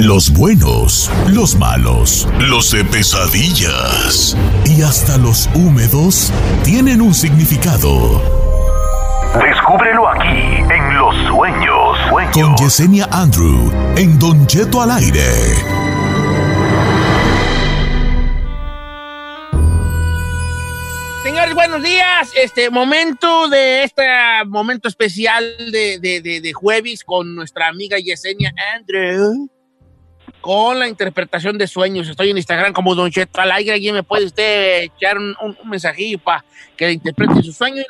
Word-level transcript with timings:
Los 0.00 0.30
buenos, 0.30 1.10
los 1.26 1.56
malos, 1.56 2.28
los 2.38 2.70
de 2.70 2.84
pesadillas 2.84 4.36
y 4.64 4.82
hasta 4.82 5.18
los 5.18 5.50
húmedos 5.56 6.32
tienen 6.62 7.00
un 7.00 7.12
significado. 7.12 8.22
Descúbrelo 9.42 10.08
aquí 10.08 10.62
en 10.72 10.96
Los 10.96 11.16
Sueños. 11.26 11.98
Sueños. 12.08 12.32
Con 12.32 12.56
Yesenia 12.58 13.08
Andrew 13.10 13.72
en 13.96 14.16
Don 14.20 14.46
Cheto 14.46 14.80
al 14.80 14.92
aire. 14.92 15.32
Señores, 21.24 21.54
buenos 21.54 21.82
días. 21.82 22.30
Este 22.40 22.70
momento 22.70 23.48
de 23.48 23.82
este 23.82 24.04
momento 24.46 24.86
especial 24.86 25.44
de, 25.72 25.98
de, 25.98 26.20
de, 26.20 26.40
de 26.40 26.52
jueves 26.52 27.02
con 27.02 27.34
nuestra 27.34 27.66
amiga 27.66 27.98
Yesenia 27.98 28.54
Andrew 28.76 29.50
con 30.40 30.78
la 30.78 30.88
interpretación 30.88 31.58
de 31.58 31.66
sueños. 31.66 32.08
Estoy 32.08 32.30
en 32.30 32.36
Instagram 32.36 32.72
como 32.72 32.94
Don 32.94 33.10
Cheto 33.10 33.40
al 33.40 33.52
aire. 33.52 33.72
Alguien 33.72 33.94
me 33.94 34.02
puede 34.02 34.26
usted 34.26 34.82
echar 34.84 35.18
un, 35.18 35.34
un- 35.42 35.56
un 35.62 35.68
mensajillo 35.70 36.18
para 36.18 36.44
que 36.76 36.86
le 36.86 36.92
interprete 36.92 37.42
sus 37.42 37.56
sueños. 37.56 37.86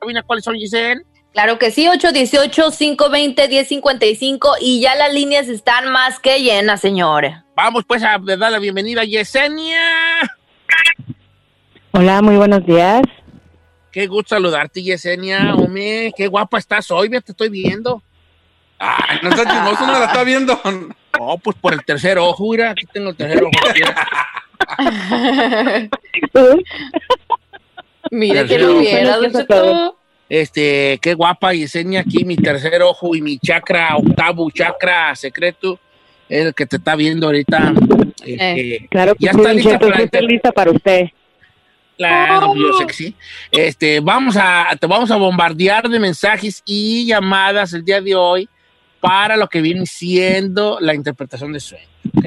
¿Sabina 0.00 0.22
cuáles 0.22 0.44
son, 0.44 0.54
Giselle? 0.56 1.02
Claro 1.32 1.58
que 1.58 1.70
sí, 1.70 1.86
818-520-1055 1.86 4.56
y 4.60 4.80
ya 4.80 4.94
las 4.94 5.14
líneas 5.14 5.48
están 5.48 5.90
más 5.90 6.18
que 6.18 6.42
llenas, 6.42 6.80
señores. 6.80 7.36
Vamos 7.56 7.84
pues 7.86 8.02
a 8.02 8.18
dar 8.18 8.52
la 8.52 8.58
bienvenida 8.58 9.02
a 9.02 9.04
Yesenia. 9.04 9.80
Hola, 11.92 12.20
muy 12.22 12.36
buenos 12.36 12.64
días. 12.66 13.02
Qué 13.90 14.06
gusto 14.06 14.34
saludarte, 14.34 14.82
Yesenia. 14.82 15.54
Hombre, 15.54 16.12
qué 16.16 16.26
guapa 16.26 16.58
estás 16.58 16.90
hoy, 16.90 17.10
ya 17.10 17.20
te 17.20 17.32
estoy 17.32 17.48
viendo. 17.50 18.02
Ay, 18.78 19.18
no 19.22 19.28
está 19.30 19.44
chismoso, 19.46 19.86
no 19.86 19.98
la 19.98 20.06
está 20.06 20.24
viendo. 20.24 20.58
Oh, 21.18 21.38
pues 21.38 21.56
por 21.60 21.72
el 21.74 21.84
tercer 21.84 22.18
ojo, 22.18 22.50
mira, 22.50 22.70
aquí 22.70 22.86
tengo 22.92 23.10
el 23.10 23.16
tercer 23.16 23.42
ojo. 23.44 23.50
Mire 28.10 28.42
que 28.46 28.48
Tercero. 28.48 28.72
lo 28.72 28.80
viera. 28.80 29.92
Este, 30.28 30.98
qué 31.02 31.12
guapa 31.12 31.52
Yesenia 31.52 32.00
aquí, 32.00 32.24
mi 32.24 32.36
tercer 32.36 32.80
ojo 32.82 33.14
y 33.14 33.20
mi 33.20 33.38
chakra 33.38 33.94
octavo, 33.96 34.50
chakra 34.50 35.14
secreto, 35.14 35.78
es 36.26 36.46
el 36.46 36.54
que 36.54 36.64
te 36.64 36.76
está 36.76 36.96
viendo 36.96 37.26
ahorita. 37.26 37.74
Este, 38.24 38.86
Claro 38.90 39.14
que 39.14 39.26
ya 39.26 39.32
sí, 39.32 39.38
está 39.38 39.52
lista 39.52 39.78
para 39.78 39.96
sí 39.96 40.02
estoy 40.04 40.26
lista 40.26 40.52
para 40.52 40.70
usted. 40.70 41.06
Claro, 41.98 42.54
yo 42.56 42.72
sé 42.78 42.86
que 42.86 42.94
sí. 42.94 43.14
Este, 43.50 44.00
vamos 44.00 44.36
a, 44.38 44.74
te 44.80 44.86
vamos 44.86 45.10
a 45.10 45.16
bombardear 45.16 45.86
de 45.88 46.00
mensajes 46.00 46.62
y 46.64 47.04
llamadas 47.06 47.74
el 47.74 47.84
día 47.84 48.00
de 48.00 48.14
hoy 48.14 48.48
para 49.02 49.36
lo 49.36 49.48
que 49.48 49.60
viene 49.60 49.84
siendo 49.84 50.78
la 50.80 50.94
interpretación 50.94 51.52
de 51.52 51.58
sueños, 51.58 51.90
¿ok? 52.16 52.24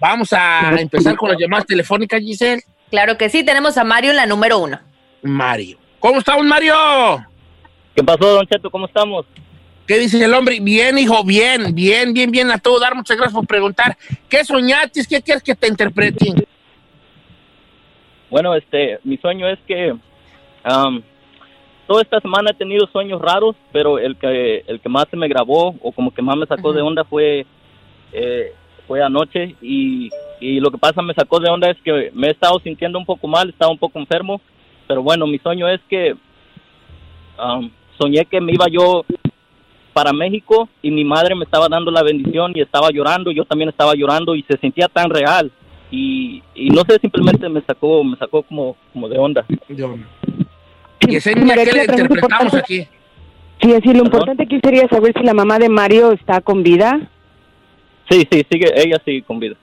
Vamos 0.00 0.32
a 0.32 0.74
empezar 0.80 1.14
con 1.16 1.28
las 1.28 1.38
llamadas 1.38 1.66
telefónicas, 1.66 2.22
Giselle. 2.22 2.62
Claro 2.90 3.18
que 3.18 3.28
sí, 3.28 3.44
tenemos 3.44 3.76
a 3.76 3.84
Mario 3.84 4.10
en 4.10 4.16
la 4.16 4.24
número 4.24 4.58
uno. 4.58 4.80
Mario. 5.20 5.76
¿Cómo 5.98 6.20
estamos, 6.20 6.46
Mario? 6.46 6.74
¿Qué 7.94 8.02
pasó, 8.02 8.32
Don 8.36 8.46
Cheto? 8.46 8.70
¿Cómo 8.70 8.86
estamos? 8.86 9.26
¿Qué 9.86 9.98
dice 9.98 10.24
el 10.24 10.32
hombre? 10.32 10.60
Bien, 10.60 10.96
hijo, 10.96 11.22
bien, 11.24 11.74
bien, 11.74 12.14
bien, 12.14 12.30
bien 12.30 12.50
a 12.50 12.56
todo 12.56 12.80
dar. 12.80 12.94
Muchas 12.94 13.18
gracias 13.18 13.34
por 13.34 13.46
preguntar. 13.46 13.98
¿Qué 14.30 14.44
soñaste? 14.46 15.04
¿Qué 15.06 15.20
quieres 15.20 15.42
que 15.42 15.54
te 15.54 15.68
interpreten? 15.68 16.46
Bueno, 18.30 18.54
este, 18.54 18.98
mi 19.04 19.18
sueño 19.18 19.46
es 19.46 19.58
que 19.66 19.94
am, 20.64 21.02
toda 21.88 22.02
esta 22.02 22.20
semana 22.20 22.50
he 22.50 22.54
tenido 22.54 22.86
sueños 22.88 23.20
raros, 23.20 23.56
pero 23.72 23.98
el 23.98 24.16
que 24.16 24.62
el 24.66 24.78
que 24.78 24.88
más 24.88 25.06
se 25.10 25.16
me 25.16 25.26
grabó 25.26 25.74
o 25.80 25.90
como 25.90 26.12
que 26.12 26.22
más 26.22 26.36
me 26.36 26.46
sacó 26.46 26.72
de 26.72 26.82
onda 26.82 27.02
fue 27.02 27.46
eh, 28.12 28.52
fue 28.86 29.02
anoche 29.02 29.56
y, 29.60 30.10
y 30.40 30.60
lo 30.60 30.70
que 30.70 30.78
pasa 30.78 31.02
me 31.02 31.14
sacó 31.14 31.40
de 31.40 31.50
onda 31.50 31.68
es 31.70 31.78
que 31.82 32.10
me 32.14 32.28
he 32.28 32.30
estado 32.30 32.60
sintiendo 32.60 32.98
un 32.98 33.06
poco 33.06 33.26
mal, 33.26 33.48
estaba 33.48 33.72
un 33.72 33.78
poco 33.78 33.98
enfermo, 33.98 34.40
pero 34.86 35.02
bueno, 35.02 35.26
mi 35.26 35.38
sueño 35.38 35.66
es 35.68 35.80
que 35.88 36.14
soñé 37.98 38.24
que 38.26 38.40
me 38.40 38.52
iba 38.52 38.66
yo 38.70 39.04
para 39.92 40.12
México 40.12 40.68
y 40.82 40.90
mi 40.90 41.04
madre 41.04 41.34
me 41.34 41.44
estaba 41.44 41.68
dando 41.68 41.90
la 41.90 42.02
bendición 42.02 42.52
y 42.54 42.60
estaba 42.60 42.90
llorando, 42.90 43.30
yo 43.30 43.44
también 43.44 43.70
estaba 43.70 43.94
llorando 43.94 44.34
y 44.34 44.42
se 44.42 44.58
sentía 44.58 44.88
tan 44.88 45.08
real 45.08 45.50
y, 45.90 46.42
y 46.54 46.68
no 46.68 46.82
sé, 46.82 46.98
simplemente 47.00 47.48
me 47.48 47.62
sacó, 47.62 48.04
me 48.04 48.16
sacó 48.16 48.42
como, 48.42 48.76
como 48.92 49.08
de 49.08 49.18
onda. 49.18 49.46
Yesenia, 51.10 51.54
¿qué 51.54 51.72
le 51.72 51.84
interpretamos 51.84 52.54
aquí? 52.54 52.86
Sí, 53.60 53.74
así, 53.74 53.88
lo 53.88 54.04
Perdón. 54.04 54.06
importante 54.06 54.42
aquí 54.44 54.60
sería 54.62 54.88
saber 54.88 55.12
si 55.16 55.24
la 55.24 55.34
mamá 55.34 55.58
de 55.58 55.68
Mario 55.68 56.12
está 56.12 56.40
con 56.40 56.62
vida. 56.62 57.00
Sí, 58.08 58.26
sí, 58.30 58.46
sigue, 58.50 58.72
ella 58.76 59.00
sigue 59.04 59.22
con 59.22 59.38
vida. 59.40 59.56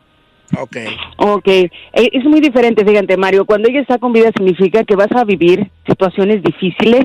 Ok. 0.59 0.78
Ok, 1.17 1.47
Eh, 1.47 1.72
es 1.94 2.23
muy 2.25 2.39
diferente, 2.39 2.85
fíjate 2.85 3.17
Mario, 3.17 3.45
cuando 3.45 3.67
ella 3.69 3.81
está 3.81 3.97
con 3.97 4.13
vida 4.13 4.31
significa 4.35 4.84
que 4.84 4.95
vas 4.95 5.11
a 5.16 5.23
vivir 5.23 5.72
situaciones 5.88 6.44
difíciles, 6.44 7.03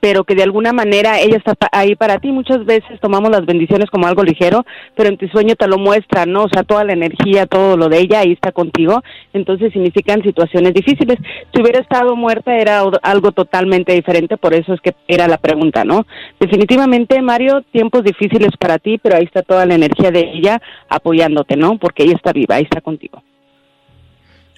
pero 0.00 0.24
que 0.24 0.34
de 0.34 0.42
alguna 0.42 0.72
manera 0.72 1.20
ella 1.20 1.38
está 1.38 1.54
ahí 1.72 1.96
para 1.96 2.18
ti. 2.18 2.32
Muchas 2.32 2.64
veces 2.64 3.00
tomamos 3.00 3.30
las 3.30 3.46
bendiciones 3.46 3.90
como 3.90 4.06
algo 4.06 4.22
ligero, 4.22 4.64
pero 4.94 5.08
en 5.08 5.16
tu 5.16 5.26
sueño 5.28 5.54
te 5.56 5.66
lo 5.66 5.78
muestra, 5.78 6.26
¿no? 6.26 6.44
O 6.44 6.48
sea, 6.48 6.62
toda 6.62 6.84
la 6.84 6.92
energía, 6.92 7.46
todo 7.46 7.76
lo 7.76 7.88
de 7.88 8.00
ella 8.00 8.20
ahí 8.20 8.32
está 8.32 8.52
contigo, 8.52 9.02
entonces 9.32 9.72
significan 9.72 10.22
situaciones 10.22 10.74
difíciles. 10.74 11.18
Si 11.52 11.60
hubiera 11.60 11.80
estado 11.80 12.16
muerta 12.16 12.56
era 12.56 12.82
algo 13.02 13.32
totalmente 13.32 13.92
diferente, 13.92 14.36
por 14.36 14.54
eso 14.54 14.74
es 14.74 14.80
que 14.80 14.94
era 15.08 15.28
la 15.28 15.38
pregunta, 15.38 15.84
¿no? 15.84 16.06
Definitivamente, 16.38 17.20
Mario, 17.22 17.62
tiempos 17.72 18.04
difíciles 18.04 18.50
para 18.58 18.78
ti, 18.78 18.98
pero 18.98 19.16
ahí 19.16 19.24
está 19.24 19.42
toda 19.42 19.66
la 19.66 19.74
energía 19.74 20.10
de 20.10 20.30
ella 20.34 20.60
apoyándote, 20.88 21.56
¿no? 21.56 21.78
Porque 21.78 22.04
ella 22.04 22.14
está 22.14 22.32
viva, 22.32 22.56
ahí 22.56 22.64
está 22.64 22.80
contigo. 22.80 23.22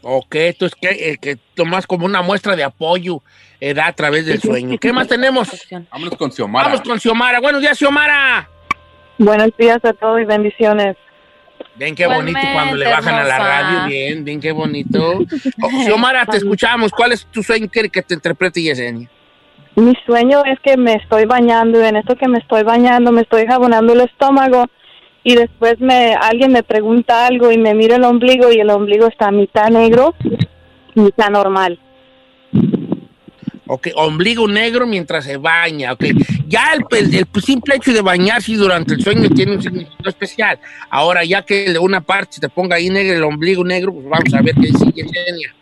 Ok, 0.03 0.35
entonces 0.37 0.79
que, 0.81 1.11
eh, 1.11 1.19
que 1.19 1.37
tomas 1.55 1.87
como 1.87 2.07
una 2.07 2.23
muestra 2.23 2.55
de 2.55 2.65
apoyo 2.65 3.23
eh, 3.61 3.75
da 3.75 3.87
a 3.87 3.93
través 3.93 4.27
del 4.27 4.41
sueño. 4.41 4.79
¿Qué 4.79 4.93
más 4.93 5.09
tenemos? 5.09 5.49
Vámonos 5.91 6.17
con 6.17 6.31
Xiomara. 6.31 6.69
Vamos 6.69 6.83
con 6.83 7.01
Xiomara. 7.01 7.41
Buenos 7.41 7.61
días, 7.61 7.77
Xiomara. 7.77 8.49
Buenos 9.19 9.51
días 9.59 9.79
a 9.85 9.93
todos 9.93 10.21
y 10.21 10.25
bendiciones. 10.25 10.97
Ven 11.75 11.95
qué 11.95 12.07
bonito 12.07 12.31
Igualmente, 12.39 12.53
cuando 12.53 12.77
le 12.77 12.87
bajan 12.87 13.15
a 13.15 13.25
la 13.25 13.39
radio. 13.39 13.87
Bien, 13.89 14.25
bien, 14.25 14.41
qué 14.41 14.53
bonito. 14.53 15.19
Oh, 15.62 15.83
Xiomara, 15.85 16.25
te 16.27 16.37
escuchamos. 16.37 16.93
¿Cuál 16.93 17.12
es 17.12 17.27
tu 17.27 17.43
sueño? 17.43 17.69
¿Quiere 17.69 17.89
que 17.89 18.03
te 18.03 18.15
interprete 18.15 18.62
Yesenia? 18.62 19.09
Mi 19.75 19.94
sueño 20.06 20.43
es 20.44 20.59
que 20.61 20.77
me 20.77 20.94
estoy 20.94 21.25
bañando 21.25 21.81
y 21.83 21.87
en 21.87 21.97
esto 21.97 22.17
que 22.17 22.29
me 22.29 22.39
estoy 22.39 22.62
bañando 22.62 23.12
me 23.12 23.23
estoy 23.23 23.47
jabonando 23.47 23.93
el 23.93 24.01
estómago 24.03 24.67
y 25.31 25.35
después 25.37 25.79
me 25.79 26.15
alguien 26.15 26.53
me 26.53 26.63
pregunta 26.63 27.27
algo 27.27 27.53
y 27.53 27.59
me 27.59 27.75
mira 27.75 27.97
el 27.97 28.05
ombligo 28.05 28.51
y 28.51 28.61
el 28.61 28.71
ombligo 28.71 29.07
está 29.09 29.31
mitad 29.31 29.69
negro, 29.69 30.15
mitad 30.95 31.29
normal. 31.29 31.79
Ok, 33.67 33.89
ombligo 33.97 34.49
negro 34.49 34.87
mientras 34.87 35.27
se 35.27 35.37
baña. 35.37 35.93
Ok, 35.93 36.05
ya 36.47 36.73
el, 36.73 36.83
el- 36.97 37.15
el 37.35 37.43
simple 37.43 37.77
hecho 37.77 37.93
de 37.93 38.01
bañarse 38.01 38.55
durante 38.55 38.95
el 38.95 39.03
sueño 39.03 39.29
tiene 39.29 39.53
un 39.57 39.63
significado 39.63 40.09
especial. 40.09 40.59
Ahora, 40.89 41.23
ya 41.25 41.43
que 41.43 41.71
de 41.75 41.79
una 41.79 42.01
parte 42.01 42.37
se 42.37 42.41
te 42.41 42.49
ponga 42.49 42.77
ahí 42.77 42.89
negro, 42.89 43.15
el 43.19 43.23
ombligo 43.25 43.63
negro, 43.63 43.93
pues 43.93 44.07
vamos 44.09 44.33
a 44.33 44.41
ver 44.41 44.55
qué 44.55 44.69
dice 44.69 44.87
Yesenia. 44.95 45.55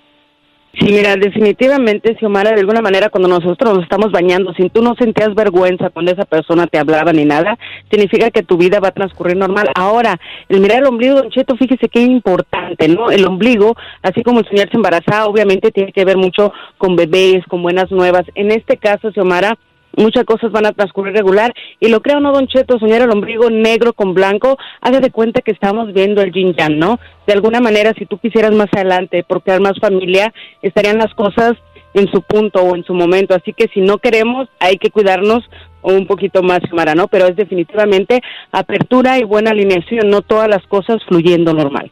Sí, 0.79 0.93
mira, 0.93 1.17
definitivamente, 1.17 2.17
Xiomara, 2.19 2.53
de 2.53 2.61
alguna 2.61 2.83
manera, 2.83 3.09
cuando 3.09 3.29
nosotros 3.29 3.75
nos 3.75 3.83
estamos 3.85 4.13
bañando, 4.13 4.53
si 4.55 4.69
tú 4.69 4.83
no 4.83 4.95
sentías 4.95 5.35
vergüenza 5.35 5.89
cuando 5.89 6.13
esa 6.13 6.27
persona 6.27 6.67
te 6.67 6.79
hablaba 6.79 7.15
ni 7.15 7.25
nada, 7.25 7.59
significa 7.91 8.31
que 8.31 8.43
tu 8.43 8.59
vida 8.59 8.79
va 8.79 8.89
a 8.89 8.93
transcurrir 8.93 9.39
normal. 9.39 9.71
Ahora, 9.75 10.21
el 10.51 10.61
mirar 10.61 10.81
el 10.81 10.89
ombligo, 10.89 11.15
Don 11.15 11.31
Cheto, 11.31 11.57
fíjese 11.57 11.89
qué 11.89 12.03
importante, 12.03 12.89
¿no? 12.89 13.11
El 13.11 13.25
ombligo, 13.27 13.75
así 14.03 14.23
como 14.23 14.41
el 14.41 14.49
señor 14.49 14.69
se 14.71 14.77
embaraza, 14.77 15.27
obviamente 15.27 15.71
tiene 15.71 15.93
que 15.93 16.05
ver 16.05 16.19
mucho 16.19 16.53
con 16.77 16.95
bebés, 16.95 17.43
con 17.47 17.63
buenas 17.63 17.91
nuevas. 17.91 18.25
En 18.35 18.51
este 18.51 18.77
caso, 18.77 19.11
Xiomara, 19.13 19.57
muchas 19.97 20.25
cosas 20.25 20.53
van 20.53 20.67
a 20.67 20.73
transcurrir 20.73 21.15
regular 21.15 21.55
y 21.81 21.89
lo 21.89 22.01
creo 22.01 22.21
no 22.21 22.33
don 22.33 22.47
Cheto 22.47 22.79
soñar 22.79 23.03
el 23.03 23.11
ombligo 23.11 23.51
negro 23.51 23.93
con 23.93 24.15
blanco 24.15 24.59
haga 24.81 25.01
de 25.01 25.11
cuenta 25.11 25.41
que 25.41 25.51
estamos 25.51 25.93
viendo 25.93 26.23
el 26.23 26.33
yin 26.33 26.55
yang 26.55 26.79
no 26.79 27.01
de 27.27 27.33
alguna 27.33 27.61
manera 27.61 27.93
si 27.99 28.07
tú 28.07 28.19
quisieras 28.19 28.53
más 28.53 28.69
adelante 28.73 29.25
porque 29.27 29.59
más 29.59 29.79
familia 29.81 30.33
estarían 30.63 30.99
las 30.99 31.13
cosas 31.15 31.55
en 31.95 32.11
su 32.11 32.23
punto 32.23 32.63
o 32.63 32.77
en 32.77 32.85
su 32.85 32.95
momento 32.95 33.35
así 33.35 33.53
que 33.53 33.69
si 33.73 33.81
no 33.81 33.99
queremos 33.99 34.49
hay 34.61 34.77
que 34.77 34.91
cuidarnos 34.91 35.45
un 35.83 36.07
poquito 36.07 36.43
más 36.43 36.61
Mara 36.73 36.95
no 36.95 37.09
pero 37.09 37.27
es 37.27 37.37
definitivamente 37.37 38.21
apertura 38.53 39.19
y 39.19 39.25
buena 39.25 39.51
alineación 39.51 40.09
no 40.09 40.23
todas 40.23 40.49
las 40.49 40.65
cosas 40.67 41.03
fluyendo 41.09 41.55
normal 41.55 41.91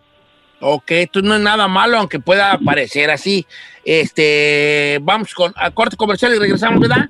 Ok, 0.66 0.92
esto 0.92 1.20
no 1.20 1.34
es 1.34 1.42
nada 1.42 1.68
malo, 1.68 1.98
aunque 1.98 2.20
pueda 2.20 2.58
parecer 2.64 3.10
así. 3.10 3.44
Este, 3.84 4.98
vamos 5.02 5.34
con 5.34 5.52
a 5.56 5.70
corte 5.70 5.94
comercial 5.94 6.34
y 6.34 6.38
regresamos, 6.38 6.80
¿verdad? 6.80 7.06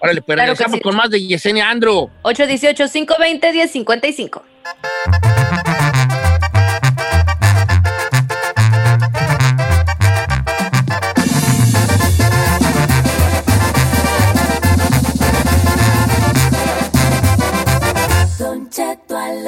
Órale, 0.00 0.22
pero 0.22 0.36
Claro 0.36 0.52
que 0.52 0.54
regresamos 0.64 0.76
sí. 0.78 0.82
con 0.82 0.96
más 0.96 1.10
de 1.10 1.26
Yesenia 1.26 1.68
Andro. 1.70 2.10
818-520-1055. 2.22 4.42
Don 18.38 18.68
Cheto 18.70 19.16
al 19.16 19.46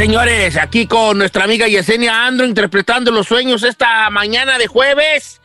Señores, 0.00 0.56
aquí 0.56 0.86
con 0.86 1.18
nuestra 1.18 1.44
amiga 1.44 1.68
Yesenia 1.68 2.26
Andro 2.26 2.46
interpretando 2.46 3.10
los 3.10 3.26
sueños 3.26 3.62
esta 3.62 4.08
mañana 4.08 4.56
de 4.56 4.66
jueves. 4.66 5.42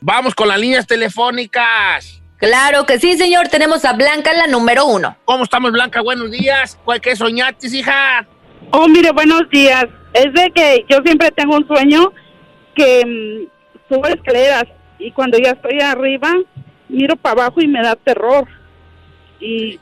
Vamos 0.00 0.34
con 0.34 0.48
las 0.48 0.58
líneas 0.58 0.86
telefónicas. 0.86 2.22
Claro 2.38 2.86
que 2.86 2.98
sí, 2.98 3.18
señor. 3.18 3.48
Tenemos 3.48 3.84
a 3.84 3.92
Blanca, 3.92 4.32
la 4.32 4.46
número 4.46 4.86
uno. 4.86 5.14
¿Cómo 5.26 5.44
estamos, 5.44 5.72
Blanca? 5.72 6.00
Buenos 6.00 6.30
días. 6.30 6.78
¿Cuál 6.86 7.02
qué 7.02 7.16
soñaste, 7.16 7.66
hija? 7.66 8.26
Oh, 8.70 8.88
mire, 8.88 9.12
buenos 9.12 9.42
días. 9.50 9.84
Es 10.14 10.32
de 10.32 10.52
que 10.54 10.86
yo 10.88 11.02
siempre 11.04 11.30
tengo 11.32 11.56
un 11.56 11.68
sueño 11.68 12.10
que 12.74 13.04
mm, 13.04 13.92
subo 13.92 14.06
escaleras 14.06 14.64
y 14.98 15.12
cuando 15.12 15.36
ya 15.36 15.50
estoy 15.50 15.80
arriba 15.82 16.32
miro 16.88 17.14
para 17.14 17.42
abajo 17.42 17.60
y 17.60 17.68
me 17.68 17.82
da 17.82 17.94
terror. 17.94 18.48
Y 19.38 19.78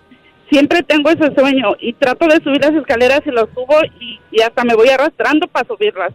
siempre 0.50 0.82
tengo 0.82 1.10
ese 1.10 1.34
sueño 1.34 1.75
y 1.81 1.93
trato 1.94 2.26
de 2.26 2.43
subir 2.43 2.60
las 2.60 2.75
escaleras 2.75 3.20
y 3.26 3.31
lo 3.31 3.48
subo 3.54 3.76
y, 4.00 4.20
y 4.31 4.43
hasta 4.43 4.64
me 4.64 4.75
voy 4.75 4.88
arrastrando 4.88 5.46
para 5.48 5.66
subirlas. 5.66 6.12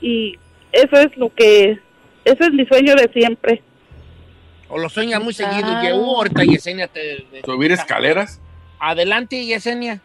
Y 0.00 0.36
eso 0.72 0.96
es 0.96 1.16
lo 1.16 1.32
que, 1.34 1.78
ese 2.24 2.44
es 2.44 2.52
mi 2.52 2.66
sueño 2.66 2.94
de 2.94 3.10
siempre. 3.12 3.62
¿O 4.68 4.78
lo 4.78 4.88
sueñas 4.88 5.22
muy 5.22 5.32
seguido? 5.32 5.66
Y 5.82 5.92
uh, 5.92 6.16
ahorita 6.16 6.44
Yesenia 6.44 6.88
te... 6.88 7.24
¿Subir 7.44 7.72
escaleras? 7.72 8.40
Adelante, 8.78 9.44
Yesenia. 9.44 10.00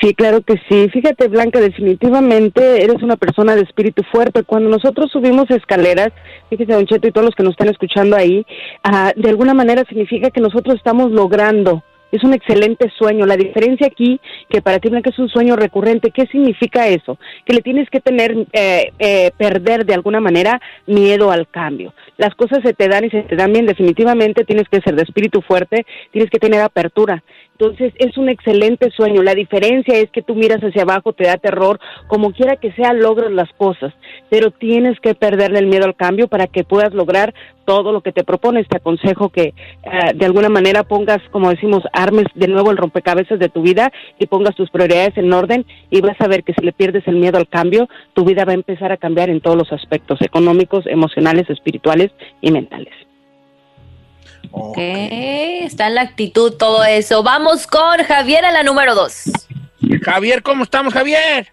Sí, 0.00 0.14
claro 0.14 0.42
que 0.42 0.54
sí. 0.68 0.88
Fíjate, 0.90 1.28
Blanca, 1.28 1.60
definitivamente 1.60 2.84
eres 2.84 3.02
una 3.02 3.16
persona 3.16 3.54
de 3.54 3.62
espíritu 3.62 4.02
fuerte. 4.10 4.42
Cuando 4.42 4.68
nosotros 4.68 5.10
subimos 5.10 5.50
escaleras, 5.50 6.12
fíjese, 6.50 6.72
Don 6.72 6.86
Cheto 6.86 7.08
y 7.08 7.12
todos 7.12 7.24
los 7.24 7.34
que 7.34 7.44
nos 7.44 7.52
están 7.52 7.68
escuchando 7.68 8.16
ahí, 8.16 8.44
ah, 8.82 9.12
de 9.16 9.28
alguna 9.30 9.54
manera 9.54 9.84
significa 9.88 10.30
que 10.30 10.40
nosotros 10.40 10.74
estamos 10.76 11.12
logrando. 11.12 11.82
Es 12.16 12.24
un 12.24 12.32
excelente 12.32 12.90
sueño. 12.96 13.26
La 13.26 13.36
diferencia 13.36 13.86
aquí, 13.86 14.18
que 14.48 14.62
para 14.62 14.78
ti, 14.78 14.88
Blanca, 14.88 15.10
es 15.10 15.18
un 15.18 15.28
sueño 15.28 15.54
recurrente. 15.54 16.12
¿Qué 16.12 16.26
significa 16.28 16.88
eso? 16.88 17.18
Que 17.44 17.52
le 17.52 17.60
tienes 17.60 17.90
que 17.90 18.00
tener, 18.00 18.34
eh, 18.54 18.90
eh, 18.98 19.32
perder 19.36 19.84
de 19.84 19.92
alguna 19.92 20.18
manera 20.18 20.58
miedo 20.86 21.30
al 21.30 21.46
cambio. 21.46 21.92
Las 22.16 22.34
cosas 22.34 22.60
se 22.64 22.72
te 22.72 22.88
dan 22.88 23.04
y 23.04 23.10
se 23.10 23.20
te 23.24 23.36
dan 23.36 23.52
bien. 23.52 23.66
Definitivamente 23.66 24.44
tienes 24.44 24.66
que 24.70 24.80
ser 24.80 24.96
de 24.96 25.02
espíritu 25.02 25.42
fuerte, 25.42 25.84
tienes 26.10 26.30
que 26.30 26.38
tener 26.38 26.62
apertura. 26.62 27.22
Entonces 27.58 27.94
es 27.96 28.18
un 28.18 28.28
excelente 28.28 28.90
sueño. 28.90 29.22
La 29.22 29.34
diferencia 29.34 29.96
es 29.96 30.10
que 30.10 30.20
tú 30.20 30.34
miras 30.34 30.60
hacia 30.60 30.82
abajo, 30.82 31.14
te 31.14 31.24
da 31.24 31.38
terror, 31.38 31.80
como 32.06 32.32
quiera 32.32 32.56
que 32.56 32.70
sea, 32.72 32.92
logras 32.92 33.32
las 33.32 33.50
cosas, 33.54 33.94
pero 34.28 34.50
tienes 34.50 35.00
que 35.00 35.14
perderle 35.14 35.60
el 35.60 35.66
miedo 35.66 35.86
al 35.86 35.96
cambio 35.96 36.28
para 36.28 36.48
que 36.48 36.64
puedas 36.64 36.92
lograr 36.92 37.32
todo 37.64 37.92
lo 37.92 38.02
que 38.02 38.12
te 38.12 38.24
propones. 38.24 38.68
Te 38.68 38.76
aconsejo 38.76 39.30
que 39.30 39.42
eh, 39.44 39.54
de 40.14 40.26
alguna 40.26 40.50
manera 40.50 40.82
pongas, 40.82 41.22
como 41.30 41.48
decimos, 41.48 41.82
armes 41.94 42.26
de 42.34 42.48
nuevo 42.48 42.70
el 42.70 42.76
rompecabezas 42.76 43.38
de 43.38 43.48
tu 43.48 43.62
vida 43.62 43.90
y 44.18 44.26
pongas 44.26 44.54
tus 44.54 44.68
prioridades 44.68 45.16
en 45.16 45.32
orden 45.32 45.64
y 45.88 46.02
vas 46.02 46.20
a 46.20 46.28
ver 46.28 46.44
que 46.44 46.52
si 46.52 46.62
le 46.62 46.72
pierdes 46.72 47.08
el 47.08 47.16
miedo 47.16 47.38
al 47.38 47.48
cambio, 47.48 47.88
tu 48.12 48.26
vida 48.26 48.44
va 48.44 48.52
a 48.52 48.56
empezar 48.56 48.92
a 48.92 48.98
cambiar 48.98 49.30
en 49.30 49.40
todos 49.40 49.56
los 49.56 49.72
aspectos 49.72 50.20
económicos, 50.20 50.86
emocionales, 50.86 51.48
espirituales 51.48 52.10
y 52.42 52.50
mentales. 52.50 53.05
Ok, 54.50 54.76
está 54.78 55.88
en 55.88 55.94
la 55.94 56.02
actitud 56.02 56.52
todo 56.58 56.84
eso. 56.84 57.22
Vamos 57.22 57.66
con 57.66 57.98
Javier 58.04 58.44
a 58.44 58.52
la 58.52 58.62
número 58.62 58.94
dos. 58.94 59.24
Javier, 60.02 60.42
¿cómo 60.42 60.62
estamos, 60.64 60.92
Javier? 60.94 61.48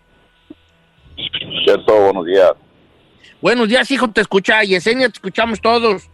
Cierto, 1.66 2.00
buenos 2.04 2.26
días. 2.26 2.52
Buenos 3.42 3.68
días, 3.68 3.90
hijo, 3.92 4.08
te 4.10 4.22
escucha. 4.22 4.64
Yesenia, 4.64 5.08
te 5.10 5.14
escuchamos 5.14 5.60
todos. 5.62 6.10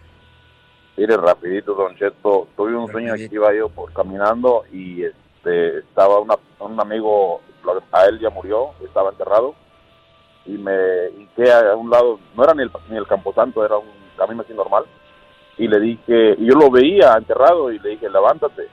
Mire, 0.98 1.16
rapidito, 1.18 1.74
Don 1.76 1.96
Cheto, 1.96 2.48
tuve 2.58 2.76
un 2.76 2.92
sueño 2.92 3.14
que 3.16 3.30
iba 3.32 3.54
yo 3.54 3.70
por 3.70 3.94
caminando 3.94 4.64
y 4.74 5.04
este 5.04 5.80
estaba 5.80 6.20
una- 6.20 6.36
un 6.60 6.80
amigo, 6.80 7.42
a 7.92 8.06
él 8.06 8.20
ya 8.20 8.30
murió, 8.30 8.72
estaba 8.84 9.12
enterrado 9.12 9.56
y 10.46 10.52
me 10.52 10.74
hinqué 11.18 11.52
a 11.54 11.74
un 11.76 11.90
lado, 11.90 12.20
no 12.36 12.44
era 12.44 12.54
ni 12.54 12.64
el, 12.64 12.72
ni 12.90 12.98
el 12.98 13.08
camposanto, 13.08 13.64
era 13.64 13.78
un 13.78 13.88
camino 14.18 14.42
así 14.42 14.54
normal 14.54 14.84
y 15.60 15.68
le 15.68 15.80
dije, 15.80 16.38
yo 16.40 16.56
lo 16.56 16.72
veía 16.72 17.14
enterrado 17.16 17.72
y 17.72 17.78
le 17.80 17.90
dije, 17.90 18.10
levántate 18.10 18.68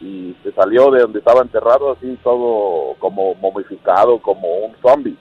y 0.00 0.36
se 0.42 0.52
salió 0.52 0.90
de 0.90 1.00
donde 1.00 1.18
estaba 1.18 1.40
enterrado 1.40 1.92
así 1.92 2.18
todo 2.22 2.94
como 2.98 3.34
momificado, 3.36 4.18
como 4.18 4.46
un 4.58 4.76
zombie 4.82 5.16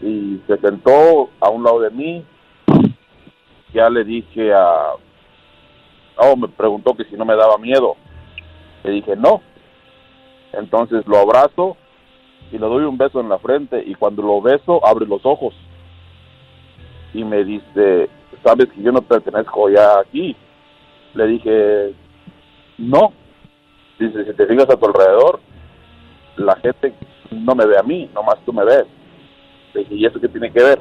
y 0.00 0.40
se 0.46 0.58
sentó 0.58 1.30
a 1.40 1.48
un 1.48 1.64
lado 1.64 1.80
de 1.80 1.90
mí 1.90 2.24
ya 3.76 3.90
le 3.90 4.04
dije 4.04 4.52
a... 4.54 4.92
Oh, 6.16 6.36
me 6.36 6.48
preguntó 6.48 6.94
que 6.94 7.04
si 7.04 7.14
no 7.14 7.26
me 7.26 7.36
daba 7.36 7.58
miedo. 7.58 7.94
Le 8.84 8.92
dije 8.92 9.16
no. 9.16 9.42
Entonces 10.54 11.06
lo 11.06 11.18
abrazo 11.18 11.76
y 12.50 12.58
le 12.58 12.66
doy 12.66 12.84
un 12.84 12.96
beso 12.96 13.20
en 13.20 13.28
la 13.28 13.38
frente 13.38 13.82
y 13.84 13.94
cuando 13.94 14.22
lo 14.22 14.40
beso 14.40 14.84
abre 14.86 15.04
los 15.04 15.26
ojos 15.26 15.54
y 17.12 17.22
me 17.24 17.44
dice, 17.44 18.08
sabes 18.46 18.68
que 18.70 18.82
yo 18.82 18.92
no 18.92 19.02
pertenezco 19.02 19.68
ya 19.68 19.98
aquí. 19.98 20.36
Le 21.14 21.26
dije, 21.26 21.94
no. 22.78 23.12
Dice, 23.98 24.24
si 24.24 24.32
te 24.34 24.46
fijas 24.46 24.70
a 24.70 24.76
tu 24.76 24.86
alrededor, 24.86 25.40
la 26.36 26.54
gente 26.56 26.94
no 27.30 27.54
me 27.54 27.66
ve 27.66 27.78
a 27.78 27.82
mí, 27.82 28.08
nomás 28.14 28.36
tú 28.44 28.52
me 28.52 28.64
ves. 28.64 28.84
Le 29.74 29.80
dije, 29.80 29.94
¿y 29.94 30.06
eso 30.06 30.20
qué 30.20 30.28
tiene 30.28 30.52
que 30.52 30.62
ver? 30.62 30.78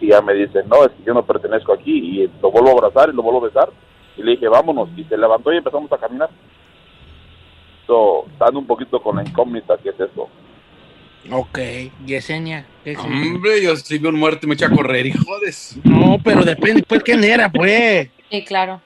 y 0.00 0.08
ya 0.08 0.20
me 0.22 0.34
dice, 0.34 0.62
no, 0.64 0.84
es 0.84 0.90
que 0.92 1.04
yo 1.04 1.14
no 1.14 1.24
pertenezco 1.24 1.72
aquí, 1.72 1.92
y 1.92 2.30
lo 2.40 2.50
vuelvo 2.50 2.70
a 2.70 2.72
abrazar 2.72 3.10
y 3.10 3.16
lo 3.16 3.22
vuelvo 3.22 3.40
a 3.40 3.48
besar, 3.48 3.68
y 4.16 4.22
le 4.22 4.32
dije, 4.32 4.48
vámonos, 4.48 4.88
y 4.96 5.04
se 5.04 5.16
levantó 5.16 5.52
y 5.52 5.58
empezamos 5.58 5.92
a 5.92 5.98
caminar. 5.98 6.30
So, 7.86 8.24
estando 8.32 8.58
un 8.58 8.66
poquito 8.66 9.00
con 9.00 9.16
la 9.16 9.22
incógnita, 9.22 9.76
¿qué 9.78 9.90
es 9.90 10.00
eso? 10.00 10.28
Ok, 11.30 11.58
Yesenia. 12.06 12.64
¿qué 12.82 12.92
es 12.92 12.98
eso? 12.98 13.06
Hombre, 13.06 13.62
yo 13.62 13.76
si 13.76 13.98
veo 13.98 14.10
un 14.10 14.18
muerto 14.18 14.46
y 14.46 14.48
me 14.48 14.54
echa 14.54 14.66
a 14.66 14.70
correr, 14.70 15.06
hijo 15.06 15.38
de 15.40 15.52
su- 15.52 15.80
No, 15.84 16.18
pero 16.24 16.42
depende, 16.44 16.82
pues, 16.82 17.02
quién 17.02 17.22
era, 17.24 17.50
pues. 17.50 18.08
Sí, 18.30 18.44
claro. 18.44 18.80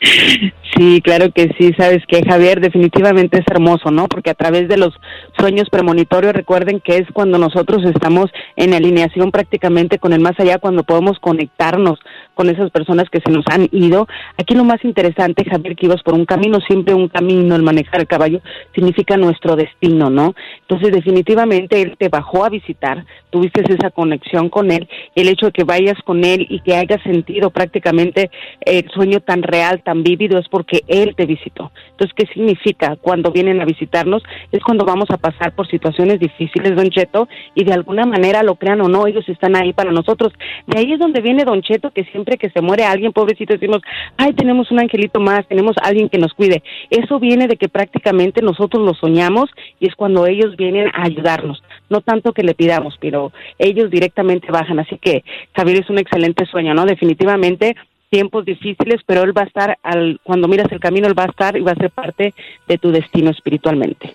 Sí, 0.78 1.00
claro 1.02 1.32
que 1.32 1.52
sí, 1.58 1.72
sabes 1.76 2.06
que 2.06 2.22
Javier 2.22 2.60
definitivamente 2.60 3.40
es 3.40 3.44
hermoso, 3.50 3.90
¿no? 3.90 4.06
Porque 4.06 4.30
a 4.30 4.34
través 4.34 4.68
de 4.68 4.76
los 4.76 4.94
sueños 5.36 5.68
premonitorios, 5.70 6.32
recuerden 6.32 6.78
que 6.78 6.98
es 6.98 7.06
cuando 7.12 7.36
nosotros 7.36 7.84
estamos 7.84 8.26
en 8.54 8.74
alineación 8.74 9.32
prácticamente 9.32 9.98
con 9.98 10.12
el 10.12 10.20
más 10.20 10.38
allá, 10.38 10.58
cuando 10.58 10.84
podemos 10.84 11.18
conectarnos 11.18 11.98
con 12.34 12.48
esas 12.48 12.70
personas 12.70 13.10
que 13.10 13.20
se 13.20 13.32
nos 13.32 13.44
han 13.50 13.68
ido. 13.72 14.06
Aquí 14.36 14.54
lo 14.54 14.62
más 14.62 14.84
interesante, 14.84 15.44
Javier, 15.50 15.74
que 15.74 15.86
ibas 15.86 16.04
por 16.04 16.14
un 16.14 16.24
camino, 16.24 16.60
siempre 16.60 16.94
un 16.94 17.08
camino, 17.08 17.56
el 17.56 17.64
manejar 17.64 18.02
el 18.02 18.06
caballo 18.06 18.40
significa 18.72 19.16
nuestro 19.16 19.56
destino, 19.56 20.10
¿no? 20.10 20.36
Entonces, 20.60 20.92
definitivamente 20.92 21.82
él 21.82 21.96
te 21.98 22.08
bajó 22.08 22.44
a 22.44 22.50
visitar, 22.50 23.04
tuviste 23.30 23.62
esa 23.62 23.90
conexión 23.90 24.48
con 24.48 24.70
él, 24.70 24.88
el 25.16 25.28
hecho 25.28 25.46
de 25.46 25.52
que 25.52 25.64
vayas 25.64 25.96
con 26.04 26.22
él 26.24 26.46
y 26.48 26.60
que 26.60 26.76
hayas 26.76 27.02
sentido 27.02 27.50
prácticamente 27.50 28.30
el 28.60 28.88
sueño 28.90 29.18
tan 29.18 29.42
real, 29.42 29.82
tan 29.82 30.04
vívido, 30.04 30.38
es 30.38 30.48
porque 30.48 30.67
que 30.68 30.84
Él 30.86 31.14
te 31.16 31.26
visitó. 31.26 31.72
Entonces, 31.90 32.14
¿qué 32.14 32.26
significa 32.32 32.96
cuando 32.96 33.32
vienen 33.32 33.60
a 33.60 33.64
visitarnos? 33.64 34.22
Es 34.52 34.62
cuando 34.62 34.84
vamos 34.84 35.10
a 35.10 35.16
pasar 35.16 35.52
por 35.52 35.66
situaciones 35.66 36.20
difíciles, 36.20 36.76
Don 36.76 36.90
Cheto, 36.90 37.28
y 37.54 37.64
de 37.64 37.72
alguna 37.72 38.04
manera, 38.04 38.42
lo 38.42 38.54
crean 38.54 38.80
o 38.82 38.88
no, 38.88 39.06
ellos 39.06 39.28
están 39.28 39.56
ahí 39.56 39.72
para 39.72 39.90
nosotros. 39.90 40.32
De 40.66 40.78
ahí 40.78 40.92
es 40.92 40.98
donde 40.98 41.20
viene 41.20 41.44
Don 41.44 41.62
Cheto, 41.62 41.90
que 41.90 42.04
siempre 42.04 42.36
que 42.36 42.50
se 42.50 42.60
muere 42.60 42.84
alguien, 42.84 43.12
pobrecito, 43.12 43.54
decimos, 43.54 43.80
ay, 44.16 44.34
tenemos 44.34 44.70
un 44.70 44.80
angelito 44.80 45.18
más, 45.18 45.48
tenemos 45.48 45.74
alguien 45.82 46.08
que 46.08 46.18
nos 46.18 46.34
cuide. 46.34 46.62
Eso 46.90 47.18
viene 47.18 47.48
de 47.48 47.56
que 47.56 47.68
prácticamente 47.68 48.42
nosotros 48.42 48.84
lo 48.84 48.94
soñamos 48.94 49.50
y 49.80 49.88
es 49.88 49.94
cuando 49.94 50.26
ellos 50.26 50.56
vienen 50.56 50.88
a 50.94 51.04
ayudarnos. 51.04 51.62
No 51.88 52.02
tanto 52.02 52.32
que 52.32 52.42
le 52.42 52.54
pidamos, 52.54 52.96
pero 53.00 53.32
ellos 53.58 53.90
directamente 53.90 54.52
bajan. 54.52 54.78
Así 54.78 54.98
que 54.98 55.24
Javier 55.56 55.80
es 55.80 55.90
un 55.90 55.98
excelente 55.98 56.44
sueño, 56.46 56.74
¿no? 56.74 56.84
Definitivamente 56.84 57.74
tiempos 58.10 58.44
difíciles, 58.44 59.00
pero 59.06 59.22
él 59.22 59.36
va 59.36 59.42
a 59.42 59.46
estar, 59.46 59.78
al, 59.82 60.20
cuando 60.22 60.48
miras 60.48 60.70
el 60.72 60.80
camino, 60.80 61.06
él 61.06 61.18
va 61.18 61.24
a 61.24 61.30
estar 61.30 61.56
y 61.56 61.60
va 61.60 61.72
a 61.72 61.76
ser 61.76 61.90
parte 61.90 62.34
de 62.66 62.78
tu 62.78 62.90
destino 62.90 63.30
espiritualmente. 63.30 64.14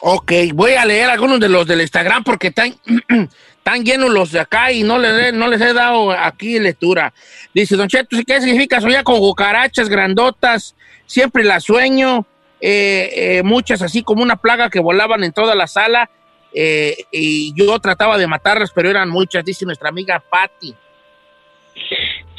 Ok, 0.00 0.32
voy 0.54 0.72
a 0.72 0.84
leer 0.84 1.08
algunos 1.08 1.40
de 1.40 1.48
los 1.48 1.66
del 1.66 1.80
Instagram 1.80 2.22
porque 2.22 2.48
están, 2.48 2.74
están 3.58 3.84
llenos 3.84 4.10
los 4.10 4.32
de 4.32 4.40
acá 4.40 4.70
y 4.70 4.82
no 4.82 4.98
les, 4.98 5.32
no 5.32 5.48
les 5.48 5.60
he 5.60 5.72
dado 5.72 6.10
aquí 6.10 6.58
lectura. 6.58 7.12
Dice, 7.54 7.76
Don 7.76 7.88
Cheto, 7.88 8.16
¿qué 8.26 8.40
significa 8.40 8.80
soñar 8.80 9.04
con 9.04 9.18
cucarachas 9.18 9.88
grandotas? 9.88 10.74
Siempre 11.06 11.44
las 11.44 11.64
sueño, 11.64 12.26
eh, 12.60 13.10
eh, 13.38 13.42
muchas 13.42 13.82
así 13.82 14.02
como 14.02 14.22
una 14.22 14.36
plaga 14.36 14.70
que 14.70 14.80
volaban 14.80 15.24
en 15.24 15.32
toda 15.32 15.54
la 15.54 15.66
sala 15.66 16.10
eh, 16.52 16.96
y 17.12 17.52
yo 17.54 17.78
trataba 17.80 18.16
de 18.18 18.26
matarlas, 18.26 18.72
pero 18.74 18.88
eran 18.88 19.08
muchas, 19.08 19.44
dice 19.44 19.64
nuestra 19.64 19.88
amiga 19.88 20.22
Patty. 20.30 20.74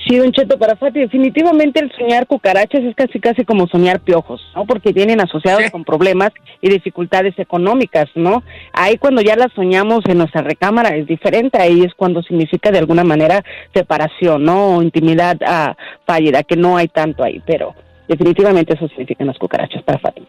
Sí, 0.08 0.16
Don 0.16 0.32
Cheto, 0.32 0.58
para 0.58 0.78
Fati, 0.78 1.02
definitivamente 1.02 1.82
el 1.82 1.92
soñar 1.92 2.28
cucarachas 2.28 2.82
es 2.82 2.96
casi 2.96 3.20
casi 3.20 3.44
como 3.44 3.68
soñar 3.68 4.00
piojos, 4.00 4.42
¿no? 4.56 4.66
Porque 4.66 4.94
vienen 4.94 5.20
asociados 5.20 5.70
con 5.70 5.84
problemas 5.84 6.32
y 6.62 6.70
dificultades 6.70 7.38
económicas, 7.38 8.06
¿no? 8.16 8.42
Ahí 8.72 8.98
cuando 8.98 9.22
ya 9.22 9.36
las 9.36 9.52
soñamos 9.52 10.06
en 10.06 10.20
nuestra 10.20 10.44
recámara 10.44 10.96
es 10.96 11.08
diferente, 11.08 11.62
ahí 11.62 11.82
es 11.82 11.94
cuando 11.94 12.24
significa 12.24 12.72
de 12.72 12.78
alguna 12.78 13.04
manera 13.04 13.44
separación, 13.74 14.46
¿no? 14.46 14.78
O 14.78 14.82
intimidad 14.82 15.38
ah, 15.46 15.76
fallida, 16.06 16.44
que 16.44 16.56
no 16.56 16.78
hay 16.78 16.88
tanto 16.88 17.24
ahí, 17.24 17.42
pero 17.46 17.76
definitivamente 18.08 18.76
eso 18.76 18.88
significan 18.88 19.28
las 19.28 19.38
cucarachas 19.38 19.84
para 19.84 20.00
Fati. 20.00 20.26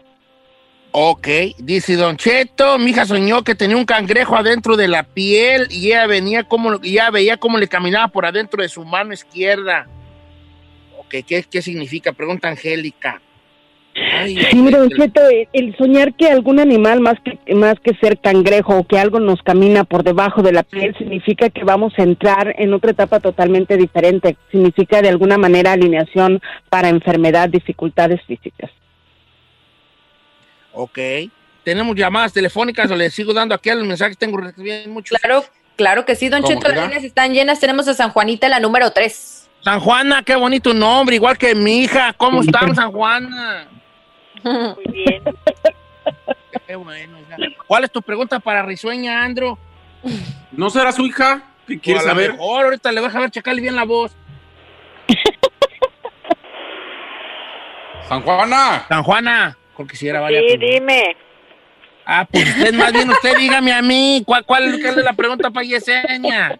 Ok, 0.91 1.27
dice 1.59 1.95
Don 1.95 2.17
Cheto, 2.17 2.79
mi 2.79 2.91
hija 2.91 3.05
soñó 3.05 3.43
que 3.43 3.53
tenía 3.53 3.77
un 3.77 3.85
cangrejo 3.85 4.35
adentro 4.35 4.75
de 4.75 4.87
la 4.87 5.03
piel 5.03 5.67
y 5.69 5.87
ella 5.87 6.07
venía 6.07 6.43
como, 6.43 6.79
y 6.81 6.93
ella 6.93 7.11
veía 7.11 7.37
cómo 7.37 7.59
le 7.59 7.67
caminaba 7.67 8.07
por 8.07 8.25
adentro 8.25 8.63
de 8.63 8.69
su 8.69 8.83
mano 8.83 9.13
izquierda. 9.13 9.87
Ok, 10.97 11.23
¿qué, 11.27 11.43
qué 11.49 11.61
significa? 11.61 12.11
Pregunta 12.11 12.47
Angélica. 12.47 13.21
Ay, 13.95 14.37
Sí, 14.49 14.57
mira, 14.57 14.79
Don 14.79 14.89
Cheto, 14.89 15.21
el, 15.29 15.47
el 15.53 15.77
soñar 15.77 16.15
que 16.15 16.27
algún 16.27 16.59
animal 16.59 17.01
más 17.01 17.15
que 17.23 17.53
más 17.53 17.75
que 17.81 17.93
ser 17.95 18.19
cangrejo 18.19 18.77
o 18.77 18.83
que 18.83 18.97
algo 18.97 19.19
nos 19.19 19.41
camina 19.43 19.83
por 19.83 20.03
debajo 20.03 20.41
de 20.41 20.53
la 20.53 20.63
piel 20.63 20.95
significa 20.97 21.49
que 21.49 21.63
vamos 21.63 21.93
a 21.97 22.03
entrar 22.03 22.55
en 22.57 22.73
otra 22.73 22.91
etapa 22.91 23.19
totalmente 23.19 23.77
diferente. 23.77 24.37
Significa 24.51 25.01
de 25.03 25.09
alguna 25.09 25.37
manera 25.37 25.73
alineación 25.73 26.41
para 26.69 26.89
enfermedad, 26.89 27.49
dificultades 27.49 28.21
físicas. 28.25 28.71
Ok. 30.81 30.97
Tenemos 31.65 31.93
llamadas 31.93 32.31
telefónicas 32.31 32.89
o 32.89 32.95
le 32.95 33.09
sigo 33.09 33.33
dando 33.33 33.53
aquí 33.53 33.69
a 33.69 33.75
los 33.75 33.85
mensajes, 33.85 34.17
tengo 34.17 34.37
recibiendo 34.37 34.89
muchos. 34.89 35.19
Claro, 35.19 35.43
claro 35.75 36.05
que 36.05 36.15
sí, 36.15 36.29
Don 36.29 36.41
¿Cómo 36.41 36.55
Cheto, 36.55 36.69
las 36.73 36.85
líneas 36.85 37.03
están 37.03 37.33
llenas. 37.33 37.59
Tenemos 37.59 37.85
a 37.89 37.93
San 37.93 38.11
Juanita, 38.11 38.47
la 38.47 38.61
número 38.61 38.89
3. 38.91 39.49
San 39.61 39.81
Juana, 39.81 40.23
qué 40.23 40.37
bonito 40.37 40.73
nombre, 40.73 41.17
igual 41.17 41.37
que 41.37 41.53
mi 41.53 41.81
hija. 41.81 42.13
¿Cómo 42.13 42.39
están, 42.41 42.73
San 42.73 42.93
Juana? 42.93 43.67
Muy 44.41 44.85
bien. 44.89 45.21
Qué 46.65 46.77
bueno. 46.77 47.19
hija. 47.19 47.35
¿Cuál 47.67 47.83
es 47.83 47.91
tu 47.91 48.01
pregunta 48.01 48.39
para 48.39 48.63
Risueña, 48.63 49.21
Andro? 49.21 49.59
¿No 50.53 50.69
será 50.69 50.93
su 50.93 51.05
hija? 51.05 51.43
¿Qué 51.67 51.77
quieres 51.77 52.03
a 52.03 52.05
lo 52.05 52.11
saber? 52.11 52.31
mejor 52.31 52.63
ahorita 52.65 52.89
le 52.93 53.01
voy 53.01 53.09
a 53.09 53.13
dejar 53.13 53.31
checarle 53.31 53.61
bien 53.61 53.75
la 53.75 53.83
voz. 53.83 54.13
San 58.07 58.21
Juana. 58.21 58.85
San 58.87 59.03
Juana, 59.03 59.57
porque 59.79 59.95
si 59.95 60.09
era 60.09 60.19
vale. 60.19 60.43
Sí, 60.45 60.57
dime. 60.57 61.15
Ah, 62.05 62.27
pues 62.29 62.49
usted 62.49 62.73
más 62.73 62.91
bien, 62.91 63.09
usted 63.09 63.37
dígame 63.37 63.71
a 63.71 63.81
mí, 63.81 64.21
¿cuál, 64.25 64.43
cuál, 64.43 64.77
cuál 64.81 64.99
es 64.99 65.05
la 65.05 65.13
pregunta 65.13 65.51
para 65.51 65.65
Yesenia? 65.65 66.59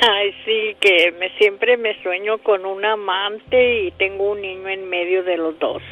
Ay, 0.00 0.34
sí, 0.46 0.74
que 0.80 1.12
me 1.20 1.28
siempre 1.36 1.76
me 1.76 2.02
sueño 2.02 2.38
con 2.38 2.64
un 2.64 2.82
amante 2.82 3.82
y 3.82 3.90
tengo 3.90 4.30
un 4.32 4.40
niño 4.40 4.68
en 4.70 4.88
medio 4.88 5.22
de 5.22 5.36
los 5.36 5.58
dos. 5.58 5.82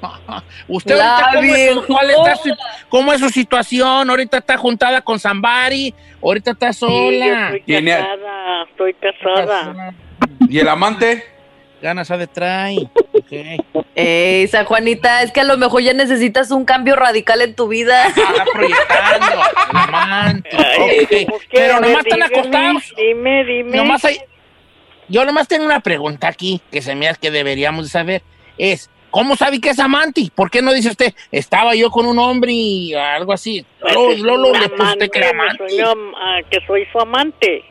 ¿Usted 0.68 1.00
ahorita 1.00 1.30
cómo, 1.32 1.54
es, 1.56 1.76
cuál 1.88 2.10
está 2.10 2.36
su- 2.36 2.56
cómo 2.88 3.12
es 3.12 3.18
su 3.20 3.28
situación? 3.30 4.08
¿Ahorita 4.08 4.38
está 4.38 4.56
juntada 4.56 5.00
con 5.00 5.18
Zambari? 5.18 5.92
¿Ahorita 6.22 6.52
está 6.52 6.72
Sí, 6.72 6.78
yo 6.80 6.86
sola? 6.86 7.56
estoy 7.56 7.82
casada, 7.82 8.62
estoy 8.70 8.94
casada. 8.94 9.94
¿Y 10.48 10.60
el 10.60 10.68
amante? 10.68 11.24
Ganas 11.82 12.10
a 12.10 12.16
de 12.16 12.26
trae. 12.26 12.88
Ey, 13.94 14.46
San 14.48 14.64
Juanita, 14.64 15.22
es 15.22 15.30
que 15.32 15.40
a 15.40 15.44
lo 15.44 15.56
mejor 15.58 15.82
ya 15.82 15.92
necesitas 15.92 16.50
un 16.50 16.64
cambio 16.64 16.96
radical 16.96 17.40
en 17.42 17.54
tu 17.54 17.68
vida. 17.68 18.06
Ok, 20.78 21.34
Pero 21.52 21.76
A 21.76 21.80
ver, 21.80 21.88
nomás 21.90 22.06
están 22.06 22.18
dígame, 22.18 22.24
acostados. 22.24 22.94
Dime, 22.96 23.44
dime. 23.44 23.76
Nomás 23.76 24.04
hay- 24.04 24.20
yo 25.08 25.24
nomás 25.24 25.48
tengo 25.48 25.64
una 25.64 25.80
pregunta 25.80 26.28
aquí 26.28 26.60
que 26.70 26.82
se 26.82 26.94
me 26.94 27.08
hace 27.08 27.20
que 27.20 27.30
deberíamos 27.30 27.84
de 27.84 27.90
saber. 27.90 28.22
Es, 28.58 28.90
¿cómo 29.10 29.36
sabe 29.36 29.60
que 29.60 29.70
es 29.70 29.78
amante? 29.78 30.30
¿Por 30.34 30.50
qué 30.50 30.62
no 30.62 30.72
dice 30.72 30.88
usted, 30.88 31.14
estaba 31.30 31.74
yo 31.74 31.90
con 31.90 32.06
un 32.06 32.18
hombre 32.18 32.52
y 32.52 32.94
algo 32.94 33.32
así? 33.32 33.64
Pues 33.80 34.18
Lolo, 34.20 34.52
le 34.52 34.66
usted 34.66 35.10
que 35.10 35.18
era 35.18 35.30
amante. 35.30 35.68
sueño, 35.68 35.94
ah, 36.16 36.40
que 36.50 36.58
soy 36.66 36.86
su 36.90 36.98
amante. 36.98 37.64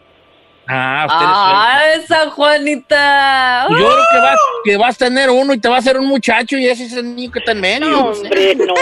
Ah, 0.68 1.78
Ay, 1.80 2.02
San 2.08 2.30
Juanita. 2.32 3.68
Yo 3.70 3.76
creo 3.76 3.90
que 3.90 4.18
vas, 4.18 4.40
que 4.64 4.78
vas 4.78 4.96
a 4.96 5.06
tener 5.06 5.30
uno 5.30 5.54
y 5.54 5.60
te 5.60 5.70
va 5.70 5.76
a 5.76 5.80
hacer 5.80 5.98
un 5.98 6.08
muchacho 6.08 6.58
y 6.58 6.68
ese 6.68 6.86
es 6.86 6.94
el 6.94 7.16
niño 7.16 7.32
que 7.32 7.40
está 7.40 7.52
en 7.52 7.62
medio. 7.62 7.90
No, 7.90 8.06
hombre, 8.10 8.56
no. 8.56 8.74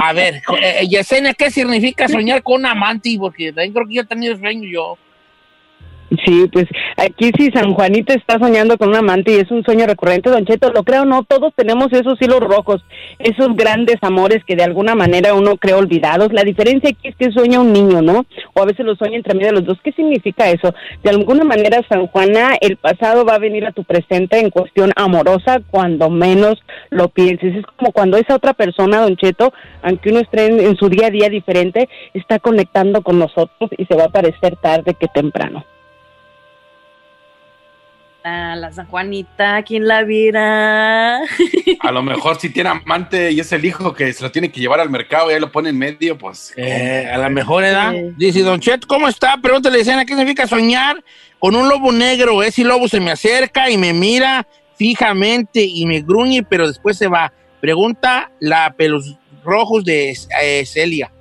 A 0.00 0.12
ver, 0.12 0.42
eh, 0.60 0.86
Yesenia, 0.88 1.32
¿qué 1.34 1.50
significa 1.50 2.06
soñar 2.06 2.42
con 2.42 2.60
un 2.60 2.66
amante? 2.66 3.16
Porque 3.18 3.52
también 3.52 3.72
creo 3.72 3.86
que 3.86 3.94
yo 3.94 4.02
he 4.02 4.06
tenido 4.06 4.36
sueño 4.36 4.68
yo. 4.70 4.98
Sí, 6.24 6.48
pues 6.52 6.66
aquí 6.96 7.32
sí 7.36 7.50
San 7.52 7.74
Juanito 7.74 8.14
está 8.14 8.38
soñando 8.38 8.78
con 8.78 8.90
un 8.90 8.96
amante 8.96 9.32
y 9.32 9.36
es 9.36 9.50
un 9.50 9.64
sueño 9.64 9.86
recurrente, 9.86 10.30
Don 10.30 10.46
Cheto, 10.46 10.70
lo 10.70 10.84
creo 10.84 11.04
no, 11.04 11.24
todos 11.24 11.52
tenemos 11.56 11.92
esos 11.92 12.20
hilos 12.20 12.40
rojos, 12.40 12.84
esos 13.18 13.56
grandes 13.56 13.96
amores 14.02 14.44
que 14.44 14.54
de 14.54 14.62
alguna 14.62 14.94
manera 14.94 15.34
uno 15.34 15.56
cree 15.56 15.74
olvidados. 15.74 16.32
La 16.32 16.44
diferencia 16.44 16.90
aquí 16.90 17.08
es 17.08 17.16
que 17.16 17.32
sueña 17.32 17.60
un 17.60 17.72
niño, 17.72 18.02
¿no? 18.02 18.24
O 18.54 18.62
a 18.62 18.66
veces 18.66 18.86
lo 18.86 18.94
sueña 18.94 19.16
entre 19.16 19.34
medio 19.34 19.48
de 19.48 19.54
los 19.54 19.64
dos. 19.64 19.78
¿Qué 19.82 19.90
significa 19.92 20.48
eso? 20.48 20.72
De 21.02 21.10
alguna 21.10 21.42
manera, 21.42 21.80
San 21.88 22.06
Juana, 22.06 22.56
el 22.60 22.76
pasado 22.76 23.24
va 23.24 23.34
a 23.34 23.38
venir 23.38 23.66
a 23.66 23.72
tu 23.72 23.82
presente 23.82 24.38
en 24.38 24.50
cuestión 24.50 24.92
amorosa 24.94 25.60
cuando 25.70 26.08
menos 26.08 26.62
lo 26.90 27.08
pienses. 27.08 27.56
Es 27.56 27.66
como 27.76 27.90
cuando 27.90 28.16
esa 28.16 28.36
otra 28.36 28.54
persona, 28.54 29.00
Don 29.00 29.16
Cheto, 29.16 29.52
aunque 29.82 30.10
uno 30.10 30.20
esté 30.20 30.46
en, 30.46 30.60
en 30.60 30.76
su 30.76 30.88
día 30.88 31.08
a 31.08 31.10
día 31.10 31.28
diferente, 31.28 31.88
está 32.14 32.38
conectando 32.38 33.02
con 33.02 33.18
nosotros 33.18 33.70
y 33.76 33.86
se 33.86 33.96
va 33.96 34.04
a 34.04 34.06
aparecer 34.06 34.56
tarde 34.56 34.94
que 34.94 35.08
temprano. 35.08 35.64
La 38.28 38.72
San 38.72 38.86
Juanita, 38.86 39.62
¿quién 39.62 39.86
la 39.86 40.02
viera? 40.02 41.18
A 41.80 41.92
lo 41.92 42.02
mejor 42.02 42.40
si 42.40 42.50
tiene 42.50 42.70
amante 42.70 43.30
y 43.30 43.38
es 43.38 43.52
el 43.52 43.64
hijo 43.64 43.94
que 43.94 44.12
se 44.12 44.24
lo 44.24 44.32
tiene 44.32 44.50
que 44.50 44.58
llevar 44.58 44.80
al 44.80 44.90
mercado 44.90 45.30
y 45.30 45.34
ahí 45.34 45.40
lo 45.40 45.52
pone 45.52 45.68
en 45.68 45.78
medio, 45.78 46.18
pues. 46.18 46.52
Eh, 46.56 47.08
a 47.08 47.18
la 47.18 47.28
mejor 47.28 47.62
edad. 47.62 47.92
Dice, 48.16 48.42
Don 48.42 48.58
Chet, 48.58 48.84
¿cómo 48.84 49.06
está? 49.06 49.36
Pregúntale, 49.36 49.78
Yesenia, 49.78 50.04
¿qué 50.04 50.14
significa 50.14 50.48
soñar 50.48 51.04
con 51.38 51.54
un 51.54 51.68
lobo 51.68 51.92
negro? 51.92 52.42
Ese 52.42 52.64
lobo 52.64 52.88
se 52.88 52.98
me 52.98 53.12
acerca 53.12 53.70
y 53.70 53.78
me 53.78 53.92
mira 53.92 54.44
fijamente 54.74 55.62
y 55.62 55.86
me 55.86 56.00
gruñe, 56.00 56.42
pero 56.42 56.66
después 56.66 56.98
se 56.98 57.06
va. 57.06 57.32
Pregunta 57.60 58.32
la 58.40 58.74
pelos 58.76 59.16
rojos 59.44 59.84
de 59.84 60.16
eh, 60.42 60.66
Celia. 60.66 61.12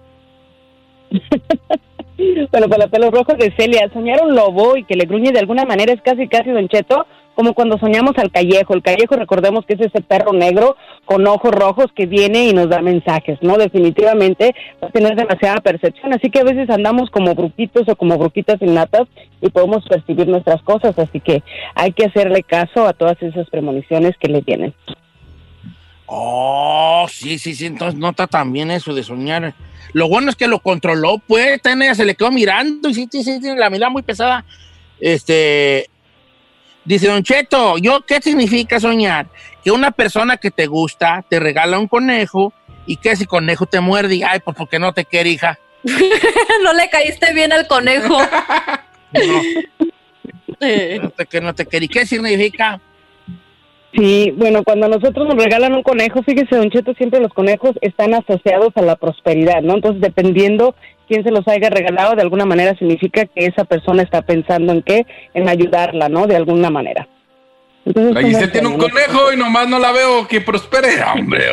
Bueno, 2.18 2.70
para 2.70 2.84
los 2.84 2.92
pelos 2.92 3.12
rojos 3.12 3.38
de 3.38 3.54
Celia, 3.58 3.90
soñar 3.92 4.22
un 4.24 4.36
lobo 4.36 4.78
y 4.78 4.86
que 4.86 4.96
le 4.96 5.06
gruñe 5.06 5.32
de 5.32 5.40
alguna 5.40 5.66
manera 5.66 5.94
es 5.94 6.02
casi, 6.02 6.28
casi, 6.28 6.50
Don 6.50 6.70
Cheto, 6.70 7.06
como 7.36 7.54
cuando 7.54 7.78
soñamos 7.78 8.14
al 8.18 8.32
callejo. 8.32 8.74
El 8.74 8.82
callejo, 8.82 9.16
recordemos 9.16 9.66
que 9.66 9.74
es 9.74 9.82
ese 9.82 10.02
perro 10.02 10.32
negro 10.32 10.78
con 11.04 11.28
ojos 11.28 11.52
rojos 11.52 11.88
que 11.94 12.06
viene 12.06 12.48
y 12.48 12.54
nos 12.54 12.70
da 12.70 12.82
mensajes, 12.82 13.38
¿no? 13.42 13.58
Definitivamente 13.58 14.56
va 14.82 14.88
a 14.88 14.92
tener 14.92 15.16
demasiada 15.16 15.58
percepción, 15.58 16.14
así 16.14 16.30
que 16.30 16.40
a 16.40 16.46
veces 16.46 16.70
andamos 16.70 17.10
como 17.10 17.36
bruquitos 17.36 17.88
o 17.90 17.96
como 17.96 18.18
bruquitas 18.18 18.62
innatas 18.62 19.04
y 19.42 19.50
podemos 19.50 19.86
percibir 19.86 20.28
nuestras 20.28 20.62
cosas, 20.62 20.98
así 20.98 21.20
que 21.20 21.44
hay 21.76 21.92
que 21.92 22.06
hacerle 22.06 22.44
caso 22.44 22.88
a 22.88 22.94
todas 22.94 23.22
esas 23.22 23.50
premoniciones 23.50 24.16
que 24.18 24.30
le 24.30 24.42
vienen. 24.42 24.74
Oh, 26.06 27.08
sí, 27.10 27.40
sí, 27.40 27.56
sí, 27.56 27.66
entonces 27.66 28.00
no 28.00 28.10
está 28.10 28.28
tan 28.28 28.52
bien 28.54 28.72
eso 28.72 28.94
de 28.94 29.04
soñar. 29.04 29.54
Lo 29.94 30.08
bueno 30.08 30.30
es 30.30 30.36
que 30.36 30.48
lo 30.48 30.60
controló, 30.60 31.18
pues, 31.20 31.62
también 31.62 31.90
ella 31.90 31.96
se 31.96 32.06
le 32.06 32.16
quedó 32.16 32.32
mirando 32.32 32.90
y 32.90 32.94
sí, 32.94 33.08
sí, 33.12 33.24
sí, 33.24 33.40
tiene 33.40 33.60
la 33.60 33.70
mirada 33.70 33.90
muy 33.90 34.04
pesada. 34.04 34.46
Este, 35.00 35.90
Dice 36.86 37.08
Don 37.08 37.24
Cheto, 37.24 37.80
yo, 37.80 38.06
¿qué 38.06 38.22
significa 38.22 38.80
soñar? 38.80 39.28
Que 39.64 39.72
una 39.72 39.90
persona 39.90 40.38
que 40.38 40.52
te 40.52 40.68
gusta 40.68 41.26
te 41.28 41.40
regala 41.40 41.80
un 41.80 41.88
conejo 41.88 42.54
y 42.86 42.98
que 42.98 43.12
ese 43.12 43.26
conejo 43.26 43.66
te 43.66 43.80
muerde 43.80 44.16
y, 44.16 44.24
ay, 44.24 44.40
pues 44.40 44.56
porque 44.56 44.78
no 44.78 44.94
te 44.94 45.04
quiere, 45.04 45.32
hija. 45.32 45.58
no 46.64 46.74
le 46.74 46.90
caíste 46.90 47.34
bien 47.34 47.52
al 47.52 47.68
conejo. 47.68 48.18
No 50.48 51.10
te, 51.10 51.26
que 51.30 51.42
no 51.42 51.54
te 51.54 51.66
quiere. 51.66 51.86
¿Y 51.86 51.90
qué 51.90 52.06
significa? 52.06 52.80
Sí, 53.96 54.34
bueno, 54.36 54.64
cuando 54.64 54.88
nosotros 54.90 55.28
nos 55.28 55.42
regalan 55.42 55.74
un 55.74 55.84
conejo, 55.84 56.22
fíjese, 56.24 56.56
Don 56.58 56.70
Cheto, 56.70 56.94
siempre 56.96 57.22
los 57.22 57.34
conejos 57.34 57.72
están 57.82 58.14
asociados 58.14 58.74
a 58.76 58.82
la 58.82 58.96
prosperidad, 58.98 59.62
¿no? 59.62 59.76
Entonces, 59.76 60.02
dependiendo 60.02 60.76
quién 61.08 61.24
se 61.24 61.32
los 61.32 61.48
haya 61.48 61.70
regalado, 61.70 62.16
de 62.16 62.22
alguna 62.22 62.46
manera 62.46 62.76
significa 62.78 63.26
que 63.26 63.46
esa 63.46 63.64
persona 63.64 64.04
está 64.04 64.22
pensando 64.22 64.74
en 64.74 64.82
qué, 64.82 65.06
en 65.34 65.48
ayudarla, 65.48 66.10
¿no? 66.10 66.28
De 66.28 66.36
alguna 66.36 66.70
manera. 66.70 67.08
Entonces, 67.86 68.16
La 68.16 68.22
¿cómo 68.22 68.28
Giselle 68.28 68.46
es 68.48 68.52
tiene 68.52 68.68
un 68.68 68.78
conejo 68.80 69.32
y 69.32 69.38
nomás 69.38 69.70
no 69.70 69.80
la 69.80 69.92
veo 69.92 70.28
que 70.28 70.42
prospere, 70.42 71.02
hombre. 71.14 71.44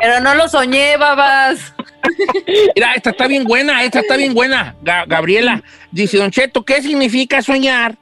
Pero 0.00 0.20
no 0.22 0.34
lo 0.36 0.48
soñé, 0.48 0.96
babas. 0.96 1.74
Mira, 2.74 2.94
esta 2.94 3.10
está 3.10 3.26
bien 3.26 3.44
buena, 3.44 3.82
esta 3.84 4.00
está 4.00 4.16
bien 4.16 4.32
buena. 4.32 4.76
Ga- 4.82 5.04
Gabriela 5.06 5.62
dice, 5.90 6.16
Don 6.18 6.30
Cheto, 6.30 6.64
¿qué 6.64 6.80
significa 6.80 7.42
soñar? 7.42 7.96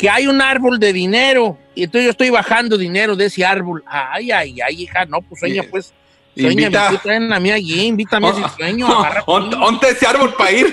Que 0.00 0.08
hay 0.08 0.26
un 0.26 0.40
árbol 0.40 0.78
de 0.78 0.92
dinero 0.92 1.58
y 1.74 1.84
entonces 1.84 2.06
yo 2.06 2.10
estoy 2.12 2.30
bajando 2.30 2.78
dinero 2.78 3.14
de 3.16 3.26
ese 3.26 3.44
árbol. 3.44 3.84
Ay, 3.86 4.30
ay, 4.30 4.56
ay, 4.66 4.82
hija, 4.82 5.04
no, 5.04 5.20
pues 5.20 5.40
sueña, 5.40 5.62
pues. 5.70 5.92
Sueña, 6.36 6.68
Invita- 6.68 6.90
me 6.92 6.98
traen 7.02 7.32
a 7.32 7.40
mí 7.40 7.50
allí, 7.50 7.82
invítame 7.86 8.28
a 8.28 8.30
ese 8.30 8.42
sueño. 8.56 8.86
agarra- 8.86 9.24
¿Dónde 9.26 9.88
ese 9.90 10.06
árbol 10.06 10.32
para 10.34 10.52
ir? 10.52 10.72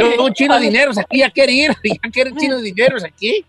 Yo, 0.00 0.22
un 0.24 0.32
chino 0.32 0.54
de 0.58 0.60
dineros 0.66 0.96
aquí, 0.96 1.18
ya 1.18 1.30
quiere 1.30 1.52
ir, 1.52 1.76
ya 1.84 2.10
quiere 2.10 2.32
chino 2.36 2.56
de 2.56 2.62
dineros 2.62 3.04
aquí. 3.04 3.44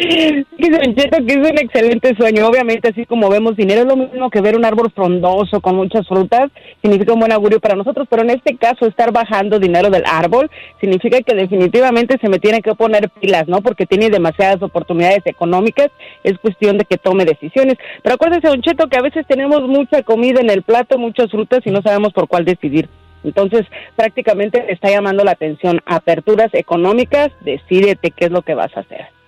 Que 0.00 1.34
es 1.34 1.36
un 1.36 1.58
excelente 1.58 2.14
sueño. 2.16 2.46
Obviamente, 2.46 2.88
así 2.88 3.04
como 3.04 3.28
vemos 3.28 3.56
dinero, 3.56 3.82
es 3.82 3.86
lo 3.86 3.96
mismo 3.96 4.30
que 4.30 4.40
ver 4.40 4.56
un 4.56 4.64
árbol 4.64 4.90
frondoso 4.94 5.60
con 5.60 5.76
muchas 5.76 6.06
frutas, 6.06 6.50
significa 6.82 7.12
un 7.12 7.20
buen 7.20 7.32
augurio 7.32 7.60
para 7.60 7.76
nosotros, 7.76 8.06
pero 8.08 8.22
en 8.22 8.30
este 8.30 8.56
caso, 8.56 8.86
estar 8.86 9.12
bajando 9.12 9.58
dinero 9.58 9.90
del 9.90 10.04
árbol 10.06 10.50
significa 10.80 11.20
que 11.20 11.34
definitivamente 11.34 12.18
se 12.20 12.28
me 12.28 12.38
tiene 12.38 12.62
que 12.62 12.74
poner 12.74 13.10
pilas, 13.10 13.48
¿no? 13.48 13.60
Porque 13.60 13.86
tiene 13.86 14.10
demasiadas 14.10 14.62
oportunidades 14.62 15.22
económicas, 15.26 15.90
es 16.24 16.38
cuestión 16.38 16.78
de 16.78 16.84
que 16.84 16.98
tome 16.98 17.24
decisiones. 17.24 17.76
Pero 18.02 18.14
acuérdese, 18.14 18.48
Don 18.48 18.62
Cheto, 18.62 18.88
que 18.88 18.98
a 18.98 19.02
veces 19.02 19.26
tenemos 19.26 19.62
mucha 19.62 20.02
comida 20.02 20.40
en 20.40 20.50
el 20.50 20.62
plato, 20.62 20.98
muchas 20.98 21.30
frutas 21.30 21.60
y 21.64 21.70
no 21.70 21.82
sabemos 21.82 22.12
por 22.12 22.28
cuál 22.28 22.44
decidir. 22.44 22.88
Entonces, 23.22 23.66
prácticamente 23.96 24.72
está 24.72 24.88
llamando 24.88 25.24
la 25.24 25.32
atención. 25.32 25.80
Aperturas 25.84 26.48
económicas, 26.54 27.30
decídete 27.42 28.12
qué 28.12 28.26
es 28.26 28.30
lo 28.30 28.42
que 28.42 28.54
vas 28.54 28.74
a 28.76 28.80
hacer. 28.80 29.19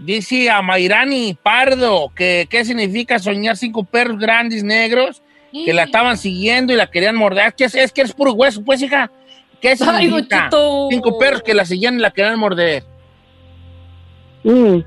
Dice 0.00 0.48
a 0.48 0.62
Mayrani 0.62 1.36
Pardo 1.42 2.10
que 2.16 2.46
qué 2.48 2.64
significa 2.64 3.18
soñar 3.18 3.58
cinco 3.58 3.84
perros 3.84 4.18
grandes 4.18 4.64
negros 4.64 5.22
que 5.52 5.74
la 5.74 5.82
estaban 5.82 6.16
siguiendo 6.16 6.72
y 6.72 6.76
la 6.76 6.90
querían 6.90 7.16
morder. 7.16 7.52
¿Qué 7.54 7.64
es, 7.64 7.74
es 7.74 7.92
que 7.92 8.00
eres 8.00 8.14
puro 8.14 8.32
hueso, 8.32 8.64
pues, 8.64 8.80
hija. 8.80 9.10
¿Qué 9.60 9.76
significa? 9.76 10.48
Cinco 10.88 11.18
perros 11.18 11.42
que 11.42 11.52
la 11.52 11.66
seguían 11.66 11.96
y 11.96 11.98
la 11.98 12.10
querían 12.12 12.38
morder. 12.38 12.82
Mm. 14.42 14.78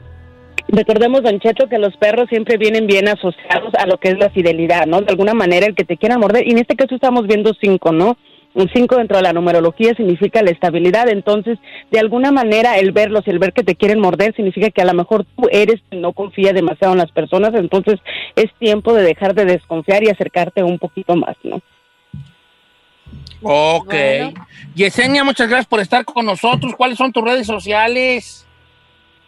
Recordemos, 0.70 1.22
Don 1.22 1.40
Cheto, 1.40 1.68
que 1.68 1.78
los 1.78 1.96
perros 1.98 2.28
siempre 2.30 2.58
vienen 2.58 2.88
bien 2.88 3.08
asociados 3.08 3.74
a 3.78 3.86
lo 3.86 4.00
que 4.00 4.10
es 4.10 4.18
la 4.18 4.32
fidelidad, 4.32 4.88
¿no? 4.88 5.02
De 5.02 5.12
alguna 5.12 5.34
manera, 5.34 5.68
el 5.68 5.76
que 5.76 5.84
te 5.84 5.98
quieran 5.98 6.22
morder. 6.22 6.48
Y 6.48 6.52
en 6.52 6.60
este 6.60 6.76
caso 6.76 6.96
estamos 6.96 7.28
viendo 7.28 7.54
cinco, 7.62 7.92
¿no? 7.92 8.18
Un 8.56 8.70
cinco 8.74 8.98
dentro 8.98 9.18
de 9.18 9.24
la 9.24 9.34
numerología 9.34 9.96
significa 9.96 10.44
la 10.44 10.52
estabilidad. 10.52 11.10
Entonces, 11.10 11.58
de 11.92 12.00
alguna 12.00 12.32
manera, 12.32 12.78
el 12.78 12.92
verlos 12.92 13.24
y 13.26 13.32
el 13.32 13.40
ver 13.40 13.54
que 13.54 13.64
te 13.64 13.76
quieren 13.76 14.00
morder 14.00 14.36
significa 14.36 14.70
que 14.70 14.82
a 14.82 14.86
lo 14.86 14.94
mejor 14.94 15.26
tú 15.36 15.48
eres 15.52 15.82
quien 15.90 16.02
no 16.02 16.14
confía 16.14 16.54
demasiado 16.54 16.94
en 16.94 17.00
las 17.00 17.12
personas. 17.12 17.54
Entonces, 17.56 18.00
es 18.36 18.54
tiempo 18.60 18.94
de 18.94 19.04
dejar 19.04 19.34
de 19.34 19.46
desconfiar 19.46 20.04
y 20.04 20.10
acercarte 20.10 20.64
un 20.64 20.78
poquito 20.78 21.16
más, 21.16 21.36
¿no? 21.44 21.62
Ok. 23.42 23.94
Yesenia, 24.76 25.24
muchas 25.24 25.48
gracias 25.48 25.68
por 25.68 25.80
estar 25.80 26.06
con 26.06 26.26
nosotros. 26.26 26.74
¿Cuáles 26.76 26.98
son 26.98 27.12
tus 27.12 27.24
redes 27.24 27.48
sociales? 27.48 28.48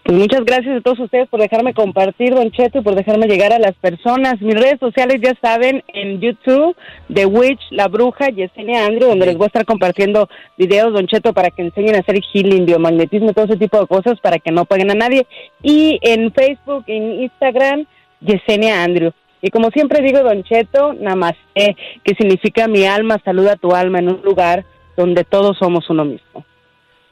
Pues 0.05 0.19
muchas 0.19 0.45
gracias 0.45 0.77
a 0.77 0.81
todos 0.81 0.99
ustedes 0.99 1.27
por 1.29 1.39
dejarme 1.39 1.73
compartir, 1.73 2.35
Don 2.35 2.51
Cheto, 2.51 2.77
y 2.77 2.81
por 2.81 2.93
dejarme 2.93 3.25
llegar 3.25 3.51
a 3.53 3.57
las 3.57 3.73
personas. 3.73 4.39
Mis 4.39 4.53
redes 4.53 4.79
sociales 4.79 5.19
ya 5.19 5.33
saben, 5.41 5.83
en 5.95 6.21
YouTube, 6.21 6.75
The 7.11 7.25
Witch, 7.25 7.59
La 7.71 7.87
Bruja, 7.87 8.29
Yesenia 8.29 8.85
Andrew, 8.85 9.09
donde 9.09 9.25
les 9.25 9.35
voy 9.35 9.45
a 9.45 9.47
estar 9.47 9.65
compartiendo 9.65 10.29
videos, 10.59 10.93
Don 10.93 11.07
Cheto, 11.07 11.33
para 11.33 11.49
que 11.49 11.63
enseñen 11.63 11.95
a 11.95 12.01
hacer 12.01 12.19
healing, 12.31 12.67
biomagnetismo, 12.67 13.33
todo 13.33 13.45
ese 13.45 13.57
tipo 13.57 13.79
de 13.79 13.87
cosas 13.87 14.19
para 14.21 14.37
que 14.37 14.51
no 14.51 14.65
paguen 14.65 14.91
a 14.91 14.93
nadie. 14.93 15.25
Y 15.63 15.97
en 16.03 16.31
Facebook, 16.31 16.83
en 16.85 17.23
Instagram, 17.23 17.87
Yesenia 18.21 18.83
Andrew. 18.83 19.11
Y 19.41 19.49
como 19.49 19.71
siempre 19.71 20.03
digo, 20.03 20.19
Don 20.19 20.43
Cheto, 20.43 20.93
namaste, 20.93 21.75
que 22.03 22.13
significa 22.15 22.67
mi 22.67 22.85
alma 22.85 23.19
saluda 23.25 23.55
tu 23.55 23.73
alma 23.73 23.97
en 23.97 24.09
un 24.09 24.21
lugar 24.23 24.65
donde 24.95 25.23
todos 25.23 25.57
somos 25.57 25.89
uno 25.89 26.05
mismo. 26.05 26.45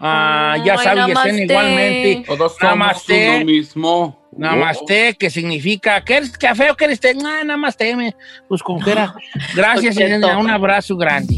Ah, 0.06 0.58
ya 0.66 0.74
Ay, 0.74 0.80
sabes, 0.84 1.08
namaste. 1.08 1.44
Igualmente. 1.46 2.24
Todos 2.28 2.52
somos 2.58 2.62
Namaste. 2.62 3.36
uno 3.38 3.46
mismo. 3.46 4.20
Namaste, 4.36 5.13
que 5.13 5.30
significa, 5.30 6.04
¿qué 6.04 6.18
eres 6.18 6.38
café 6.38 6.72
o 6.72 6.76
qué 6.76 6.86
eres 6.86 7.00
té? 7.00 7.16
Ah, 7.26 7.44
namaste, 7.46 7.96
me- 7.96 8.13
pues 8.50 8.62
como 8.62 8.80
quiera. 8.80 9.13
Gracias. 9.56 9.96
Yesenia, 9.96 10.38
un 10.38 10.50
abrazo 10.50 10.98
grande. 10.98 11.38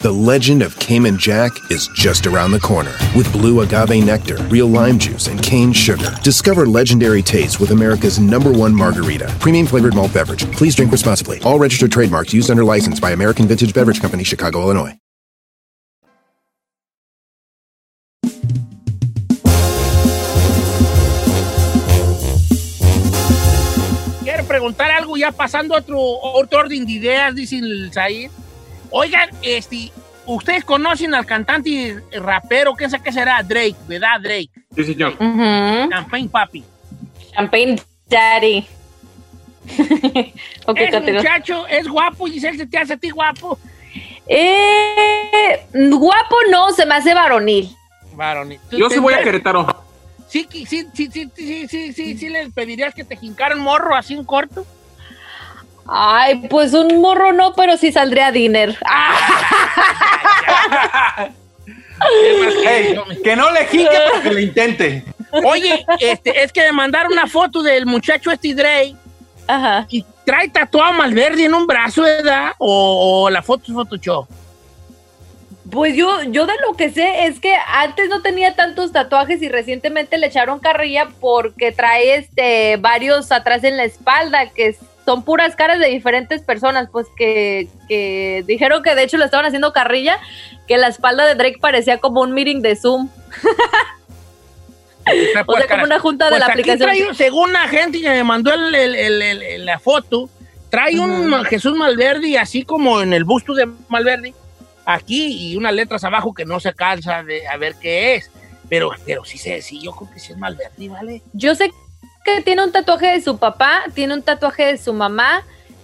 The 0.00 0.10
legend 0.10 0.62
of 0.62 0.78
Cayman 0.78 1.18
Jack 1.18 1.52
is 1.70 1.86
just 1.88 2.26
around 2.26 2.52
the 2.52 2.58
corner. 2.58 2.94
With 3.14 3.30
blue 3.32 3.60
agave 3.60 4.02
nectar, 4.02 4.38
real 4.44 4.66
lime 4.66 4.98
juice, 4.98 5.26
and 5.26 5.42
cane 5.42 5.74
sugar. 5.74 6.16
Discover 6.22 6.64
legendary 6.64 7.20
taste 7.20 7.60
with 7.60 7.70
America's 7.70 8.18
number 8.18 8.50
one 8.50 8.74
margarita. 8.74 9.30
Premium 9.40 9.66
flavored 9.66 9.94
malt 9.94 10.14
beverage. 10.14 10.50
Please 10.52 10.74
drink 10.74 10.90
responsibly. 10.90 11.38
All 11.42 11.58
registered 11.58 11.92
trademarks 11.92 12.32
used 12.32 12.50
under 12.50 12.64
license 12.64 12.98
by 12.98 13.10
American 13.10 13.46
Vintage 13.46 13.74
Beverage 13.74 14.00
Company, 14.00 14.24
Chicago, 14.24 14.62
Illinois. 14.62 14.96
Quiero 24.24 24.44
preguntar 24.46 24.90
algo 24.92 25.18
ya 25.18 25.30
pasando 25.30 25.74
otro, 25.74 25.98
otro 26.00 26.60
orden 26.60 26.86
de 26.86 26.92
ideas, 26.92 27.34
dice 27.34 27.58
el 27.58 27.92
Zahir. 27.92 28.30
Oigan, 28.90 29.28
este, 29.42 29.90
ustedes 30.26 30.64
conocen 30.64 31.14
al 31.14 31.26
cantante 31.26 31.70
y 31.70 31.92
rapero, 32.18 32.74
¿qué, 32.74 32.88
sé- 32.90 33.00
qué 33.02 33.12
será? 33.12 33.42
Drake, 33.42 33.76
¿verdad? 33.88 34.20
Drake. 34.20 34.50
Sí, 34.74 34.84
señor. 34.84 35.16
Champagne 35.18 36.28
Papi. 36.28 36.64
Champagne 37.34 37.80
Daddy. 38.08 38.66
Ok, 40.66 40.78
Ese 40.78 40.90
continúa. 40.90 41.20
muchacho 41.22 41.66
es 41.68 41.86
guapo, 41.86 42.26
Giselle, 42.26 42.58
¿se 42.58 42.66
te 42.66 42.78
hace 42.78 42.94
a 42.94 42.96
ti 42.96 43.10
guapo? 43.10 43.58
Eh, 44.26 45.66
guapo 45.72 46.36
no, 46.50 46.70
se 46.72 46.86
me 46.86 46.94
hace 46.94 47.14
varonil. 47.14 47.70
Varonil. 48.14 48.58
¿Tú 48.70 48.78
Yo 48.78 48.90
sí 48.90 48.98
voy 48.98 49.14
a 49.14 49.22
Querétaro. 49.22 49.84
Sí, 50.28 50.46
sí, 50.50 50.64
sí, 50.66 50.86
sí, 50.94 51.08
sí, 51.12 51.30
sí, 51.36 51.68
sí, 51.68 51.92
sí, 51.92 52.16
sí, 52.18 52.28
les 52.28 52.52
pedirías 52.52 52.94
que 52.94 53.04
te 53.04 53.16
jincaran 53.16 53.58
morro 53.60 53.94
así 53.96 54.14
en 54.14 54.24
corto. 54.24 54.64
Ay, 55.86 56.46
pues 56.48 56.72
un 56.72 57.00
morro 57.00 57.32
no, 57.32 57.54
pero 57.54 57.76
sí 57.76 57.92
saldría 57.92 58.30
dinner. 58.30 58.76
Ey, 62.66 62.98
que 63.22 63.36
no 63.36 63.50
le 63.50 63.66
jinque, 63.66 63.90
pero 63.90 64.22
que 64.22 64.32
le 64.32 64.42
intente. 64.42 65.04
Oye, 65.44 65.84
este, 66.00 66.42
es 66.42 66.52
que 66.52 66.62
me 66.62 66.72
mandaron 66.72 67.12
una 67.12 67.26
foto 67.26 67.62
del 67.62 67.86
muchacho 67.86 68.30
este 68.30 68.54
Drake. 68.54 68.96
Ajá. 69.46 69.86
Y 69.90 70.04
trae 70.24 70.48
tatuado 70.48 70.90
a 70.90 70.92
Malverde 70.92 71.44
en 71.44 71.54
un 71.54 71.66
brazo, 71.66 72.02
¿verdad? 72.02 72.52
O, 72.58 73.24
o 73.24 73.30
la 73.30 73.42
foto 73.42 73.64
es 73.66 73.72
Photoshop. 73.72 74.28
Pues 75.70 75.94
yo, 75.94 76.22
yo 76.24 76.46
de 76.46 76.54
lo 76.66 76.76
que 76.76 76.90
sé 76.90 77.26
es 77.26 77.38
que 77.38 77.54
antes 77.68 78.08
no 78.08 78.22
tenía 78.22 78.56
tantos 78.56 78.92
tatuajes 78.92 79.40
y 79.40 79.48
recientemente 79.48 80.18
le 80.18 80.26
echaron 80.26 80.58
carrilla 80.58 81.08
porque 81.20 81.70
trae 81.70 82.16
este 82.16 82.76
varios 82.78 83.30
atrás 83.30 83.62
en 83.62 83.76
la 83.76 83.84
espalda 83.84 84.50
que 84.50 84.76
son 85.10 85.24
puras 85.24 85.56
caras 85.56 85.80
de 85.80 85.88
diferentes 85.88 86.40
personas, 86.42 86.88
pues 86.92 87.08
que, 87.16 87.66
que 87.88 88.44
dijeron 88.46 88.80
que 88.84 88.94
de 88.94 89.02
hecho 89.02 89.16
le 89.16 89.24
estaban 89.24 89.44
haciendo 89.44 89.72
carrilla, 89.72 90.18
que 90.68 90.76
la 90.78 90.86
espalda 90.86 91.26
de 91.26 91.34
Drake 91.34 91.58
parecía 91.60 91.98
como 91.98 92.20
un 92.20 92.30
meeting 92.32 92.60
de 92.62 92.76
Zoom. 92.76 93.08
O 95.46 95.56
sea, 95.56 95.66
como 95.68 95.84
una 95.84 95.98
junta 95.98 96.26
de 96.26 96.30
Pues 96.32 96.40
la 96.40 96.46
aquí 96.46 96.52
aplicación. 96.60 96.88
trae, 96.90 97.14
según 97.14 97.52
la 97.52 97.66
gente 97.66 98.00
que 98.00 98.08
me 98.10 98.22
mandó 98.22 98.52
el- 98.54 99.64
la 99.66 99.78
foto, 99.80 100.28
trae 100.68 101.00
un. 101.00 101.32
Jesús 101.46 101.74
Malverde, 101.76 102.38
así 102.38 102.62
como 102.62 103.00
en 103.00 103.12
el 103.12 103.24
busto 103.24 103.54
de 103.54 103.66
Malverde, 103.88 104.34
aquí 104.84 105.50
y 105.52 105.56
unas 105.56 105.72
letras 105.72 106.04
abajo 106.04 106.32
que 106.34 106.44
no 106.44 106.60
se 106.60 106.74
cansa 106.74 107.24
de 107.24 107.48
a 107.48 107.56
ver 107.56 107.74
qué 107.80 108.14
es. 108.16 108.30
Pero, 108.68 108.90
pero 109.04 109.24
sí 109.24 109.36
sé, 109.38 109.62
sí, 109.62 109.80
yo 109.82 109.90
creo 109.92 110.12
que 110.12 110.20
sí 110.20 110.30
es 110.32 110.38
Malverde, 110.38 110.88
¿vale? 110.88 111.22
Yo 111.32 111.56
sé 111.56 111.72
que 112.24 112.42
tiene 112.42 112.64
un 112.64 112.72
tatuaje 112.72 113.08
de 113.08 113.20
su 113.20 113.38
papá, 113.38 113.82
tiene 113.94 114.14
un 114.14 114.22
tatuaje 114.22 114.64
de 114.66 114.78
su 114.78 114.92
mamá, 114.92 115.42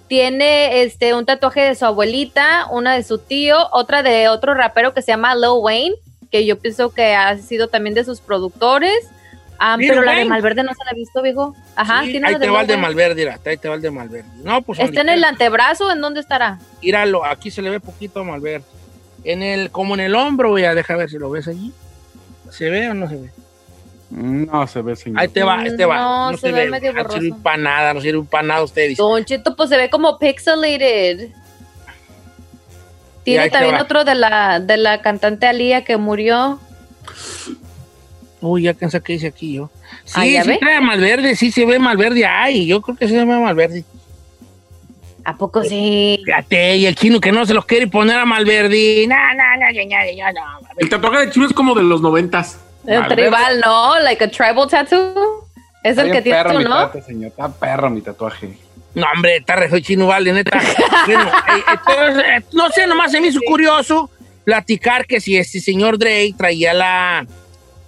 tiene 0.09 0.83
este 0.83 1.15
un 1.15 1.27
tatuaje 1.27 1.61
de 1.61 1.75
su 1.75 1.85
abuelita, 1.85 2.67
una 2.71 2.95
de 2.95 3.03
su 3.03 3.19
tío, 3.19 3.57
otra 3.73 4.03
de 4.03 4.29
otro 4.29 4.55
rapero 4.55 4.95
que 4.95 5.03
se 5.03 5.13
llama 5.13 5.35
Lil 5.35 5.61
Wayne, 5.61 5.97
que 6.31 6.47
yo 6.47 6.59
pienso 6.59 6.91
que 6.91 7.15
ha 7.15 7.37
sido 7.39 7.69
también 7.69 7.95
de 7.95 8.05
sus 8.05 8.21
productores. 8.21 9.11
Ah, 9.59 9.77
pero 9.79 10.03
la 10.03 10.13
de. 10.13 10.27
Malverde 10.27 10.63
no 10.63 10.73
se 10.75 10.85
la 10.85 10.91
ha 10.91 10.95
visto, 10.95 11.23
viejo. 11.23 11.57
Ajá, 11.77 12.03
Sí, 12.05 12.21
ahí 12.23 12.39
te 12.39 12.51
va 12.51 12.61
el 12.61 12.67
de. 12.67 12.77
Malverde, 12.77 13.15
mira, 13.15 13.41
ahí 13.45 13.57
te 13.57 13.69
va 13.69 13.77
el 13.77 13.81
de 13.81 13.91
Malverde. 13.91 14.29
No, 14.45 14.61
pues 14.61 14.79
¿Está 14.79 15.01
en 15.01 15.09
el 15.09 15.25
antebrazo? 15.25 15.91
¿En 15.91 16.03
dónde 16.03 16.21
estará? 16.21 16.59
Míralo, 16.83 17.25
aquí 17.25 17.51
se 17.51 17.63
le 17.63 17.71
ve 17.71 17.81
poquito 17.81 18.21
a 18.21 18.25
Malverde. 18.25 18.65
En 19.25 19.43
el, 19.43 19.71
como 19.71 19.95
en 19.95 20.01
el 20.01 20.15
hombro, 20.15 20.59
ya 20.59 20.75
deja 20.75 20.95
ver 20.97 21.09
si 21.09 21.19
lo 21.19 21.31
ves 21.31 21.49
allí. 21.49 21.73
¿Se 22.51 22.69
ve 22.69 22.89
o 22.91 22.95
no 22.95 23.09
se 23.09 23.17
ve? 23.17 23.31
No 24.11 24.67
se 24.69 24.83
ve, 24.83 24.95
señor. 24.95 25.21
Ahí 25.21 25.29
te 25.29 25.43
va, 25.43 25.59
ahí 25.61 25.77
te 25.77 25.85
va. 25.85 25.97
No, 25.97 26.31
No, 26.31 26.37
se 26.37 26.47
se, 26.47 26.53
ve 26.53 26.65
ve. 26.65 26.71
medio 26.71 26.93
No 26.93 27.11
sirve 27.11 27.35
para 27.43 27.57
nada, 27.57 27.95
no 27.95 28.01
sirve 28.01 28.23
para 28.25 28.47
nada 28.47 28.63
usted 28.63 28.89
dice. 28.89 29.03
Don 29.03 29.25
Cheto, 29.25 29.57
pues 29.57 29.69
se 29.69 29.77
ve 29.77 29.91
como 29.91 30.19
pixelated. 30.19 31.31
Tiene 33.25 33.51
también 33.51 33.75
otro 33.77 34.05
de 34.05 34.15
la, 34.15 34.61
de 34.61 34.77
la 34.77 35.01
cantante 35.03 35.47
Alía 35.49 35.83
que 35.83 35.97
murió. 35.97 36.61
Uy, 38.41 38.63
ya 38.63 38.75
pensé 38.75 39.01
que 39.01 39.15
dice 39.15 39.27
aquí 39.29 39.55
yo. 39.55 39.71
Sí, 40.05 40.13
Ah, 40.21 40.27
¿ya 40.27 40.43
sí 40.45 40.49
ve? 40.51 40.59
trae 40.59 40.81
Malverde, 40.81 41.35
sí 41.35 41.51
se 41.51 41.67
ve 41.67 41.81
Malverde. 41.81 42.25
Ay, 42.25 42.67
yo 42.67 42.81
creo 42.83 42.97
que 42.97 43.09
sí 43.09 43.15
se 43.15 43.25
ve 43.25 43.39
Malverde. 43.39 43.85
¿A 45.25 45.37
poco 45.37 45.65
sí? 45.65 46.21
Fíjate, 46.25 46.77
y 46.77 46.87
el 46.87 46.95
chino 46.95 47.21
que 47.21 47.33
no 47.33 47.45
se 47.45 47.55
los 47.55 47.65
quiere 47.65 47.89
poner 47.89 48.17
a 48.17 48.25
Malverde. 48.25 49.07
No, 49.09 49.17
no, 49.17 49.67
no, 49.67 49.73
ya, 49.73 50.13
ya, 50.15 50.33
no. 50.33 50.41
El 50.77 50.89
tatuaje 50.89 51.27
de 51.27 51.33
chino 51.33 51.47
es 51.47 51.53
como 51.53 51.75
de 51.75 51.83
los 51.83 52.01
noventas. 52.01 52.61
El 52.87 53.07
tribal, 53.09 53.61
¿no? 53.61 53.99
Like 54.01 54.25
a 54.25 54.31
tribal 54.31 54.69
tattoo. 54.69 55.47
Es 55.83 55.99
el 55.99 56.07
que 56.07 56.21
bien 56.21 56.25
tiene 56.25 56.39
perro 56.39 56.53
tú, 56.53 56.59
mi 56.59 56.65
¿no? 56.65 56.71
tatuaje, 56.71 57.03
señor. 57.03 57.29
Está 57.29 57.49
perro 57.49 57.91
mi 57.91 58.01
tatuaje. 58.01 58.59
No, 58.95 59.07
hombre, 59.15 59.37
está 59.37 59.57
re 59.57 59.69
feo 59.69 59.81
chino, 59.81 60.07
vale, 60.07 60.33
neta. 60.33 60.59
Bueno, 61.07 61.31
eh, 61.31 61.63
entonces, 61.73 62.25
eh, 62.27 62.45
no 62.53 62.71
sé, 62.71 62.87
nomás 62.87 63.13
se 63.13 63.21
me 63.21 63.29
hizo 63.29 63.41
curioso 63.47 64.11
platicar 64.45 65.07
que 65.07 65.21
si 65.21 65.37
este 65.37 65.61
señor 65.61 65.99
Drake 65.99 66.35
traía 66.37 66.73
la, 66.73 67.27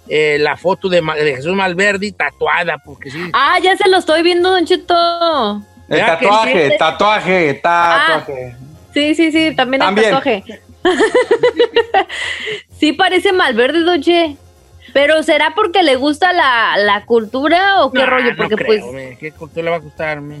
eh, 0.07 0.37
la 0.39 0.55
foto 0.55 0.87
de, 0.87 1.01
de 1.01 1.35
Jesús 1.35 1.55
Malverde 1.55 2.11
tatuada, 2.11 2.77
porque 2.77 3.09
sí. 3.09 3.19
Ah, 3.33 3.57
ya 3.61 3.75
se 3.75 3.89
lo 3.89 3.97
estoy 3.97 4.21
viendo, 4.23 4.51
Don 4.51 4.65
Cheto. 4.65 5.63
El 5.89 6.05
tatuaje, 6.05 6.71
sí. 6.71 6.77
tatuaje, 6.77 7.53
tatuaje. 7.55 8.55
Sí, 8.93 9.15
sí, 9.15 9.31
sí, 9.31 9.55
también, 9.55 9.79
También. 9.81 10.07
el 10.07 10.13
tatuaje. 10.13 10.61
sí 12.79 12.93
parece 12.93 13.33
Malverde, 13.33 13.81
Doche. 13.81 14.37
Pero 14.93 15.23
¿será 15.23 15.53
porque 15.55 15.83
le 15.83 15.95
gusta 15.95 16.33
la, 16.33 16.77
la 16.77 17.05
cultura 17.05 17.81
o 17.83 17.91
qué 17.91 18.05
rollo? 18.05 18.31
no 18.31 18.37
Porque 18.37 18.55
creo, 18.55 18.67
pues... 18.67 18.93
me, 18.93 19.17
¿Qué 19.17 19.31
cultura 19.31 19.63
le 19.65 19.69
va 19.71 19.75
a 19.77 19.79
gustar, 19.79 20.21
me? 20.21 20.37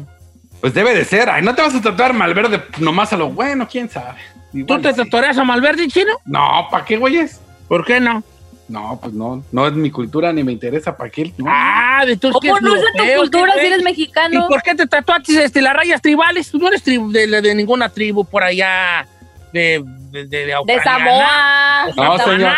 Pues 0.61 0.73
debe 0.73 0.93
de 0.95 1.05
ser. 1.05 1.29
Ay, 1.29 1.41
no 1.41 1.55
te 1.55 1.61
vas 1.61 1.73
a 1.75 1.81
tatuar 1.81 2.13
Malverde 2.13 2.61
nomás 2.79 3.13
a 3.13 3.17
lo 3.17 3.29
bueno, 3.29 3.67
quién 3.69 3.89
sabe. 3.89 4.19
¿Tú 4.51 4.57
Igual 4.59 4.81
te 4.81 4.91
sí. 4.93 4.97
tatuarías 4.97 5.37
a 5.37 5.43
Malverde, 5.43 5.87
chino? 5.87 6.11
No, 6.25 6.67
¿para 6.71 6.83
qué, 6.83 6.97
güeyes? 6.97 7.39
¿Por 7.67 7.85
qué 7.85 7.99
no? 7.99 8.23
No, 8.67 8.99
pues 9.01 9.13
no. 9.13 9.43
No 9.51 9.67
es 9.67 9.73
mi 9.73 9.89
cultura 9.89 10.31
ni 10.33 10.43
me 10.43 10.51
interesa. 10.51 10.95
¿Para 10.95 11.09
qué? 11.09 11.33
No. 11.37 11.45
Ah, 11.47 12.03
de 12.05 12.17
tus 12.17 12.31
¿Cómo 12.33 12.59
no 12.59 12.75
es 12.75 12.81
de 12.81 12.87
tu 13.13 13.19
cultura 13.19 13.53
si 13.59 13.65
eres 13.65 13.81
mexicano? 13.83 14.45
¿Y 14.45 14.47
por 14.47 14.61
qué 14.61 14.75
te 14.75 14.85
tatuaste 14.85 15.43
este, 15.43 15.61
las 15.61 15.73
rayas 15.73 16.01
tribales? 16.01 16.51
Tú 16.51 16.59
no 16.59 16.67
eres 16.67 16.85
tribu- 16.85 17.11
de, 17.11 17.41
de 17.41 17.55
ninguna 17.55 17.89
tribu 17.89 18.25
por 18.25 18.43
allá 18.43 19.07
de, 19.53 19.83
de, 20.11 20.25
de, 20.27 20.45
de. 20.65 20.79
Samoa. 20.83 21.87
No, 21.95 22.17
de 22.17 22.55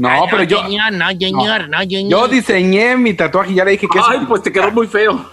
Samoa. 0.00 0.16
No, 0.20 0.26
pero 0.30 0.42
yo. 0.44 0.62
señor, 0.62 0.92
no, 0.92 1.08
señor, 1.10 1.68
no, 1.68 1.78
señor. 1.80 2.10
Yo 2.10 2.28
diseñé 2.28 2.96
mi 2.96 3.14
tatuaje 3.14 3.52
y 3.52 3.54
ya 3.56 3.64
le 3.64 3.72
dije 3.72 3.86
que 3.90 3.98
es- 3.98 4.04
Ay, 4.08 4.20
pues 4.28 4.42
te 4.42 4.52
quedó 4.52 4.70
muy 4.70 4.86
feo. 4.86 5.28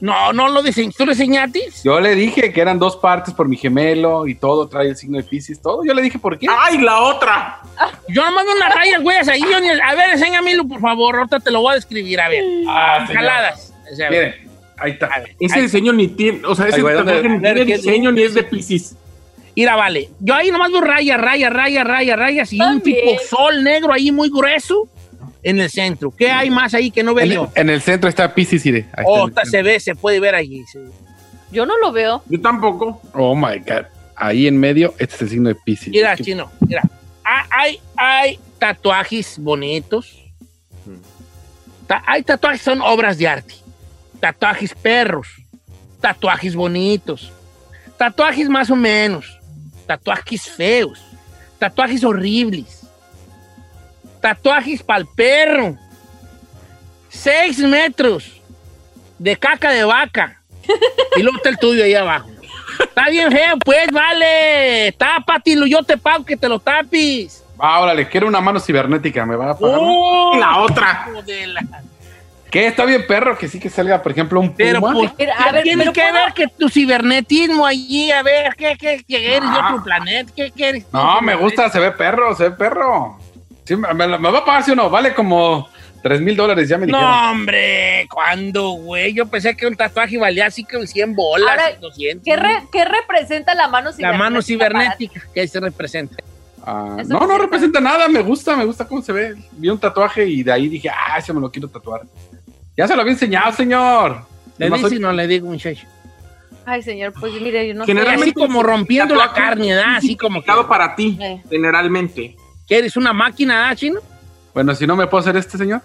No, 0.00 0.32
no 0.32 0.48
lo 0.48 0.62
diseñaste. 0.62 0.96
¿Tú 0.96 1.04
lo 1.04 1.12
diseñaste? 1.12 1.60
Yo 1.84 2.00
le 2.00 2.14
dije 2.14 2.52
que 2.54 2.60
eran 2.60 2.78
dos 2.78 2.96
partes 2.96 3.34
por 3.34 3.46
mi 3.48 3.56
gemelo 3.58 4.26
y 4.26 4.34
todo, 4.34 4.66
trae 4.66 4.88
el 4.88 4.96
signo 4.96 5.18
de 5.18 5.24
Pisces, 5.24 5.60
todo. 5.60 5.84
Yo 5.84 5.92
le 5.92 6.00
dije 6.00 6.18
por 6.18 6.38
qué. 6.38 6.46
¡Ay, 6.48 6.78
la 6.78 7.00
otra! 7.02 7.60
Yo 8.08 8.24
nomás 8.24 8.44
unas 8.56 8.74
rayas, 8.74 9.02
güey, 9.02 9.18
ahí. 9.28 9.42
yo 9.42 9.60
ni- 9.60 9.68
A 9.68 9.94
ver, 9.94 10.10
enséñamelo, 10.12 10.66
por 10.66 10.80
favor. 10.80 11.16
Ahorita 11.16 11.38
te 11.38 11.50
lo 11.50 11.60
voy 11.60 11.72
a 11.72 11.74
describir, 11.74 12.18
a 12.18 12.28
ver. 12.30 12.42
Ah. 12.66 13.06
Jaladas. 13.12 13.74
O 13.92 13.94
sea, 13.94 14.08
Miren, 14.08 14.34
ahí 14.78 14.92
está. 14.92 15.10
Ese 15.38 15.60
diseño 15.60 15.92
ni 15.92 16.08
tiene, 16.08 16.40
o 16.46 16.54
sea, 16.54 16.66
ese 16.68 16.76
Ay, 16.76 16.82
güey, 16.82 16.94
¿dónde- 16.94 17.12
tatuaje 17.12 17.34
ni 17.36 17.40
tiene 17.42 17.66
¿qué- 17.66 17.76
diseño 17.76 18.10
ni 18.12 18.22
es 18.22 18.32
de 18.34 18.42
Pisces. 18.44 18.96
Mira, 19.56 19.76
vale. 19.76 20.10
Yo 20.20 20.34
ahí 20.34 20.50
nomás 20.50 20.70
veo 20.72 20.80
rayas, 20.80 21.20
rayas, 21.20 21.52
rayas, 21.52 21.86
rayas, 21.86 22.18
rayas 22.18 22.52
y 22.52 22.60
un 22.60 22.80
tipo 22.80 23.10
sol 23.28 23.62
negro 23.62 23.92
ahí 23.92 24.10
muy 24.10 24.28
grueso 24.28 24.88
en 25.42 25.60
el 25.60 25.70
centro. 25.70 26.10
¿Qué 26.10 26.30
hay 26.30 26.50
más 26.50 26.74
ahí 26.74 26.90
que 26.90 27.02
no 27.02 27.14
veo 27.14 27.24
En, 27.24 27.30
yo? 27.32 27.50
en 27.54 27.70
el 27.70 27.80
centro 27.80 28.08
está 28.08 28.34
Pisces, 28.34 28.64
Oh, 29.04 29.28
está 29.28 29.44
se 29.44 29.62
ve, 29.62 29.78
se 29.78 29.94
puede 29.94 30.18
ver 30.20 30.34
allí. 30.34 30.64
Yo 31.52 31.66
no 31.66 31.78
lo 31.78 31.92
veo. 31.92 32.22
Yo 32.28 32.40
tampoco. 32.40 33.00
Oh 33.12 33.36
my 33.36 33.58
God. 33.58 33.84
Ahí 34.16 34.46
en 34.48 34.58
medio, 34.58 34.94
este 34.98 35.14
es 35.16 35.22
el 35.22 35.28
signo 35.28 35.48
de 35.50 35.54
Pisces. 35.54 35.88
Mira, 35.90 36.16
chino, 36.16 36.50
mira. 36.66 36.82
Ah, 37.24 37.46
Hay, 37.50 37.80
hay 37.96 38.38
tatuajes 38.58 39.38
bonitos. 39.38 40.20
Ta- 41.86 42.02
hay 42.06 42.22
tatuajes 42.22 42.60
que 42.60 42.64
son 42.64 42.80
obras 42.80 43.18
de 43.18 43.28
arte. 43.28 43.54
Tatuajes 44.20 44.74
perros. 44.74 45.28
Tatuajes 46.00 46.54
bonitos. 46.56 47.30
Tatuajes 47.98 48.48
más 48.48 48.70
o 48.70 48.76
menos. 48.76 49.38
Tatuajes 49.86 50.50
feos. 50.50 51.02
Tatuajes 51.58 52.04
horribles. 52.04 52.86
Tatuajes 54.20 54.82
para 54.82 55.00
el 55.00 55.06
perro. 55.14 55.76
Seis 57.08 57.58
metros 57.58 58.40
de 59.18 59.36
caca 59.36 59.70
de 59.70 59.84
vaca. 59.84 60.40
Y 61.16 61.22
luego 61.22 61.36
está 61.36 61.50
el 61.50 61.58
tuyo 61.58 61.84
ahí 61.84 61.94
abajo. 61.94 62.28
Está 62.80 63.08
bien 63.08 63.30
feo, 63.30 63.56
pues, 63.64 63.86
vale. 63.92 64.92
Tápatelo, 64.98 65.66
yo 65.66 65.82
te 65.82 65.96
pago 65.96 66.24
que 66.24 66.36
te 66.36 66.48
lo 66.48 66.58
tapis. 66.58 67.44
Ah, 67.58 67.80
órale, 67.80 68.08
quiero 68.08 68.26
una 68.26 68.40
mano 68.40 68.58
cibernética, 68.58 69.24
me 69.24 69.36
va 69.36 69.50
a 69.50 69.58
pagar. 69.58 69.78
¡Oh! 69.80 70.36
La 70.38 70.58
otra. 70.58 71.08
La- 72.54 72.60
¿Qué? 72.62 72.66
Está 72.68 72.84
bien, 72.84 73.06
perro, 73.06 73.36
que 73.36 73.48
sí 73.48 73.58
que 73.60 73.68
salga, 73.70 74.02
por 74.02 74.12
ejemplo, 74.12 74.40
un 74.40 74.54
Pero 74.54 74.80
puma. 74.80 74.92
pues, 74.94 75.12
¿qué 75.18 75.28
a 75.30 75.52
ver, 75.52 75.62
tiene 75.62 75.82
pero 75.84 75.92
que 75.92 76.12
ver 76.12 76.32
que 76.34 76.46
tu 76.48 76.68
cibernetismo 76.68 77.66
allí? 77.66 78.10
A 78.12 78.22
ver, 78.22 78.54
¿qué, 78.56 78.76
qué, 78.78 79.04
qué 79.06 79.36
eres 79.36 79.50
de 79.50 79.56
Ah. 79.60 79.68
otro 79.70 79.84
planeta? 79.84 80.32
¿Qué, 80.34 80.50
qué 80.50 80.68
eres? 80.70 80.84
tú? 80.84 80.96
No, 80.96 81.20
me 81.20 81.34
gusta, 81.34 81.68
se 81.70 81.78
ve 81.80 81.90
perro, 81.92 82.34
se 82.36 82.44
ve 82.44 82.50
perro. 82.52 83.18
Sí, 83.64 83.76
me, 83.76 83.92
me- 83.94 84.18
me 84.18 84.30
va 84.30 84.38
a 84.38 84.44
pagar, 84.44 84.62
¿sí 84.62 84.70
o 84.72 84.74
no? 84.76 84.90
Vale 84.90 85.14
como 85.14 85.68
3 86.02 86.20
mil 86.20 86.36
dólares, 86.36 86.68
ya 86.68 86.76
me 86.76 86.84
dijeron. 86.86 87.08
No, 87.10 87.30
hombre, 87.30 88.06
¿cuándo, 88.10 88.70
güey? 88.72 89.14
Yo 89.14 89.26
pensé 89.26 89.56
que 89.56 89.66
un 89.66 89.74
tatuaje 89.74 90.18
valía 90.18 90.46
así 90.46 90.62
que 90.64 90.86
100 90.86 91.14
bolas, 91.14 91.48
Ahora, 91.48 91.76
200. 91.80 92.22
¿Qué, 92.24 92.36
re- 92.36 92.62
qué 92.70 92.84
representa 92.84 93.54
la 93.54 93.68
mano 93.68 93.88
La 93.90 93.92
cibernética? 93.96 94.18
mano 94.24 94.34
para 94.36 94.42
cibernética 94.46 95.22
que 95.32 95.48
se 95.48 95.60
representa. 95.60 96.16
Ah, 96.66 96.96
no, 97.06 97.20
sí 97.20 97.26
no 97.28 97.38
representa 97.38 97.80
nada, 97.80 98.08
me 98.08 98.20
gusta, 98.20 98.56
me 98.56 98.64
gusta 98.64 98.86
cómo 98.86 99.00
se 99.02 99.12
ve. 99.12 99.34
Vi 99.52 99.68
un 99.68 99.78
tatuaje 99.78 100.26
y 100.26 100.42
de 100.42 100.52
ahí 100.52 100.68
dije, 100.68 100.88
ah, 100.90 101.18
ese 101.18 101.32
me 101.32 101.40
lo 101.40 101.50
quiero 101.50 101.68
tatuar. 101.68 102.02
Ya 102.76 102.88
se 102.88 102.94
lo 102.94 103.02
había 103.02 103.12
enseñado, 103.12 103.52
señor. 103.52 104.26
¿Le 104.58 104.70
dice 104.70 104.86
hoy- 104.86 104.98
no 104.98 105.12
le 105.12 105.26
digo, 105.26 105.48
muchacho? 105.48 105.86
Ay, 106.66 106.82
señor, 106.82 107.12
pues 107.18 107.32
mire, 107.40 107.68
yo 107.68 107.74
no 107.74 107.84
Así 107.84 108.32
como 108.32 108.62
rompiendo 108.62 109.14
la 109.14 109.32
carne, 109.32 109.74
¿verdad? 109.74 109.96
Así 109.96 110.16
como 110.16 110.42
que... 110.42 110.50
para 110.68 110.94
ti, 110.96 111.18
Eh. 111.20 111.42
generalmente. 111.50 112.36
¿Que 112.66 112.78
eres 112.78 112.96
una 112.96 113.12
máquina, 113.12 113.68
ah, 113.68 113.76
chino? 113.76 114.00
Bueno, 114.54 114.74
si 114.74 114.86
no 114.86 114.96
me 114.96 115.06
puedo 115.06 115.20
hacer 115.20 115.36
este, 115.36 115.58
señor. 115.58 115.82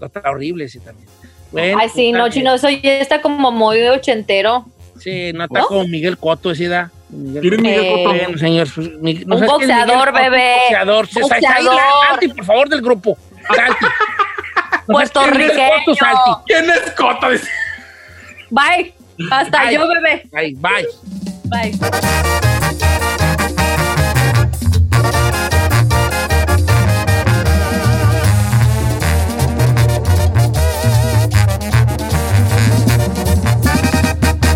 Está 0.00 0.30
horrible 0.30 0.64
ese 0.64 0.80
también. 0.80 1.08
Bueno, 1.50 1.78
Ay, 1.80 1.88
sí, 1.88 2.10
pues, 2.10 2.22
no, 2.22 2.28
chino, 2.28 2.54
eso 2.54 2.68
ya 2.68 2.98
está 2.98 3.22
como 3.22 3.50
muy 3.50 3.80
ochentero. 3.88 4.66
Sí, 4.98 5.32
no 5.32 5.44
está 5.44 5.60
¿No? 5.60 5.66
como 5.66 5.88
Miguel 5.88 6.18
Cotto, 6.18 6.50
esa 6.50 6.64
edad. 6.64 6.90
Miguel 7.08 7.40
¿Quién 7.40 7.54
es 7.54 7.60
Miguel 7.62 7.84
Eh, 7.84 7.92
Cotto? 8.04 8.08
Bueno, 8.18 8.38
señor. 8.38 8.68
pues, 8.74 8.88
mi- 9.00 9.12
Un 9.24 9.38
sabes 9.38 9.50
quién 9.56 9.70
es 9.70 9.76
Miguel 9.76 9.86
boxeador, 9.86 10.12
bebé. 10.12 10.52
Un 10.54 10.60
Boxeador. 10.60 11.08
Boxeador. 11.22 11.80
Salti, 12.10 12.28
por 12.28 12.44
favor, 12.44 12.68
del 12.68 12.82
grupo. 12.82 13.16
Salti. 13.56 13.86
Puertorriqueño. 14.88 16.42
¿Quién 16.46 16.70
es? 16.70 16.92
Dice. 16.96 17.48
Bye. 18.50 18.94
Hasta 19.30 19.64
Bye. 19.64 19.74
yo, 19.74 19.86
bebé. 19.88 20.22
Bye. 20.32 20.54
Bye. 21.44 21.78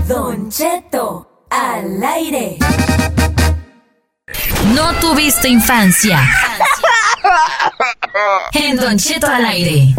Don 0.08 0.50
Cheto, 0.50 1.46
al 1.50 2.02
aire. 2.02 2.56
No 4.74 4.94
tuviste 4.94 5.48
infancia. 5.48 6.20
En 8.52 8.76
Don 8.76 8.96
Cheto 8.98 9.26
al 9.26 9.44
aire. 9.44 9.94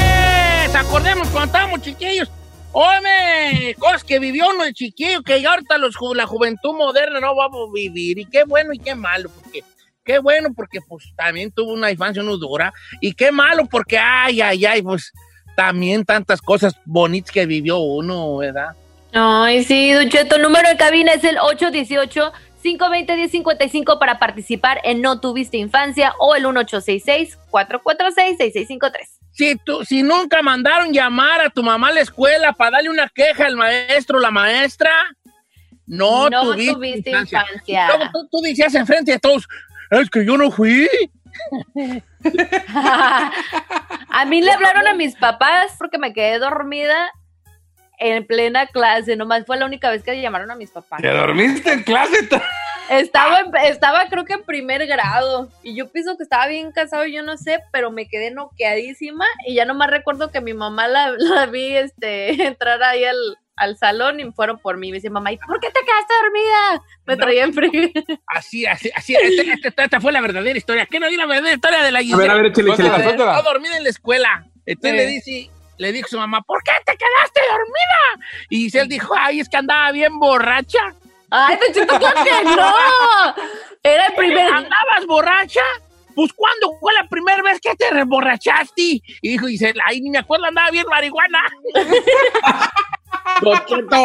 Eh, 0.00 0.68
¿Se 0.70 0.76
acordemos 0.76 1.28
cuando 1.28 1.46
estábamos 1.46 1.82
chiquillos? 1.82 2.30
Óyeme, 2.72 3.74
cosas 3.78 4.04
que 4.04 4.18
vivió 4.18 4.48
uno 4.50 4.64
de 4.64 4.72
chiquillo, 4.72 5.22
que 5.22 5.44
ahorita 5.44 5.78
los, 5.78 5.96
la 6.14 6.26
juventud 6.26 6.74
moderna 6.74 7.20
no 7.20 7.34
vamos 7.34 7.68
a 7.68 7.72
vivir. 7.72 8.18
Y 8.18 8.26
qué 8.26 8.44
bueno 8.44 8.72
y 8.72 8.78
qué 8.78 8.94
malo, 8.94 9.30
porque 9.30 9.64
qué 10.04 10.18
bueno 10.18 10.50
porque 10.54 10.80
pues 10.86 11.12
también 11.16 11.50
tuvo 11.50 11.72
una 11.72 11.90
infancia 11.90 12.22
uno 12.22 12.36
dura. 12.36 12.72
Y 13.00 13.14
qué 13.14 13.32
malo 13.32 13.66
porque, 13.66 13.98
ay, 13.98 14.40
ay, 14.40 14.64
ay, 14.66 14.82
pues 14.82 15.12
también 15.56 16.04
tantas 16.04 16.40
cosas 16.40 16.74
bonitas 16.84 17.32
que 17.32 17.46
vivió 17.46 17.78
uno, 17.78 18.36
¿verdad? 18.36 18.76
Ay, 19.20 19.64
sí, 19.64 19.92
Don 19.92 20.08
Cheto, 20.08 20.36
el 20.36 20.42
número 20.42 20.68
de 20.68 20.76
cabina 20.76 21.12
es 21.12 21.24
el 21.24 21.38
818-520-1055 21.38 23.98
para 23.98 24.20
participar 24.20 24.80
en 24.84 25.02
No 25.02 25.18
Tuviste 25.18 25.56
Infancia 25.56 26.14
o 26.20 26.36
el 26.36 26.44
1866-446-6653. 26.44 28.92
Si, 29.32 29.56
tú, 29.56 29.84
si 29.84 30.04
nunca 30.04 30.40
mandaron 30.40 30.92
llamar 30.92 31.40
a 31.40 31.50
tu 31.50 31.64
mamá 31.64 31.88
a 31.88 31.94
la 31.94 32.02
escuela 32.02 32.52
para 32.52 32.76
darle 32.76 32.90
una 32.90 33.08
queja 33.08 33.46
al 33.46 33.56
maestro 33.56 34.18
o 34.18 34.20
la 34.20 34.30
maestra, 34.30 34.92
no, 35.84 36.30
No 36.30 36.52
tuviste, 36.52 36.74
tuviste 36.74 37.10
infancia. 37.10 37.40
infancia. 37.40 37.88
Luego 37.88 38.04
tú, 38.12 38.28
tú 38.30 38.40
decías 38.40 38.72
enfrente 38.76 39.10
de 39.10 39.18
todos, 39.18 39.48
es 39.90 40.08
que 40.10 40.24
yo 40.24 40.36
no 40.36 40.52
fui. 40.52 40.88
a 44.08 44.24
mí 44.26 44.42
le 44.42 44.52
hablaron 44.52 44.86
a 44.86 44.94
mis 44.94 45.16
papás 45.16 45.74
porque 45.76 45.98
me 45.98 46.12
quedé 46.12 46.38
dormida 46.38 47.10
en 47.98 48.26
plena 48.26 48.66
clase, 48.66 49.16
nomás 49.16 49.44
fue 49.46 49.56
la 49.58 49.66
única 49.66 49.90
vez 49.90 50.02
que 50.02 50.20
llamaron 50.20 50.50
a 50.50 50.54
mis 50.56 50.70
papás. 50.70 51.00
¿Te 51.02 51.08
dormiste 51.08 51.72
en 51.72 51.82
clase? 51.82 52.28
Estaba, 52.90 53.40
en- 53.40 53.54
estaba 53.66 54.08
creo 54.08 54.24
que 54.24 54.32
en 54.32 54.42
primer 54.44 54.86
grado 54.86 55.50
y 55.62 55.74
yo 55.76 55.90
pienso 55.92 56.16
que 56.16 56.22
estaba 56.22 56.46
bien 56.46 56.72
casado, 56.72 57.04
yo 57.04 57.22
no 57.22 57.36
sé, 57.36 57.58
pero 57.70 57.90
me 57.90 58.08
quedé 58.08 58.30
noqueadísima 58.30 59.26
y 59.46 59.54
ya 59.56 59.66
nomás 59.66 59.90
recuerdo 59.90 60.30
que 60.30 60.40
mi 60.40 60.54
mamá 60.54 60.88
la, 60.88 61.12
la 61.18 61.44
vi 61.46 61.76
este, 61.76 62.30
entrar 62.46 62.82
ahí 62.82 63.04
al, 63.04 63.16
al 63.56 63.76
salón 63.76 64.20
y 64.20 64.32
fueron 64.32 64.58
por 64.58 64.78
mí. 64.78 64.90
Me 64.90 64.96
dice, 64.96 65.10
mamá, 65.10 65.30
¿y 65.32 65.36
por 65.36 65.60
qué 65.60 65.66
te 65.68 65.80
quedaste 65.80 66.14
dormida? 66.22 66.82
Me 67.04 67.16
traía 67.18 67.44
en 67.44 67.52
frío. 67.52 67.90
Así, 68.26 68.64
así, 68.64 68.90
así. 68.94 69.14
Esta, 69.14 69.68
esta- 69.68 69.84
esta 69.84 70.00
fue 70.00 70.10
la 70.12 70.22
verdadera 70.22 70.56
historia. 70.56 70.86
¿Qué 70.86 70.98
no 70.98 71.08
di 71.08 71.16
la 71.16 71.26
verdadera 71.26 71.56
historia 71.56 71.82
de 71.82 71.92
la 71.92 72.00
ver, 72.00 72.30
a 72.30 72.34
ver, 72.36 72.46
échale, 72.46 72.70
échale, 72.70 72.88
Estaba 72.88 72.98
échale. 73.02 73.10
Estaba 73.10 73.42
dormida 73.42 73.76
en 73.76 73.82
la 73.82 73.90
escuela. 73.90 74.46
Entonces 74.64 74.92
Sí. 74.92 74.96
le 74.96 75.06
dice, 75.06 75.50
le 75.78 75.92
dijo 75.92 76.08
su 76.08 76.18
mamá, 76.18 76.42
¿por 76.42 76.62
qué 76.62 76.72
te 76.84 76.96
quedaste 76.96 77.40
dormida? 77.50 78.26
Y 78.50 78.76
él 78.76 78.88
dijo, 78.88 79.14
ay, 79.16 79.40
es 79.40 79.48
que 79.48 79.56
andaba 79.56 79.90
bien 79.92 80.18
borracha. 80.18 80.94
Ay, 81.30 81.56
Don 81.62 81.74
Cheto, 81.74 81.98
claro 81.98 82.24
que 82.24 82.44
no. 82.44 82.74
Era 83.82 84.06
el 84.06 84.14
primer. 84.14 84.46
¿Andabas 84.52 85.06
borracha? 85.06 85.62
Pues, 86.14 86.32
¿cuándo 86.32 86.72
fue 86.80 86.92
la 86.94 87.06
primera 87.06 87.42
vez 87.42 87.60
que 87.60 87.74
te 87.76 87.90
reborrachaste? 87.90 88.82
Y 88.82 89.02
dijo, 89.22 89.46
y 89.48 89.52
dice, 89.52 89.72
ay, 89.84 90.00
ni 90.00 90.10
me 90.10 90.18
acuerdo, 90.18 90.46
andaba 90.46 90.70
bien 90.70 90.86
marihuana. 90.90 91.40
Don 93.40 93.58
Cheto, 93.66 93.96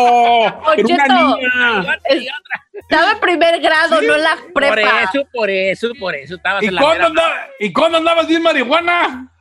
Don 0.65 0.79
era 0.79 0.83
una 0.83 1.03
Cheto. 1.03 1.37
niña. 1.37 1.97
Es- 2.05 2.27
Estaba 2.75 3.11
en 3.11 3.19
primer 3.19 3.59
grado, 3.61 4.01
no 4.01 4.15
en 4.15 4.23
la 4.23 4.37
prepa. 4.53 4.69
Por 4.75 4.79
eso, 4.79 5.27
por 5.33 5.49
eso, 5.49 5.87
por 5.99 6.15
eso 6.15 6.35
estabas 6.35 6.61
¿Y 6.63 6.67
en 6.67 6.75
la 6.75 6.81
cuándo, 6.81 7.07
andaba- 7.07 7.47
¿Y 7.59 7.71
cuándo 7.73 7.97
andabas 7.99 8.27
bien 8.27 8.43
marihuana? 8.43 9.31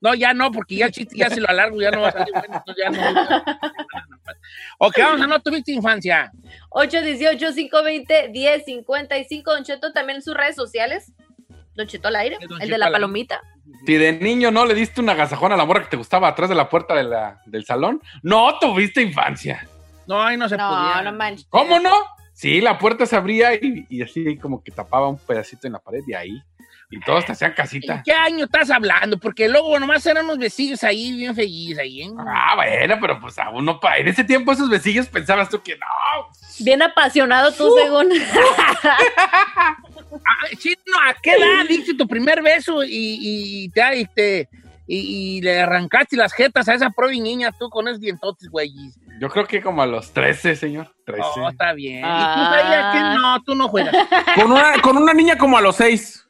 No, 0.00 0.14
ya 0.14 0.34
no, 0.34 0.50
porque 0.52 0.76
ya 0.76 0.86
el 0.86 0.92
chiste 0.92 1.16
ya 1.16 1.30
se 1.30 1.40
lo 1.40 1.48
alargo, 1.48 1.80
ya 1.80 1.90
no 1.90 2.02
va 2.02 2.08
a 2.08 2.12
salir 2.12 2.32
bueno, 2.34 2.62
entonces 2.66 2.84
ya 2.84 2.90
no. 2.90 3.00
ok, 4.78 4.94
vamos 4.98 5.20
a 5.22 5.26
no 5.26 5.40
tuviste 5.40 5.72
infancia. 5.72 6.30
818-520-1055. 6.70 9.42
Don 9.44 9.64
Cheto 9.64 9.92
también 9.92 10.16
en 10.16 10.22
sus 10.22 10.34
redes 10.34 10.56
sociales. 10.56 11.12
Don 11.74 11.86
Cheto 11.86 12.08
al 12.08 12.16
aire, 12.16 12.36
Don 12.40 12.52
el 12.60 12.68
Cheto 12.68 12.72
de 12.72 12.78
la 12.78 12.90
palomita. 12.90 13.40
Si 13.86 13.94
de 13.94 14.12
niño 14.12 14.50
no 14.50 14.64
le 14.64 14.74
diste 14.74 15.00
una 15.00 15.12
agasajón 15.12 15.52
a 15.52 15.56
la 15.56 15.64
morra 15.64 15.82
que 15.82 15.90
te 15.90 15.96
gustaba 15.96 16.28
atrás 16.28 16.48
de 16.48 16.54
la 16.54 16.68
puerta 16.68 16.94
de 16.94 17.04
la- 17.04 17.40
del 17.46 17.64
salón, 17.64 18.00
no 18.22 18.58
tuviste 18.58 19.02
infancia. 19.02 19.66
No, 20.06 20.22
ahí 20.22 20.36
no 20.36 20.48
se 20.48 20.56
No, 20.56 20.68
podía. 20.68 21.02
no 21.02 21.12
manches. 21.12 21.46
¿Cómo 21.50 21.80
no? 21.80 21.92
Sí, 22.32 22.60
la 22.60 22.78
puerta 22.78 23.06
se 23.06 23.16
abría 23.16 23.54
y, 23.54 23.86
y 23.88 24.02
así 24.02 24.36
como 24.38 24.62
que 24.62 24.70
tapaba 24.70 25.08
un 25.08 25.18
pedacito 25.18 25.66
en 25.66 25.72
la 25.74 25.78
pared 25.80 26.02
y 26.06 26.14
ahí. 26.14 26.42
Y 26.88 27.00
todos 27.00 27.24
te 27.26 27.32
hacían 27.32 27.50
¿En 27.50 27.56
casita. 27.56 28.02
qué 28.04 28.12
año 28.12 28.44
estás 28.44 28.70
hablando? 28.70 29.18
Porque 29.18 29.48
luego 29.48 29.78
nomás 29.80 30.06
eran 30.06 30.24
unos 30.24 30.38
vecinos 30.38 30.84
ahí 30.84 31.12
bien 31.16 31.34
felices 31.34 31.78
ahí, 31.80 32.02
¿eh? 32.02 32.10
Ah, 32.28 32.54
bueno, 32.54 32.96
pero 33.00 33.18
pues 33.20 33.36
a 33.40 33.50
uno, 33.50 33.80
pa- 33.80 33.98
en 33.98 34.06
ese 34.08 34.22
tiempo 34.22 34.52
esos 34.52 34.70
besillos 34.70 35.08
pensabas 35.08 35.48
tú 35.48 35.60
que 35.62 35.76
no. 35.76 35.86
Bien 36.60 36.80
apasionado 36.82 37.50
tú, 37.52 37.66
Uh. 37.66 37.78
según. 37.78 38.08
Ah, 40.24 40.46
Chino, 40.58 40.96
¿a 41.08 41.14
qué 41.20 41.32
edad 41.32 41.66
diste 41.68 41.94
tu 41.94 42.06
primer 42.06 42.42
beso 42.42 42.82
y, 42.84 43.18
y 43.20 43.68
te, 43.70 43.98
y, 43.98 44.06
te- 44.06 44.48
y- 44.86 45.36
y 45.38 45.40
le 45.42 45.60
arrancaste 45.60 46.16
las 46.16 46.32
jetas 46.32 46.68
a 46.68 46.74
esa 46.74 46.90
probi 46.90 47.20
niña 47.20 47.50
tú 47.58 47.68
con 47.68 47.88
esos 47.88 48.00
dientotes, 48.00 48.48
güey? 48.48 48.72
Yo 49.20 49.28
creo 49.28 49.46
que 49.46 49.60
como 49.60 49.82
a 49.82 49.86
los 49.86 50.12
13, 50.12 50.56
señor. 50.56 50.94
13. 51.04 51.22
Oh, 51.36 51.48
está 51.50 51.72
bien. 51.72 51.98
¿Y 51.98 52.02
tú 52.02 52.06
Ah. 52.08 52.58
sabías 52.62 52.92
que 52.94 53.18
no? 53.18 53.42
Tú 53.42 53.54
no 53.54 53.68
juegas. 53.68 53.94
Con 54.36 54.52
una, 54.52 54.80
con 54.80 54.96
una 54.96 55.12
niña 55.12 55.36
como 55.36 55.58
a 55.58 55.60
los 55.60 55.76
seis. 55.76 56.25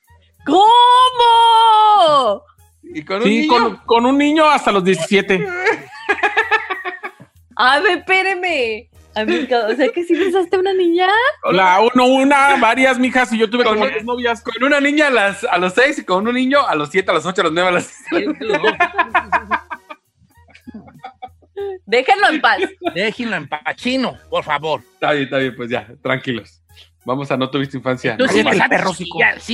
¿Cómo? 0.46 2.42
Y 2.82 3.04
con 3.04 3.16
un 3.18 3.22
Sí, 3.24 3.40
niño. 3.40 3.48
con, 3.48 3.76
con 3.84 4.06
un 4.06 4.16
niño 4.18 4.48
hasta 4.48 4.72
los 4.72 4.84
17. 4.84 5.46
A 7.56 7.80
ver, 7.80 7.98
espéreme. 7.98 8.88
Amiga, 9.14 9.66
o 9.70 9.74
sea 9.74 9.88
que 9.88 10.04
si 10.04 10.14
besaste 10.14 10.56
a 10.56 10.58
una 10.58 10.74
niña. 10.74 11.08
La 11.50 11.80
uno, 11.80 12.04
una, 12.06 12.56
varias, 12.56 12.98
mijas, 12.98 13.32
y 13.32 13.38
yo 13.38 13.48
tuve 13.48 13.64
Con, 13.64 13.76
como 13.78 13.86
tres 13.88 14.04
novias. 14.04 14.42
con 14.42 14.62
una 14.62 14.78
niña 14.78 15.06
a, 15.06 15.10
las, 15.10 15.42
a 15.44 15.56
los 15.56 15.72
6 15.72 16.00
y 16.00 16.04
con 16.04 16.28
un 16.28 16.34
niño 16.34 16.66
a 16.66 16.74
los 16.74 16.90
7, 16.90 17.10
a 17.10 17.14
los 17.14 17.24
8, 17.24 17.40
a 17.40 17.44
los 17.44 17.52
9, 17.54 17.68
a 17.68 17.72
las 17.72 17.94
Déjenlo 21.86 22.28
en 22.28 22.40
paz. 22.42 22.58
Déjenlo 22.94 23.36
en 23.36 23.48
paz. 23.48 23.60
Chino, 23.76 24.18
por 24.28 24.44
favor. 24.44 24.82
Está 24.94 25.12
bien, 25.12 25.24
está 25.24 25.38
bien, 25.38 25.56
pues 25.56 25.70
ya, 25.70 25.88
tranquilos. 26.02 26.60
Vamos 27.06 27.30
a 27.30 27.36
No 27.36 27.48
Tuviste 27.48 27.76
Infancia. 27.76 28.16
Tú 28.16 28.26
sí 28.26 28.42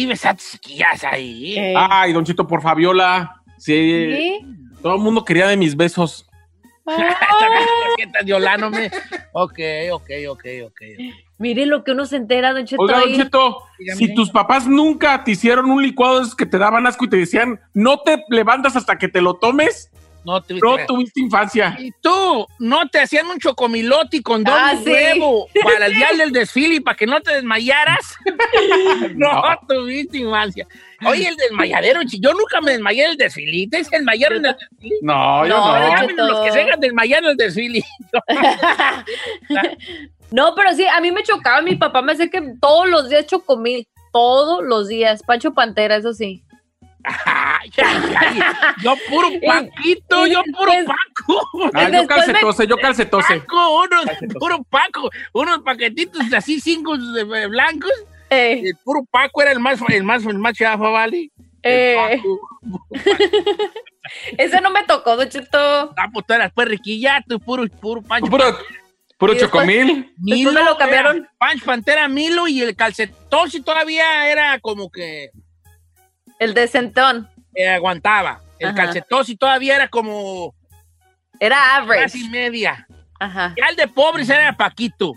besaste 0.07 0.59
sí 0.65 0.83
ahí. 1.07 1.59
Eh, 1.59 1.75
Ay, 1.77 2.15
Don 2.15 2.25
Chito, 2.25 2.47
por 2.47 2.63
Fabiola. 2.63 3.43
Sí. 3.59 4.17
¿sí? 4.17 4.47
Todo 4.81 4.95
el 4.95 5.03
mundo 5.03 5.23
quería 5.23 5.47
de 5.47 5.59
mis 5.59 5.77
besos. 5.77 6.27
Tarjetas 6.85 8.25
de 8.25 8.33
Olano, 8.33 8.71
me. 8.71 8.87
Ok, 9.33 9.59
ok, 9.93 10.11
ok, 10.31 10.45
ok. 10.65 10.81
Mire 11.37 11.67
lo 11.67 11.85
que 11.85 11.93
uno 11.93 12.07
se 12.07 12.17
entera, 12.17 12.55
Don 12.55 12.65
Cheto. 12.65 12.83
Oiga, 12.83 13.01
Don. 13.01 13.15
Cheto, 13.15 13.59
si 13.97 14.15
tus 14.15 14.31
papás 14.31 14.67
nunca 14.67 15.23
te 15.23 15.33
hicieron 15.33 15.71
un 15.71 15.83
licuado 15.83 16.17
de 16.17 16.23
esos 16.23 16.35
que 16.35 16.47
te 16.47 16.57
daban 16.57 16.87
asco 16.87 17.05
y 17.05 17.11
te 17.11 17.19
decían, 17.19 17.61
no 17.75 18.01
te 18.01 18.25
levantas 18.31 18.77
hasta 18.77 18.97
que 18.97 19.09
te 19.09 19.21
lo 19.21 19.35
tomes, 19.35 19.91
No 20.25 20.41
tuviste, 20.41 20.67
no 20.67 20.87
tuviste 20.87 21.21
infancia. 21.21 21.77
Y 21.79 21.91
tú, 22.01 22.47
no 22.59 22.89
te 22.89 23.01
hacían 23.01 23.27
un 23.27 23.39
chocomiloti 23.39 24.23
con 24.23 24.45
doble 24.45 24.61
Ah, 24.61 24.77
sí. 24.83 24.91
huevo 24.91 25.49
para 25.65 25.87
el 25.87 25.95
día 25.95 26.09
del 26.17 26.33
desfile 26.33 26.77
y 26.77 26.81
para 26.81 26.97
que 26.97 27.07
no 27.07 27.21
te 27.21 27.35
desmayaras. 27.35 28.17
no, 29.17 29.43
tuviste 29.69 30.19
infancia. 30.19 30.67
Oye, 31.05 31.29
el 31.29 31.37
desmayadero, 31.37 32.01
yo 32.03 32.33
nunca 32.33 32.61
me 32.61 32.73
desmayé 32.73 33.05
en 33.05 33.11
el 33.11 33.17
desfile. 33.17 33.67
¿Te 33.69 33.83
se 33.83 33.97
desmayaron 33.97 34.39
en 34.39 34.47
el 34.47 34.57
desfile? 34.57 34.97
No, 35.03 35.47
yo 35.47 35.57
No, 35.57 36.07
no. 36.07 36.29
Los 36.29 36.45
que 36.45 36.53
se 36.53 36.61
hagan 36.61 36.79
desmayar 36.81 37.25
en 37.25 37.31
el 37.31 37.37
desfile. 37.37 37.83
No, 40.33 40.55
pero 40.55 40.73
sí, 40.73 40.87
a 40.87 40.99
mí 41.01 41.13
me 41.13 41.23
chocaba. 41.23 41.61
Mi 41.61 41.77
papá 41.77 42.01
me 42.01 42.15
decía 42.15 42.31
que 42.31 42.55
todos 42.59 42.89
los 42.89 43.11
días 43.11 43.27
chocomil. 43.27 43.87
Todos 44.13 44.65
los 44.65 44.89
días. 44.89 45.23
Pancho 45.23 45.53
Pantera, 45.53 45.97
eso 45.97 46.15
sí. 46.15 46.43
Ay, 47.63 47.71
ay, 47.77 48.41
ay. 48.41 48.41
Yo 48.83 48.95
puro 49.09 49.29
Paquito, 49.47 50.27
yo 50.27 50.43
puro 50.57 50.73
Paco. 50.87 51.71
Ah, 51.75 51.89
yo 51.89 52.07
calcetose, 52.07 52.67
yo 52.67 52.77
calcetose. 52.77 53.41
Paco, 53.41 53.83
unos, 53.85 54.05
puro 54.39 54.63
Paco, 54.65 55.11
unos 55.33 55.61
paquetitos 55.61 56.33
así, 56.33 56.61
cinco 56.61 56.95
blancos. 57.49 57.93
Eh, 58.31 58.63
El 58.65 58.77
puro 58.85 59.05
Paco 59.11 59.43
era 59.43 59.53
el 59.53 59.61
más, 59.61 59.79
el 59.89 60.05
más, 60.05 60.25
el 60.25 60.39
más 60.39 60.55
chafa, 60.55 60.89
¿vale? 60.89 61.31
eh, 61.63 62.21
ese 64.39 64.61
no 64.61 64.71
me 64.71 64.83
tocó, 64.85 65.17
Don 65.17 65.29
Cheto. 65.29 65.95
Ah, 65.97 66.09
pues 66.13 66.27
tú 66.27 66.35
eras 66.35 66.51
pues 66.55 66.69
riquilla, 66.69 67.23
tú 67.29 67.39
puro, 67.39 67.67
puro 67.81 68.03
Pancho. 68.03 68.31
Puro, 68.31 68.59
puro 69.19 69.35
chocomil. 69.35 70.13
Después 70.17 70.55
me 70.55 70.65
lo 70.65 70.77
cambiaron. 70.77 71.29
Pancho 71.39 71.65
Pantera 71.65 72.09
Milo 72.09 72.49
y 72.49 72.63
el 72.63 72.75
calcetón 72.75 73.51
sí 73.51 73.61
todavía 73.61 74.29
era 74.31 74.59
como 74.61 74.91
que 74.91 75.31
El 76.39 76.55
de 76.55 76.67
Centón. 76.69 77.29
Eh, 77.55 77.69
aguantaba. 77.69 78.41
El 78.59 78.69
Ajá. 78.69 78.77
calcetón 78.77 79.25
sí 79.25 79.37
todavía 79.37 79.77
era 79.77 79.89
como 79.89 80.55
Era 81.41 81.77
average. 81.77 82.03
casi 82.05 82.29
media. 82.29 82.87
Ajá. 83.19 83.55
Ya 83.57 83.67
el 83.69 83.77
de 83.77 83.89
pobres 83.89 84.29
era 84.29 84.57
Paquito. 84.57 85.13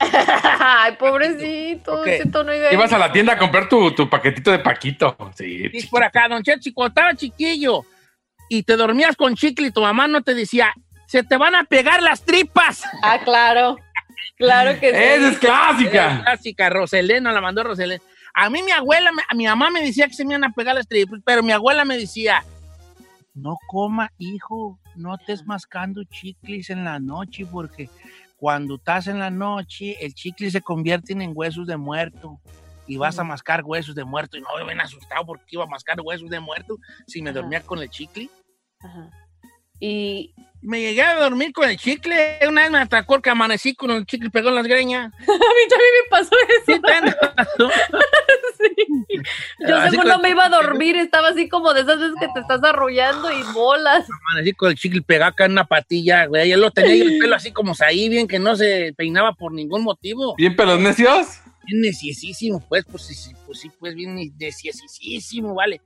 Ay, 0.00 0.96
pobrecito. 0.96 1.92
Ok. 1.92 2.06
Don 2.06 2.16
Cheto, 2.18 2.44
no 2.44 2.52
Ibas 2.72 2.92
a 2.92 2.98
la 2.98 3.12
tienda 3.12 3.34
a 3.34 3.38
comprar 3.38 3.68
tu, 3.68 3.90
tu 3.94 4.08
paquetito 4.08 4.50
de 4.50 4.58
Paquito. 4.60 5.16
Sí. 5.36 5.68
Dice 5.68 5.88
por 5.90 6.02
acá, 6.02 6.26
don 6.28 6.42
Chechi, 6.42 6.72
cuando 6.72 6.88
estaba 6.88 7.14
chiquillo 7.14 7.84
y 8.48 8.62
te 8.62 8.76
dormías 8.76 9.14
con 9.16 9.34
chicle 9.36 9.68
y 9.68 9.70
tu 9.70 9.82
mamá 9.82 10.08
no 10.08 10.22
te 10.22 10.34
decía, 10.34 10.72
se 11.06 11.22
te 11.22 11.36
van 11.36 11.54
a 11.54 11.64
pegar 11.64 12.02
las 12.02 12.24
tripas. 12.24 12.82
Ah, 13.02 13.18
claro. 13.22 13.76
Claro 14.36 14.78
que 14.80 14.90
sí. 14.90 14.96
Esa 14.96 15.28
es 15.28 15.38
clásica. 15.38 16.22
clásica, 16.24 16.70
Roselena 16.70 17.30
la 17.32 17.40
mandó 17.42 17.62
Roselena. 17.62 18.02
A 18.34 18.48
mí 18.50 18.62
mi 18.62 18.70
abuela, 18.70 19.10
mi 19.34 19.46
mamá 19.46 19.70
me 19.70 19.82
decía 19.82 20.06
que 20.06 20.14
se 20.14 20.24
me 20.24 20.34
iban 20.34 20.44
a 20.44 20.52
pegar 20.52 20.74
las 20.74 20.86
tripas, 20.86 21.20
pero 21.24 21.42
mi 21.42 21.52
abuela 21.52 21.84
me 21.84 21.98
decía, 21.98 22.44
no 23.34 23.56
coma, 23.66 24.12
hijo, 24.18 24.78
no 24.96 25.14
estés 25.14 25.44
mascando 25.46 26.02
chicles 26.04 26.70
en 26.70 26.84
la 26.84 26.98
noche 26.98 27.46
porque 27.46 27.88
cuando 28.36 28.76
estás 28.76 29.06
en 29.06 29.18
la 29.18 29.30
noche 29.30 30.04
el 30.04 30.14
chicle 30.14 30.50
se 30.50 30.60
convierten 30.60 31.22
en 31.22 31.32
huesos 31.34 31.66
de 31.66 31.76
muerto 31.76 32.40
y 32.86 32.96
vas 32.96 33.18
a 33.18 33.24
mascar 33.24 33.62
huesos 33.64 33.94
de 33.94 34.04
muerto 34.04 34.36
y 34.36 34.40
no 34.40 34.48
me 34.58 34.64
ven 34.64 34.80
asustado 34.80 35.24
porque 35.26 35.44
iba 35.50 35.64
a 35.64 35.68
mascar 35.68 36.00
huesos 36.00 36.28
de 36.30 36.40
muerto 36.40 36.76
si 37.06 37.22
me 37.22 37.30
Ajá. 37.30 37.40
dormía 37.40 37.60
con 37.62 37.78
el 37.80 37.90
chicle. 37.90 38.28
Ajá. 38.80 39.10
Y 39.78 40.34
Me 40.62 40.80
llegué 40.80 41.02
a 41.02 41.14
dormir 41.18 41.52
con 41.52 41.68
el 41.68 41.76
chicle. 41.78 42.38
Una 42.46 42.62
vez 42.62 42.70
me 42.70 42.78
atacó 42.78 43.20
que 43.22 43.30
amanecí 43.30 43.74
con 43.74 43.90
el 43.92 44.04
chicle 44.04 44.28
pegó 44.30 44.50
en 44.50 44.56
las 44.56 44.66
greñas. 44.66 45.10
a 45.14 45.16
mí 45.16 45.26
también 45.26 45.90
me 46.02 46.08
pasó 46.10 46.30
eso. 46.48 46.64
Sí, 46.66 46.80
te- 46.80 47.60
Yo 49.68 49.76
Así 49.76 49.90
según 49.92 50.08
no 50.08 50.18
me 50.20 50.30
iba 50.30 50.46
a 50.46 50.48
dormir, 50.48 50.96
estaba 50.96 51.28
así 51.28 51.48
como 51.48 51.72
de 51.72 51.82
esas 51.82 51.98
veces 51.98 52.14
que 52.20 52.28
te 52.34 52.40
estás 52.40 52.62
arrullando 52.62 53.30
y 53.32 53.42
bolas. 53.54 54.06
Amanecí 54.32 54.52
con 54.52 54.70
el 54.70 54.76
chicle 54.76 55.02
pegado 55.02 55.30
acá 55.30 55.46
en 55.46 55.52
una 55.52 55.66
patilla, 55.66 56.26
güey. 56.26 56.52
Él 56.52 56.60
lo 56.60 56.70
tenía 56.70 56.96
y 56.96 57.00
el 57.00 57.18
pelo 57.18 57.36
así 57.36 57.52
como 57.52 57.74
ahí, 57.80 58.08
bien 58.08 58.28
que 58.28 58.38
no 58.38 58.56
se 58.56 58.92
peinaba 58.96 59.34
por 59.34 59.52
ningún 59.52 59.82
motivo. 59.82 60.34
¿Bien 60.36 60.56
pelos 60.56 60.80
necios? 60.80 61.40
Bien 61.66 61.82
neciesísimo, 61.82 62.64
pues, 62.68 62.84
pues 62.90 63.04
sí, 63.04 63.32
pues 63.46 63.60
sí, 63.60 63.70
pues 63.78 63.94
bien 63.94 64.16
neciesísimo, 64.38 65.54
vale. 65.54 65.80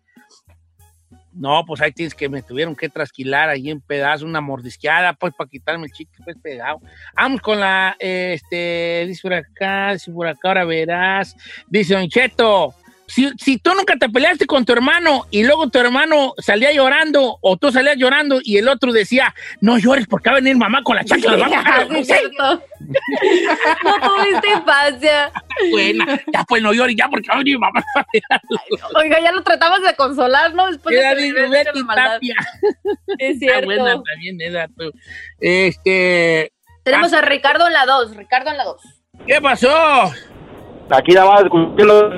No, 1.34 1.64
pues 1.66 1.80
ahí 1.80 1.90
tienes 1.90 2.14
que 2.14 2.28
me 2.28 2.42
tuvieron 2.42 2.76
que 2.76 2.88
trasquilar 2.88 3.48
ahí 3.48 3.68
en 3.68 3.80
pedazos, 3.80 4.22
una 4.22 4.40
mordisqueada, 4.40 5.12
pues, 5.14 5.34
para 5.34 5.50
quitarme 5.50 5.86
el 5.86 5.92
chicle, 5.92 6.24
pues, 6.24 6.36
pegado. 6.40 6.80
Vamos 7.16 7.40
con 7.40 7.58
la, 7.58 7.96
este, 7.98 9.04
dice 9.08 9.22
por 9.22 9.34
acá, 9.34 9.92
dice 9.92 10.12
por 10.12 10.28
acá, 10.28 10.48
ahora 10.48 10.64
verás. 10.64 11.34
Dice 11.66 11.94
Don 11.94 12.08
Cheto, 12.08 12.74
si, 13.06 13.30
si 13.38 13.58
tú 13.58 13.74
nunca 13.74 13.96
te 13.96 14.08
peleaste 14.08 14.46
con 14.46 14.64
tu 14.64 14.72
hermano 14.72 15.26
y 15.30 15.44
luego 15.44 15.68
tu 15.68 15.78
hermano 15.78 16.34
salía 16.38 16.72
llorando 16.72 17.38
o 17.40 17.56
tú 17.56 17.70
salías 17.70 17.96
llorando 17.96 18.40
y 18.42 18.56
el 18.58 18.68
otro 18.68 18.92
decía, 18.92 19.34
no 19.60 19.78
llores 19.78 20.06
porque 20.06 20.30
va 20.30 20.36
a 20.36 20.40
venir 20.40 20.56
mamá 20.56 20.82
con 20.82 20.96
la 20.96 21.04
chancla. 21.04 21.32
nos 21.32 21.40
va 21.42 21.46
a 21.46 21.48
bajar 21.50 21.80
a 21.80 21.84
los 21.84 22.06
Sí, 22.06 22.12
dos". 22.12 22.18
cierto. 22.18 22.62
No 23.84 23.94
tuviste 24.16 24.48
infancia. 24.50 25.32
Buena, 25.70 26.20
ya 26.32 26.44
pues 26.44 26.62
no 26.62 26.72
llores 26.72 26.96
ya 26.96 27.08
porque 27.08 27.28
va 27.28 27.34
a 27.34 27.38
venir 27.38 27.58
mamá. 27.58 27.82
Oiga, 28.96 29.20
ya 29.22 29.32
lo 29.32 29.42
tratabas 29.42 29.82
de 29.82 29.94
consolar, 29.94 30.54
¿no? 30.54 30.66
Después 30.70 30.94
Era 30.96 31.14
de 31.14 31.32
que. 31.32 31.44
Es 31.44 31.44
Está 33.18 33.38
cierto. 33.38 33.66
buena 33.66 34.02
también 34.02 34.40
esa, 34.40 34.68
tú. 34.76 34.90
Este, 35.40 36.52
Tenemos 36.82 37.12
a 37.12 37.20
Ricardo 37.22 37.66
en 37.66 37.72
la 37.72 37.86
2. 37.86 38.16
Ricardo 38.16 38.50
en 38.50 38.56
la 38.58 38.64
2. 38.64 38.80
¿qué 39.26 39.40
pasó? 39.40 40.12
Aquí 40.90 41.12
nada 41.12 41.30
más 41.30 41.42
escuchando, 41.44 42.10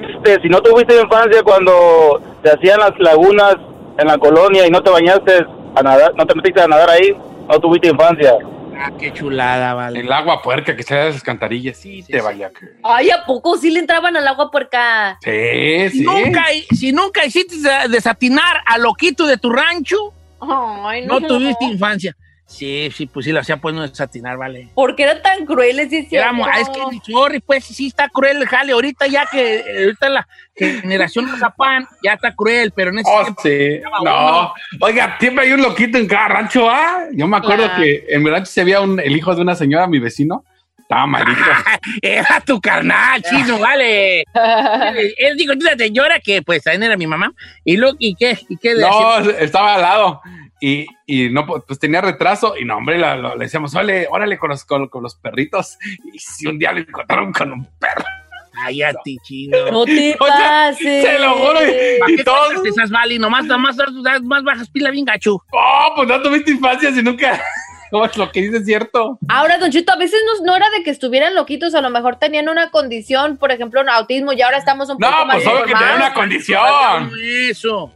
si 0.42 0.48
no 0.48 0.60
tuviste 0.60 1.00
infancia 1.00 1.42
cuando 1.42 2.20
te 2.42 2.50
hacían 2.50 2.80
las 2.80 2.92
lagunas 2.98 3.56
en 3.98 4.06
la 4.06 4.18
colonia 4.18 4.66
y 4.66 4.70
no 4.70 4.82
te 4.82 4.90
bañaste 4.90 5.46
a 5.74 5.82
nadar, 5.82 6.12
no 6.16 6.26
te 6.26 6.34
metiste 6.34 6.60
a 6.60 6.66
nadar 6.66 6.90
ahí, 6.90 7.16
no 7.48 7.60
tuviste 7.60 7.88
infancia. 7.88 8.34
Ah, 8.78 8.90
qué 8.98 9.10
chulada, 9.12 9.72
vale. 9.72 10.00
El 10.00 10.12
agua 10.12 10.42
puerca 10.42 10.76
que 10.76 10.82
sale 10.82 11.04
de 11.06 11.12
las 11.12 11.22
cantarillas. 11.22 11.78
Sí, 11.78 12.02
te 12.02 12.20
vaya. 12.20 12.50
que- 12.50 12.66
Ay, 12.82 13.08
¿a 13.10 13.24
poco 13.24 13.56
sí 13.56 13.70
le 13.70 13.78
entraban 13.80 14.14
al 14.18 14.28
agua 14.28 14.50
puerca? 14.50 15.16
Sí, 15.22 15.88
Si 15.90 15.98
sí. 16.00 16.04
nunca, 16.04 16.44
si 16.74 16.92
nunca 16.92 17.24
hiciste 17.24 17.56
desatinar 17.88 18.60
al 18.66 18.82
loquito 18.82 19.26
de 19.26 19.38
tu 19.38 19.48
rancho, 19.50 20.12
Ay, 20.40 21.06
no 21.06 21.20
tuviste 21.22 21.64
infancia. 21.64 22.14
Sí, 22.46 22.88
sí, 22.94 23.06
pues 23.06 23.26
sí 23.26 23.32
lo 23.32 23.40
hacía 23.40 23.56
pues 23.56 23.74
no 23.74 23.82
desatinar, 23.82 24.36
vale. 24.36 24.68
¿Por 24.74 24.94
qué 24.94 25.02
eran 25.02 25.20
tan 25.20 25.44
crueles? 25.44 25.90
Sí, 25.90 26.08
ah, 26.16 26.32
es 26.60 26.68
que, 26.68 27.12
sorry, 27.12 27.40
pues 27.40 27.64
sí 27.64 27.88
está 27.88 28.08
cruel 28.08 28.36
el 28.36 28.46
jale. 28.46 28.72
Ahorita 28.72 29.08
ya 29.08 29.26
que, 29.26 29.56
eh, 29.56 29.64
ahorita 29.84 30.08
la 30.08 30.28
generación 30.54 31.26
Mazapán 31.26 31.88
ya 32.04 32.12
está 32.12 32.34
cruel, 32.36 32.72
pero 32.74 32.90
en 32.90 33.00
ese 33.00 33.10
Oh, 33.12 33.22
tiempo 33.24 33.42
sí. 33.42 33.80
No. 34.04 34.52
Oiga, 34.80 35.16
siempre 35.18 35.44
hay 35.46 35.52
un 35.52 35.62
loquito 35.62 35.98
en 35.98 36.06
cada 36.06 36.28
rancho, 36.28 36.70
¿ah? 36.70 37.06
Yo 37.12 37.26
me 37.26 37.36
acuerdo 37.36 37.64
Claro. 37.64 37.82
que 37.82 38.04
en 38.08 38.22
mi 38.22 38.30
rancho 38.30 38.50
se 38.52 38.60
había 38.60 38.80
un, 38.80 39.00
el 39.00 39.16
hijo 39.16 39.34
de 39.34 39.42
una 39.42 39.56
señora, 39.56 39.88
mi 39.88 39.98
vecino. 39.98 40.44
Estaba 40.78 41.04
malito. 41.04 41.32
Era 42.00 42.40
tu 42.46 42.60
carnal, 42.60 43.20
chino, 43.24 43.58
vale. 43.58 44.20
Él 45.18 45.36
dijo, 45.36 45.52
una 45.52 45.74
señora 45.76 46.20
que 46.20 46.42
pues 46.42 46.62
también 46.62 46.84
era 46.84 46.96
mi 46.96 47.08
mamá. 47.08 47.32
¿Y, 47.64 47.76
lo, 47.76 47.90
y 47.98 48.14
qué? 48.14 48.38
¿Y 48.48 48.56
qué 48.56 48.76
No, 48.76 49.18
estaba 49.30 49.74
al 49.74 49.80
lado. 49.82 50.20
Y, 50.60 50.86
y 51.06 51.28
no, 51.30 51.46
pues 51.46 51.78
tenía 51.78 52.00
retraso. 52.00 52.56
Y 52.56 52.64
no, 52.64 52.76
hombre, 52.78 52.98
la- 52.98 53.16
lo- 53.16 53.36
le 53.36 53.44
decíamos, 53.44 53.74
órale, 53.74 54.06
órale 54.10 54.38
con 54.38 54.50
los, 54.50 54.64
con, 54.64 54.88
con 54.88 55.02
los 55.02 55.14
perritos. 55.16 55.76
Y 56.12 56.18
si 56.18 56.46
un 56.46 56.58
día 56.58 56.72
le 56.72 56.80
encontraron 56.80 57.32
con 57.32 57.52
un 57.52 57.64
perro. 57.78 58.04
Cállate, 58.52 59.16
chino. 59.22 59.70
No 59.70 59.84
te 59.84 60.16
O 60.20 60.24
sea, 60.26 60.70
pases. 60.70 61.04
se 61.04 61.18
lo 61.18 61.32
juro. 61.34 61.58
y- 61.62 61.98
¿Para 62.00 62.12
Y 62.12 62.16
todos. 62.24 62.64
esas, 62.66 62.90
Vali? 62.90 63.18
Nomás, 63.18 63.44
nomás, 63.44 63.76
más 64.22 64.42
bajas 64.42 64.70
pila 64.70 64.90
bien 64.90 65.04
gacho. 65.04 65.42
Oh, 65.52 65.92
pues 65.94 66.08
no 66.08 66.22
tuviste 66.22 66.52
infancia 66.52 66.90
si 66.92 67.02
nunca. 67.02 67.40
No, 67.92 68.04
es 68.04 68.16
lo 68.16 68.32
que 68.32 68.40
dices 68.42 68.62
es 68.62 68.66
cierto. 68.66 69.16
Ahora, 69.28 69.58
Don 69.58 69.70
Chito, 69.70 69.92
a 69.92 69.96
veces 69.96 70.20
no, 70.26 70.44
no 70.44 70.56
era 70.56 70.68
de 70.76 70.82
que 70.82 70.90
estuvieran 70.90 71.36
loquitos, 71.36 71.72
a 71.76 71.80
lo 71.80 71.88
mejor 71.88 72.16
tenían 72.16 72.48
una 72.48 72.72
condición, 72.72 73.36
por 73.36 73.52
ejemplo, 73.52 73.80
un 73.80 73.88
autismo, 73.88 74.32
y 74.32 74.42
ahora 74.42 74.56
estamos 74.58 74.88
un 74.90 74.96
No, 74.98 75.08
poco 75.08 75.24
más 75.26 75.36
pues 75.36 75.46
obvio 75.46 75.64
que 75.66 75.72
tenía 75.72 75.94
una 75.94 76.12
condición. 76.12 77.12
Eso. 77.48 77.92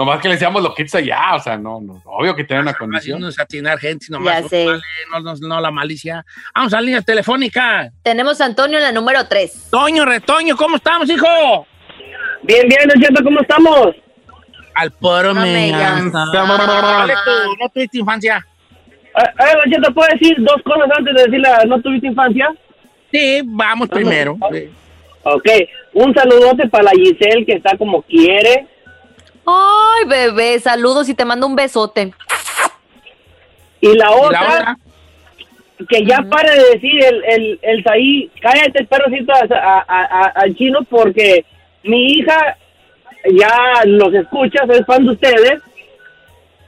Nomás 0.00 0.18
que 0.22 0.28
le 0.28 0.34
decíamos 0.36 0.62
loquitos 0.62 0.94
allá. 0.94 1.34
O 1.34 1.40
sea, 1.40 1.58
no, 1.58 1.78
no. 1.78 2.00
Obvio 2.06 2.34
que 2.34 2.42
tenía 2.44 2.62
una 2.62 2.70
Así 2.70 2.78
condición. 2.78 3.20
no 3.20 3.26
desatinar 3.26 3.78
gente, 3.78 4.06
nomás. 4.08 4.44
No, 4.50 5.20
no, 5.20 5.34
no, 5.34 5.48
no 5.48 5.60
la 5.60 5.70
malicia. 5.70 6.24
Vamos 6.54 6.72
a 6.72 6.76
la 6.76 6.82
línea 6.82 7.02
telefónica. 7.02 7.90
Tenemos 8.02 8.40
a 8.40 8.46
Antonio 8.46 8.78
en 8.78 8.84
la 8.84 8.92
número 8.92 9.26
3. 9.28 9.68
Toño, 9.70 10.06
Retoño, 10.06 10.56
¿cómo 10.56 10.76
estamos, 10.76 11.10
hijo? 11.10 11.26
Bien, 12.44 12.66
bien, 12.66 12.88
Don 12.88 13.02
Cheto, 13.02 13.22
¿cómo 13.22 13.40
estamos? 13.42 13.88
Al 14.74 14.90
poro 14.92 15.34
No 15.34 15.42
me 15.42 15.52
me 15.52 15.68
llama. 15.70 16.10
llamas. 16.32 16.64
¿Cuál 16.64 17.10
es 17.10 17.16
tu- 17.22 17.56
¿No 17.62 17.68
tuviste 17.68 17.98
infancia? 17.98 18.46
A 19.14 19.44
ver, 19.44 19.56
Don 19.62 19.70
Cheto, 19.70 19.92
¿puedo 19.92 20.08
decir 20.14 20.34
dos 20.38 20.62
cosas 20.64 20.88
antes 20.96 21.14
de 21.14 21.22
decir 21.24 21.40
la 21.40 21.62
no 21.66 21.78
tuviste 21.82 22.06
infancia? 22.06 22.48
Sí, 23.12 23.42
vamos 23.44 23.86
primero. 23.90 24.38
Ok, 25.24 25.46
un 25.92 26.14
saludote 26.14 26.66
para 26.70 26.84
la 26.84 26.90
Giselle 26.92 27.44
que 27.44 27.52
está 27.56 27.76
como 27.76 28.00
quiere. 28.00 28.66
Ay, 29.52 30.04
bebé, 30.06 30.58
saludos 30.60 31.08
y 31.08 31.14
te 31.14 31.24
mando 31.24 31.46
un 31.46 31.56
besote. 31.56 32.12
Y 33.80 33.94
la 33.96 34.10
otra, 34.10 34.76
que 35.88 36.04
ya 36.04 36.18
pare 36.22 36.50
de 36.54 36.64
decir 36.74 37.02
el, 37.04 37.24
el, 37.24 37.58
el 37.62 37.82
Saí, 37.84 38.30
cállate 38.42 38.84
perrocito 38.84 39.32
a- 39.32 39.46
a- 39.56 39.84
a- 39.88 40.04
a- 40.04 40.32
al 40.36 40.54
chino 40.54 40.80
porque 40.88 41.44
mi 41.84 42.12
hija 42.12 42.56
ya 43.32 43.82
nos 43.86 44.12
escucha, 44.14 44.60
es 44.68 44.84
fan 44.86 45.04
de 45.06 45.12
ustedes, 45.12 45.62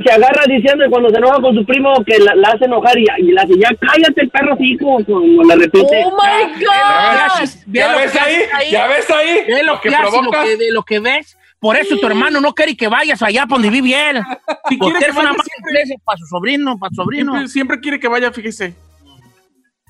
se 0.02 0.10
agarra 0.10 0.44
diciendo 0.46 0.84
que 0.84 0.90
cuando 0.90 1.10
se 1.10 1.18
enoja 1.18 1.40
con 1.40 1.54
su 1.54 1.64
primo 1.66 1.92
que 2.04 2.18
la, 2.18 2.34
la 2.34 2.48
hace 2.48 2.64
enojar 2.64 2.98
y, 2.98 3.04
y 3.18 3.32
la 3.32 3.42
hace 3.42 3.58
ya 3.58 3.68
cállate 3.78 4.26
perrocico, 4.28 4.98
como 5.04 5.44
le 5.44 5.54
repite. 5.56 6.02
Oh 6.04 6.10
my 6.16 6.64
God. 6.64 7.48
¿Ya 7.66 7.94
ves 7.94 8.16
ahí? 8.16 8.70
¿Ya 8.70 8.86
ves 8.88 9.10
ahí? 9.10 9.44
Ve 9.46 9.62
lo 9.62 9.74
Lo 9.74 9.80
que, 9.80 9.90
que 9.90 9.94
lo 10.22 10.30
que, 10.30 10.56
de 10.56 10.72
lo 10.72 10.82
que 10.82 10.98
ves. 11.00 11.38
Por 11.62 11.76
eso 11.76 11.96
tu 11.96 12.06
hermano 12.08 12.40
no 12.40 12.52
quiere 12.52 12.76
que 12.76 12.88
vayas 12.88 13.22
allá 13.22 13.42
para 13.46 13.62
donde 13.62 13.70
vive 13.70 13.94
él. 14.10 14.20
Si 14.68 14.76
Porque 14.76 14.98
quiere 14.98 15.12
que 15.12 15.18
vaya 15.18 15.30
siempre. 15.32 15.96
para 16.04 16.18
su 16.18 16.26
sobrino, 16.26 16.76
para 16.78 16.90
su 16.90 16.96
sobrino. 16.96 17.32
Siempre, 17.32 17.48
siempre 17.48 17.80
quiere 17.80 18.00
que 18.00 18.08
vaya, 18.08 18.32
fíjese. 18.32 18.74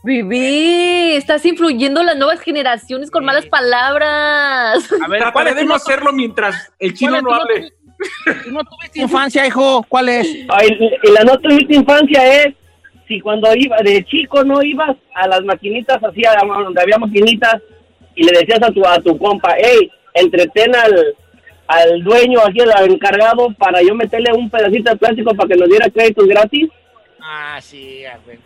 Viví, 0.05 1.13
estás 1.15 1.47
influyendo 1.47 2.01
en 2.01 2.07
las 2.07 2.17
nuevas 2.17 2.41
generaciones 2.41 3.11
con 3.11 3.25
malas 3.25 3.47
palabras. 3.47 4.85
A 5.01 5.09
ver, 5.09 5.21
¿cuál 5.33 5.33
Trataré 5.33 5.51
es 5.51 5.57
de 5.57 5.63
no 5.63 5.69
no- 5.69 5.75
hacerlo 5.77 6.13
mientras 6.13 6.73
el 6.79 6.93
chino 6.93 7.21
no 7.23 7.33
hable. 7.33 7.71
¿Tú 8.45 8.51
no 8.51 8.61
tuviste 8.65 9.01
infancia, 9.01 9.47
hijo? 9.47 9.87
¿Cuál 9.89 10.09
es? 10.09 10.27
Ay, 10.49 10.77
y 11.05 11.11
la 11.13 11.23
no 11.23 11.39
tuviste 11.39 11.75
infancia 11.75 12.43
es 12.43 12.55
si 13.07 13.21
cuando 13.21 13.49
iba 13.55 13.77
de 13.79 14.05
chico 14.05 14.43
no 14.43 14.61
ibas 14.63 14.97
a 15.15 15.29
las 15.29 15.43
maquinitas 15.45 16.03
así 16.03 16.23
a- 16.27 16.35
donde 16.45 16.83
había 16.83 16.99
maquinitas 16.99 17.63
y 18.17 18.25
le 18.25 18.41
decías 18.41 18.61
a 18.63 18.71
tu 18.73 18.85
a 18.85 18.99
tu 19.01 19.17
compa 19.17 19.55
hey 19.57 19.89
entretén 20.15 20.75
al 20.75 21.15
al 21.67 22.03
dueño 22.03 22.41
aquí 22.47 22.61
al 22.61 22.91
encargado 22.91 23.53
para 23.59 23.81
yo 23.83 23.95
meterle 23.95 24.33
un 24.33 24.51
pedacito 24.51 24.91
de 24.91 24.97
plástico 24.97 25.35
para 25.35 25.49
que 25.49 25.57
nos 25.57 25.69
diera 25.69 25.89
créditos 25.91 26.27
gratis 26.27 26.69
Ah, 27.25 27.59
sí, 27.63 28.05
a 28.05 28.19
ver. 28.27 28.39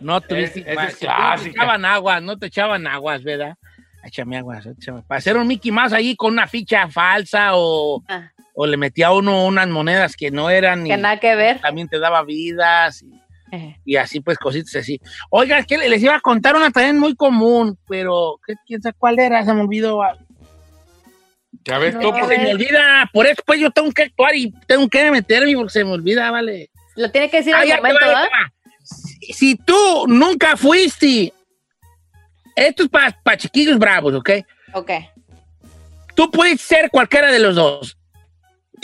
No 0.00 0.20
tuviste 0.20 0.60
es 0.60 0.66
infancia. 0.68 1.14
No 1.36 1.42
te 1.42 1.48
echaban 1.50 1.84
aguas, 1.84 2.22
no 2.22 2.36
te 2.38 2.46
echaban 2.46 2.86
aguas, 2.86 3.22
¿verdad? 3.22 3.56
Échame 4.04 4.36
aguas, 4.36 4.66
échame. 4.66 5.02
Para 5.02 5.18
hacer 5.18 5.36
un 5.36 5.46
Mickey 5.46 5.70
más 5.70 5.92
ahí 5.92 6.14
con 6.16 6.32
una 6.32 6.46
ficha 6.46 6.88
falsa 6.88 7.50
o, 7.54 8.02
Ah. 8.08 8.30
o 8.54 8.66
le 8.66 8.76
metía 8.76 9.12
uno 9.12 9.46
unas 9.46 9.68
monedas 9.68 10.16
que 10.16 10.30
no 10.30 10.50
eran. 10.50 10.84
Que 10.84 10.94
y 10.94 10.96
nada 10.96 11.18
que 11.20 11.34
ver. 11.36 11.60
También 11.60 11.88
te 11.88 11.98
daba 11.98 12.24
vidas. 12.24 13.02
Y, 13.02 13.20
Eh. 13.52 13.76
y 13.84 13.96
así, 13.96 14.20
pues, 14.20 14.38
cositas 14.38 14.74
así. 14.74 15.00
Oiga, 15.30 15.58
es 15.58 15.66
que 15.66 15.78
les 15.78 16.02
iba 16.02 16.16
a 16.16 16.20
contar 16.20 16.56
una 16.56 16.70
también 16.72 16.98
muy 16.98 17.14
común, 17.14 17.78
pero 17.88 18.40
¿qué- 18.44 18.54
¿quién 18.66 18.82
sabe 18.82 18.96
cuál 18.98 19.18
era? 19.20 19.44
Se 19.44 19.54
me 19.54 19.60
olvidó. 19.62 20.00
Ya 21.66 21.78
ves, 21.78 21.94
No, 21.96 22.14
a 22.14 22.28
Se 22.28 22.38
me 22.38 22.52
olvida. 22.52 23.10
Por 23.12 23.26
eso, 23.26 23.42
pues, 23.44 23.58
yo 23.58 23.70
tengo 23.70 23.90
que 23.90 24.02
actuar 24.02 24.36
y 24.36 24.52
tengo 24.66 24.88
que 24.88 25.10
meterme 25.10 25.54
porque 25.56 25.72
se 25.72 25.84
me 25.84 25.90
olvida, 25.90 26.30
vale. 26.30 26.70
Lo 26.94 27.10
tiene 27.10 27.28
que 27.28 27.38
decir 27.38 27.54
Ah, 27.54 27.60
al. 27.60 28.30
Si, 28.84 29.32
si 29.32 29.56
tú 29.56 30.06
nunca 30.06 30.56
fuiste, 30.56 31.32
esto 32.54 32.84
es 32.84 32.88
para 32.88 33.36
chiquillos 33.36 33.78
bravos, 33.78 34.14
¿ok? 34.14 34.30
Ok. 34.74 34.90
Tú 36.14 36.30
puedes 36.30 36.60
ser 36.60 36.88
cualquiera 36.90 37.32
de 37.32 37.40
los 37.40 37.56
dos. 37.56 37.98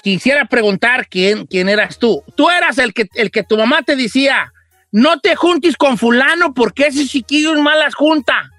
Quisiera 0.02 0.44
preguntar 0.46 1.06
quién, 1.08 1.46
quién 1.46 1.68
eras 1.68 1.98
tú. 1.98 2.24
Tú 2.36 2.50
eras 2.50 2.78
el 2.78 2.92
que, 2.92 3.06
el 3.14 3.30
que 3.30 3.44
tu 3.44 3.56
mamá 3.56 3.82
te 3.82 3.94
decía, 3.94 4.52
no 4.90 5.20
te 5.20 5.36
juntes 5.36 5.76
con 5.76 5.98
fulano 5.98 6.52
porque 6.52 6.88
ese 6.88 7.06
chiquillo 7.06 7.54
es 7.54 7.60
malas 7.60 7.94
junta. 7.94 8.50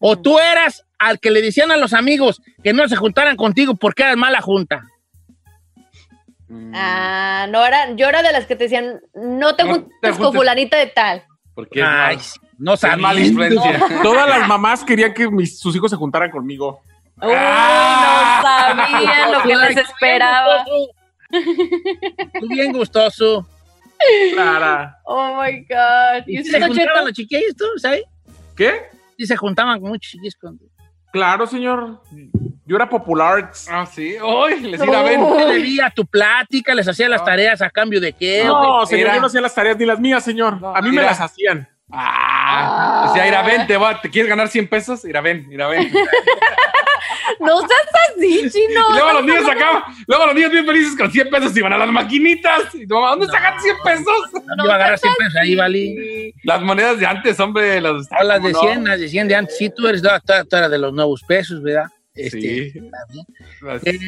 O 0.00 0.18
tú 0.18 0.38
eras 0.38 0.85
al 0.98 1.20
que 1.20 1.30
le 1.30 1.42
decían 1.42 1.70
a 1.70 1.76
los 1.76 1.92
amigos 1.92 2.40
que 2.62 2.72
no 2.72 2.86
se 2.88 2.96
juntaran 2.96 3.36
contigo 3.36 3.74
porque 3.74 4.02
eras 4.02 4.16
mala 4.16 4.40
junta. 4.40 4.84
Ah, 6.74 7.46
no 7.50 7.64
era, 7.66 7.92
yo 7.96 8.08
era 8.08 8.22
de 8.22 8.32
las 8.32 8.46
que 8.46 8.54
te 8.56 8.64
decían, 8.64 9.00
no 9.14 9.56
te 9.56 9.64
No 9.64 9.72
juntes 9.74 9.90
te 10.00 10.12
con 10.12 10.32
fulanita 10.32 10.76
de 10.78 10.86
tal. 10.86 11.24
Porque 11.54 11.80
es 11.80 11.86
Ay, 11.86 12.16
mal- 12.16 12.24
no 12.58 12.74
es 12.74 12.82
mala 12.82 12.98
sabía. 12.98 13.26
influencia. 13.26 13.80
Todas 14.02 14.28
las 14.28 14.46
mamás 14.46 14.84
querían 14.84 15.12
que 15.12 15.28
mis- 15.28 15.58
sus 15.58 15.74
hijos 15.74 15.90
se 15.90 15.96
juntaran 15.96 16.30
conmigo. 16.30 16.80
Uy, 17.20 17.28
no 17.28 18.42
sabían 18.42 19.32
lo 19.32 19.42
que 19.42 19.56
les 19.56 19.76
esperaba. 19.78 20.64
Tú 22.40 22.48
bien 22.48 22.72
gustoso. 22.72 23.46
Clara. 24.34 24.98
Oh 25.04 25.40
my 25.42 25.60
God. 25.62 26.24
¿Y 26.26 26.38
¿Y 26.40 26.44
se 26.44 26.60
juntaban 26.60 27.04
los 27.06 27.12
chiquillos, 27.14 27.56
tú, 27.56 27.64
sabes? 27.78 28.04
¿Qué? 28.54 28.82
Sí 29.18 29.26
se 29.26 29.36
juntaban 29.36 29.80
con 29.80 29.88
muchos 29.90 30.10
chiquillos 30.12 30.36
con... 30.36 30.60
Claro, 31.12 31.46
señor. 31.46 32.02
Yo 32.66 32.76
era 32.76 32.88
popular. 32.88 33.52
Ah, 33.70 33.86
sí. 33.86 34.16
Hoy 34.22 34.60
les 34.60 34.82
iba 34.82 34.98
a 34.98 35.02
ver. 35.02 35.18
No. 35.18 35.36
¿Qué 35.36 35.44
le 35.46 35.54
debía 35.54 35.90
tu 35.94 36.04
plática? 36.04 36.74
¿Les 36.74 36.86
hacía 36.88 37.08
las 37.08 37.24
tareas 37.24 37.62
a 37.62 37.70
cambio 37.70 38.00
de 38.00 38.12
qué? 38.12 38.42
No, 38.44 38.84
señor, 38.86 39.06
Era- 39.06 39.14
yo 39.14 39.20
no 39.20 39.26
hacía 39.28 39.40
las 39.40 39.54
tareas 39.54 39.76
ni 39.78 39.86
las 39.86 40.00
mías, 40.00 40.24
señor. 40.24 40.58
A 40.74 40.82
mí 40.82 40.90
me 40.90 41.02
las 41.02 41.20
hacían. 41.20 41.68
Ah, 41.90 43.06
decía, 43.08 43.28
ir 43.28 43.34
a 43.34 43.42
ven, 43.42 43.66
te, 43.66 43.76
va, 43.76 44.00
¿te 44.00 44.10
quieres 44.10 44.28
ganar 44.28 44.48
100 44.48 44.68
pesos? 44.68 45.04
Ir 45.04 45.16
a 45.16 45.20
ven, 45.20 45.46
ir 45.50 45.62
a 45.62 45.68
ven. 45.68 45.90
No 47.40 47.58
seas 47.58 47.70
así, 48.08 48.50
chino. 48.50 48.80
Y 48.90 48.92
luego 48.92 49.12
los 49.14 49.24
niños 49.24 49.44
sacaban, 49.44 49.82
luego 50.06 50.26
los 50.26 50.34
niños 50.34 50.50
bien 50.52 50.66
felices 50.66 50.96
con 50.96 51.10
100 51.10 51.30
pesos 51.30 51.56
iban 51.56 51.72
a 51.72 51.78
las 51.78 51.88
maquinitas. 51.88 52.74
Y 52.74 52.86
tu 52.86 52.94
mamá, 52.94 53.10
¿dónde 53.10 53.26
sacan 53.26 53.60
100 53.60 53.76
pesos? 53.84 54.42
No, 54.56 54.64
iba 54.64 54.72
a 54.72 54.76
agarrar 54.76 54.98
100 54.98 55.14
pesos 55.18 55.36
ahí, 55.36 55.54
¿vale? 55.54 56.32
Las 56.44 56.62
monedas 56.62 56.98
de 56.98 57.06
antes, 57.06 57.38
hombre, 57.40 57.80
las 57.80 58.06
O 58.18 58.24
las 58.24 58.42
de 58.42 58.52
¿cómo 58.52 58.64
no? 58.64 58.72
100, 58.72 58.84
las 58.84 59.00
de 59.00 59.08
100 59.08 59.28
de 59.28 59.34
antes. 59.34 59.58
Sí, 59.58 59.70
tú 59.70 59.86
eres, 59.86 60.02
tú, 60.02 60.08
tú 60.48 60.56
eras 60.56 60.70
de 60.70 60.78
los 60.78 60.92
nuevos 60.92 61.22
pesos, 61.22 61.62
¿verdad? 61.62 61.86
Este, 62.14 62.72
Sí. 62.72 62.90
Eh, 63.84 63.98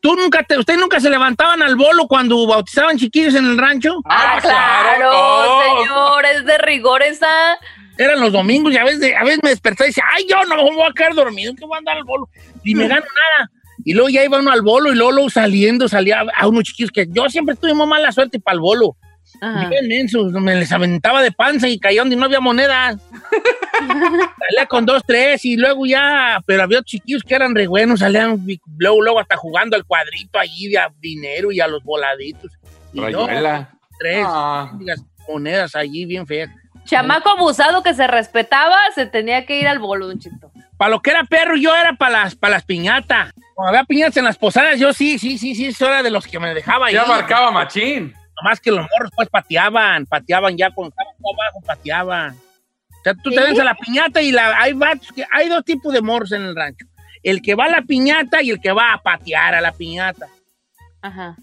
¿Tú 0.00 0.16
nunca 0.16 0.42
te, 0.42 0.58
¿Ustedes 0.58 0.80
nunca 0.80 0.98
se 0.98 1.10
levantaban 1.10 1.62
al 1.62 1.76
bolo 1.76 2.06
cuando 2.06 2.46
bautizaban 2.46 2.96
chiquillos 2.98 3.34
en 3.34 3.44
el 3.44 3.58
rancho? 3.58 4.00
Ah, 4.06 4.36
Ah, 4.36 4.40
claro, 4.40 5.82
señor, 5.82 6.24
es 6.34 6.44
de 6.46 6.58
rigor 6.58 7.02
esa. 7.02 7.28
Eran 7.98 8.18
los 8.20 8.32
domingos 8.32 8.72
y 8.72 8.78
a 8.78 8.84
veces, 8.84 9.12
a 9.14 9.24
veces 9.24 9.40
me 9.42 9.50
despertaba 9.50 9.86
y 9.86 9.90
decía, 9.90 10.04
ay, 10.16 10.26
yo 10.26 10.42
no 10.44 10.56
me 10.56 10.62
voy 10.62 10.88
a 10.88 10.92
quedar 10.94 11.14
dormido, 11.14 11.54
que 11.54 11.66
voy 11.66 11.74
a 11.74 11.78
andar 11.78 11.98
al 11.98 12.04
bolo. 12.04 12.28
Y 12.64 12.74
me 12.74 12.88
gano 12.88 13.02
nada. 13.02 13.50
Y 13.84 13.92
luego 13.92 14.08
ya 14.08 14.24
iba 14.24 14.38
uno 14.38 14.50
al 14.50 14.62
bolo 14.62 14.90
y 14.90 14.94
luego, 14.96 15.12
luego 15.12 15.28
saliendo 15.30 15.86
salía 15.88 16.24
a 16.34 16.48
unos 16.48 16.64
chiquillos 16.64 16.90
que 16.92 17.06
yo 17.10 17.28
siempre 17.28 17.56
tuve 17.56 17.74
muy 17.74 17.86
mala 17.86 18.10
suerte 18.12 18.40
para 18.40 18.54
el 18.54 18.60
bolo. 18.60 18.96
Ajá. 19.40 19.68
Bien 19.68 19.88
mensos, 19.88 20.32
me 20.32 20.54
les 20.54 20.70
aventaba 20.72 21.22
de 21.22 21.32
panza 21.32 21.68
y 21.68 21.78
caía 21.78 22.00
donde 22.02 22.16
no 22.16 22.24
había 22.26 22.40
moneda. 22.40 22.96
Salía 23.78 24.66
con 24.68 24.84
dos, 24.86 25.02
tres 25.06 25.44
y 25.44 25.56
luego 25.56 25.86
ya, 25.86 26.42
pero 26.46 26.62
había 26.62 26.82
chiquillos 26.82 27.22
que 27.22 27.34
eran 27.34 27.54
re 27.54 27.66
buenos, 27.66 28.00
salían 28.00 28.44
luego, 28.78 29.02
luego 29.02 29.20
hasta 29.20 29.36
jugando 29.36 29.76
al 29.76 29.84
cuadrito 29.84 30.38
allí 30.38 30.68
de 30.68 30.78
a 30.78 30.92
dinero 31.00 31.50
y 31.52 31.60
a 31.60 31.68
los 31.68 31.82
voladitos. 31.82 32.50
Y 32.92 32.98
yo, 33.10 33.26
Rayuela. 33.26 33.70
tres 33.98 34.24
Ah. 34.26 34.72
monedas 35.28 35.74
allí 35.76 36.04
bien 36.04 36.26
feas. 36.26 36.50
Chamaco 36.84 37.30
abusado 37.30 37.82
que 37.82 37.94
se 37.94 38.06
respetaba, 38.06 38.76
se 38.94 39.06
tenía 39.06 39.46
que 39.46 39.60
ir 39.60 39.68
al 39.68 39.78
bolo, 39.78 40.06
Don 40.08 40.18
Cheto. 40.18 40.50
Para 40.76 40.90
lo 40.90 41.00
que 41.02 41.10
era 41.10 41.24
perro, 41.24 41.56
yo 41.56 41.76
era 41.76 41.92
para 41.92 42.22
las, 42.24 42.34
para 42.34 42.54
las 42.54 42.64
piñatas. 42.64 43.30
Cuando 43.54 43.68
había 43.76 43.84
piñatas 43.84 44.16
en 44.16 44.24
las 44.24 44.38
posadas, 44.38 44.78
yo 44.80 44.92
sí, 44.94 45.18
sí, 45.18 45.36
sí, 45.38 45.54
sí, 45.54 45.66
eso 45.66 45.86
era 45.86 46.02
de 46.02 46.10
los 46.10 46.26
que 46.26 46.38
me 46.40 46.54
dejaba 46.54 46.86
ahí. 46.86 46.94
Ya 46.94 47.04
marcaba 47.04 47.50
machín. 47.50 48.14
Nomás 48.42 48.60
que 48.60 48.70
los 48.70 48.86
morros 48.90 49.10
pues 49.14 49.28
pateaban, 49.28 50.06
pateaban 50.06 50.56
ya 50.56 50.70
cuando 50.70 50.90
estaban 50.90 51.14
todo 51.18 51.34
abajo, 51.34 51.60
pateaban. 51.66 52.34
O 53.00 53.02
sea, 53.02 53.14
tú 53.14 53.30
te 53.30 53.40
ves 53.40 53.58
a 53.58 53.64
la 53.64 53.74
piñata 53.74 54.20
y 54.20 54.30
la, 54.30 54.60
hay, 54.60 54.72
vatos 54.72 55.08
que, 55.12 55.24
hay 55.30 55.48
dos 55.48 55.64
tipos 55.64 55.92
de 55.92 56.02
morros 56.02 56.32
en 56.32 56.42
el 56.42 56.54
rancho. 56.54 56.86
El 57.22 57.42
que 57.42 57.54
va 57.54 57.64
a 57.64 57.68
la 57.68 57.82
piñata 57.82 58.42
y 58.42 58.50
el 58.50 58.60
que 58.60 58.72
va 58.72 58.92
a 58.92 59.02
patear 59.02 59.54
a 59.54 59.60
la 59.60 59.72
piñata. 59.72 60.26
Ajá. 61.02 61.36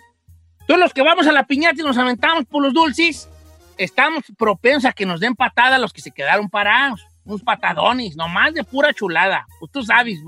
Todos 0.68 0.80
los 0.80 0.94
que 0.94 1.02
vamos 1.02 1.28
a 1.28 1.32
la 1.32 1.44
piñata 1.44 1.82
y 1.82 1.84
nos 1.84 1.98
aventamos 1.98 2.46
por 2.46 2.62
los 2.64 2.74
dulces, 2.74 3.30
estamos 3.78 4.24
propensos 4.38 4.86
a 4.86 4.94
que 4.94 5.06
nos 5.06 5.20
den 5.20 5.36
patada 5.36 5.78
los 5.78 5.94
que 5.94 6.02
se 6.02 6.12
quedaron 6.12 6.50
parados. 6.50 7.06
Unos 7.26 7.44
patadones, 7.44 8.16
nomás 8.16 8.54
de 8.54 8.64
pura 8.64 8.94
chulada. 8.94 9.46
Pues 9.60 9.72
tú 9.72 9.84
sabes, 9.84 10.20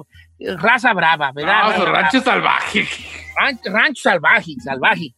raza 0.58 0.94
brava, 0.94 1.32
¿verdad? 1.32 1.62
No, 1.62 1.70
Raza 1.70 1.78
su 1.78 1.82
brava. 1.84 2.02
rancho 2.02 2.22
salvaje. 2.22 2.88
Rancho, 3.40 3.70
rancho 3.72 4.02
salvaje, 4.02 4.56
salvaje. 4.64 5.16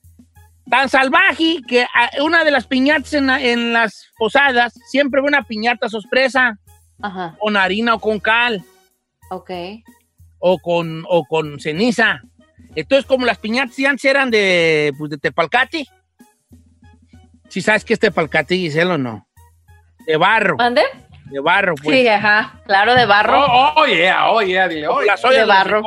Tan 0.69 0.89
salvaje 0.89 1.57
que 1.67 1.85
ah, 1.93 2.09
una 2.23 2.43
de 2.43 2.51
las 2.51 2.67
piñatas 2.67 3.13
en, 3.13 3.27
la- 3.27 3.41
en 3.41 3.73
las 3.73 4.07
posadas 4.17 4.73
siempre 4.89 5.21
ve 5.21 5.27
una 5.27 5.43
piñata 5.43 5.89
sorpresa 5.89 6.57
Ajá. 7.01 7.35
con 7.39 7.57
harina 7.57 7.95
o 7.95 7.99
con 7.99 8.19
cal 8.19 8.63
Ok. 9.29 9.49
o 10.39 10.59
con, 10.59 11.03
o 11.09 11.25
con 11.25 11.59
ceniza. 11.59 12.21
Entonces, 12.75 13.05
como 13.05 13.25
las 13.25 13.37
piñatas 13.37 13.75
de 13.75 13.87
antes 13.87 14.05
eran 14.05 14.29
de, 14.31 14.93
pues, 14.97 15.09
de 15.11 15.17
tepalcate, 15.17 15.87
si 17.49 17.61
sabes 17.61 17.83
que 17.83 17.93
es 17.93 17.99
tepalcate, 17.99 18.55
Giselle, 18.55 18.91
o 18.93 18.97
no? 18.97 19.27
De 20.05 20.15
barro, 20.15 20.55
¿Mande? 20.57 20.83
de 21.25 21.39
barro, 21.41 21.75
pues. 21.75 21.97
Sí, 21.99 22.07
ajá. 22.07 22.61
Claro, 22.65 22.95
de 22.95 23.05
barro. 23.05 23.43
Oh, 23.45 23.73
oh, 23.77 23.85
yeah, 23.87 24.29
oh, 24.31 24.41
yeah, 24.41 24.67
oh, 24.67 25.01
yeah. 25.01 25.05
las 25.05 25.23
ollas 25.25 25.33
de 25.35 25.39
de 25.41 25.45
barro. 25.45 25.81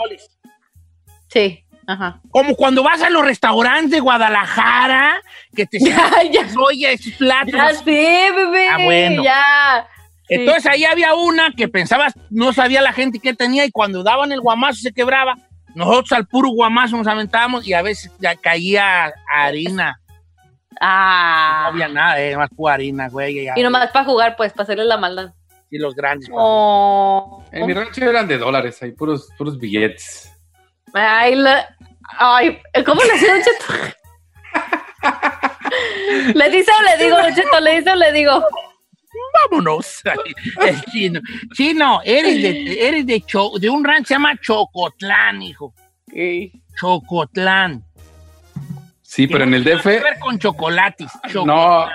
Sí, 1.28 1.63
ajá. 1.86 2.20
Como 2.30 2.54
cuando 2.56 2.82
vas 2.82 3.02
a 3.02 3.10
los 3.10 3.24
restaurantes 3.24 3.90
de 3.92 4.00
Guadalajara, 4.00 5.20
que 5.54 5.66
te 5.66 5.78
Ya, 5.80 6.10
ya. 6.30 6.46
oye, 6.58 6.92
esos 6.92 7.12
platos. 7.14 7.52
Ya 7.54 7.72
sé, 7.74 8.28
bebé. 8.34 8.68
Ah, 8.68 8.78
bueno. 8.82 9.22
Ya. 9.22 9.86
Sí. 10.28 10.34
Entonces 10.36 10.66
ahí 10.66 10.84
había 10.84 11.14
una 11.14 11.52
que 11.54 11.68
pensabas, 11.68 12.14
no 12.30 12.52
sabía 12.52 12.80
la 12.80 12.92
gente 12.92 13.18
qué 13.20 13.34
tenía 13.34 13.64
y 13.66 13.70
cuando 13.70 14.02
daban 14.02 14.32
el 14.32 14.40
guamazo 14.40 14.80
se 14.80 14.92
quebraba, 14.92 15.36
Nosotros 15.74 16.12
al 16.12 16.26
puro 16.26 16.48
guamazo 16.50 16.96
nos 16.96 17.06
aventábamos 17.06 17.66
y 17.66 17.74
a 17.74 17.82
veces 17.82 18.10
ya 18.20 18.34
caía 18.36 19.12
harina. 19.32 20.00
Ah. 20.80 21.60
No 21.64 21.68
había 21.68 21.88
nada, 21.88 22.20
eh, 22.20 22.36
más 22.36 22.48
pura 22.50 22.74
harina, 22.74 23.08
güey. 23.08 23.48
Y 23.54 23.62
nomás 23.62 23.90
para 23.90 24.04
jugar, 24.04 24.36
pues, 24.36 24.52
para 24.52 24.62
hacerle 24.64 24.84
la 24.84 24.96
maldad. 24.96 25.32
Y 25.70 25.78
los 25.78 25.94
grandes. 25.94 26.28
Oh. 26.32 27.42
En 27.52 27.66
mi 27.66 27.74
rancho 27.74 28.04
eran 28.08 28.28
de 28.28 28.38
dólares, 28.38 28.80
hay 28.82 28.92
puros, 28.92 29.28
puros 29.36 29.58
billetes. 29.58 30.30
Ay, 30.92 31.34
la- 31.34 31.73
Ay, 32.18 32.60
¿cómo 32.84 33.02
le 33.02 33.12
hacía 33.12 33.34
Don 33.34 33.42
Cheto? 33.42 33.64
¿Le 36.34 36.50
dice 36.50 36.70
o 36.78 36.82
le 36.82 37.04
digo, 37.04 37.16
Don 37.16 37.34
Cheto? 37.34 37.60
¿Le 37.60 37.76
dice 37.78 37.90
o 37.90 37.94
le 37.96 38.12
digo? 38.12 38.44
Vámonos. 39.50 40.00
El 40.66 40.82
chino. 40.86 41.20
Chino, 41.54 42.00
eres 42.04 42.42
de, 42.42 42.88
eres 42.88 43.06
de, 43.06 43.20
Cho- 43.22 43.58
de 43.58 43.68
un 43.70 43.84
rancho 43.84 44.02
que 44.02 44.08
se 44.08 44.14
llama 44.14 44.36
Chocotlán, 44.40 45.42
hijo. 45.42 45.74
Chocotlán. 46.78 47.82
Sí, 49.02 49.26
pero 49.28 49.44
en 49.44 49.54
el 49.54 49.62
DF, 49.64 49.82
que 49.82 50.00
ver 50.00 50.18
con 50.18 50.38
chocolates. 50.38 51.08
Choco- 51.28 51.46
no, 51.46 51.86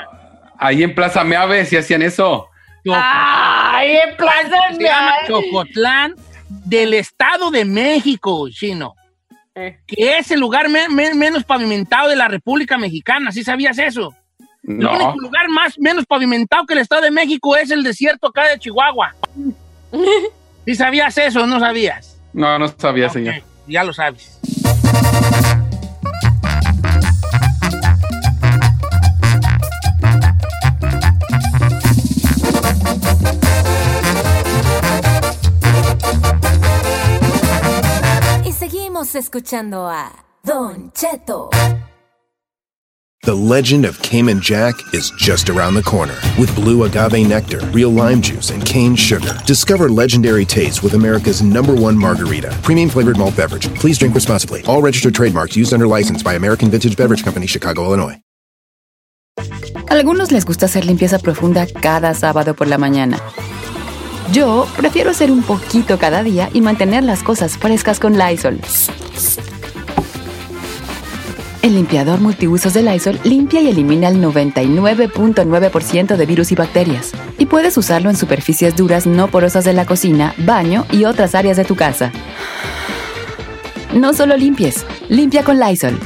ahí 0.57 0.84
en 0.84 0.95
Plaza 0.95 1.24
Meave 1.24 1.66
sí 1.66 1.76
hacían 1.76 2.01
eso. 2.01 2.47
Ay, 2.93 3.97
en 3.97 4.16
Plaza 4.16 4.57
Se 4.74 4.84
llama 4.84 5.12
Chocotlán 5.28 6.16
del 6.49 6.93
Estado 6.93 7.51
de 7.51 7.66
México, 7.66 8.47
chino. 8.49 8.95
Que 9.88 10.18
es 10.18 10.32
el 10.32 10.39
lugar 10.39 10.70
me- 10.70 10.89
me- 10.89 11.14
menos 11.14 11.43
pavimentado 11.43 12.10
de 12.10 12.16
la 12.16 12.28
República 12.28 12.78
Mexicana. 12.78 13.32
¿Sí 13.32 13.43
sabías 13.43 13.78
eso? 13.80 14.14
El 14.68 14.80
No, 14.80 14.91
único 14.91 15.20
lugar 15.20 15.47
más 15.49 15.80
menos 15.80 16.05
pavimentado 16.05 16.66
que 16.66 16.74
el 16.74 16.80
Estado 16.82 17.01
de 17.03 17.12
México 17.12 17.55
es 17.55 17.72
el 17.72 17.82
desierto 17.84 18.28
acá 18.28 18.47
de 18.47 18.60
Chihuahua. 18.60 19.16
¿Sí 20.66 20.76
sabías 20.76 21.18
eso 21.18 21.43
o 21.43 21.47
no 21.47 21.60
sabías? 21.60 22.20
no, 22.34 22.60
no 22.60 22.68
sabía, 22.78 23.10
señor. 23.10 23.36
Ya 23.68 23.84
lo 23.84 23.93
sabes. 23.93 24.39
Y 39.12 39.18
escuchando 39.18 39.88
a 39.88 40.12
Don 40.43 40.91
Cheto. 40.91 41.49
The 43.24 43.34
legend 43.34 43.86
of 43.86 43.99
Cayman 44.01 44.39
Jack 44.39 44.76
is 44.93 45.12
just 45.18 45.49
around 45.49 45.74
the 45.74 45.82
corner. 45.82 46.16
With 46.38 46.53
blue 46.55 46.84
agave 46.84 47.28
nectar, 47.28 47.60
real 47.72 47.89
lime 47.89 48.22
juice, 48.22 48.51
and 48.51 48.64
cane 48.66 48.95
sugar. 48.95 49.34
Discover 49.45 49.89
legendary 49.89 50.45
taste 50.45 50.84
with 50.84 50.93
America's 50.93 51.41
number 51.41 51.74
one 51.74 51.97
margarita. 51.97 52.55
Premium 52.62 52.89
flavored 52.89 53.18
malt 53.18 53.36
beverage. 53.36 53.74
Please 53.76 53.97
drink 53.97 54.14
responsibly. 54.14 54.64
All 54.66 54.82
registered 54.82 55.16
trademarks 55.16 55.55
used 55.55 55.74
under 55.74 55.88
license 55.88 56.22
by 56.22 56.36
American 56.36 56.70
Vintage 56.70 56.95
Beverage 56.95 57.24
Company, 57.24 57.47
Chicago, 57.47 57.86
Illinois. 57.86 58.22
A 59.89 59.93
algunos 59.93 60.32
les 60.32 60.45
gusta 60.45 60.66
hacer 60.66 60.86
limpieza 60.86 61.18
profunda 61.20 61.66
cada 61.66 62.14
sábado 62.14 62.53
por 62.55 62.68
la 62.68 62.78
mañana. 62.78 63.20
Yo 64.32 64.68
prefiero 64.78 65.10
hacer 65.10 65.32
un 65.32 65.42
poquito 65.42 65.98
cada 65.98 66.22
día 66.22 66.50
y 66.54 66.62
mantener 66.62 67.04
las 67.04 67.24
cosas 67.24 67.58
frescas 67.58 68.00
con 68.00 68.18
Lysol. 68.18 68.60
El 71.64 71.76
limpiador 71.76 72.20
multiusos 72.22 72.74
de 72.74 72.84
Lysol 72.84 73.20
limpia 73.24 73.60
y 73.62 73.70
elimina 73.70 74.08
el 74.08 74.22
99.9% 74.22 76.16
de 76.16 76.26
virus 76.26 76.52
y 76.52 76.56
bacterias. 76.56 77.12
Y 77.38 77.48
puedes 77.48 77.76
usarlo 77.78 78.10
en 78.10 78.16
superficies 78.16 78.76
duras 78.76 79.08
no 79.08 79.30
porosas 79.30 79.66
de 79.66 79.74
la 79.74 79.86
cocina, 79.86 80.36
baño 80.38 80.86
y 80.92 81.06
otras 81.06 81.34
áreas 81.34 81.58
de 81.58 81.66
tu 81.66 81.76
casa. 81.76 82.12
No 83.94 84.14
solo 84.14 84.38
limpies, 84.38 84.86
limpia 85.10 85.44
con 85.44 85.60
Lysol. 85.60 86.00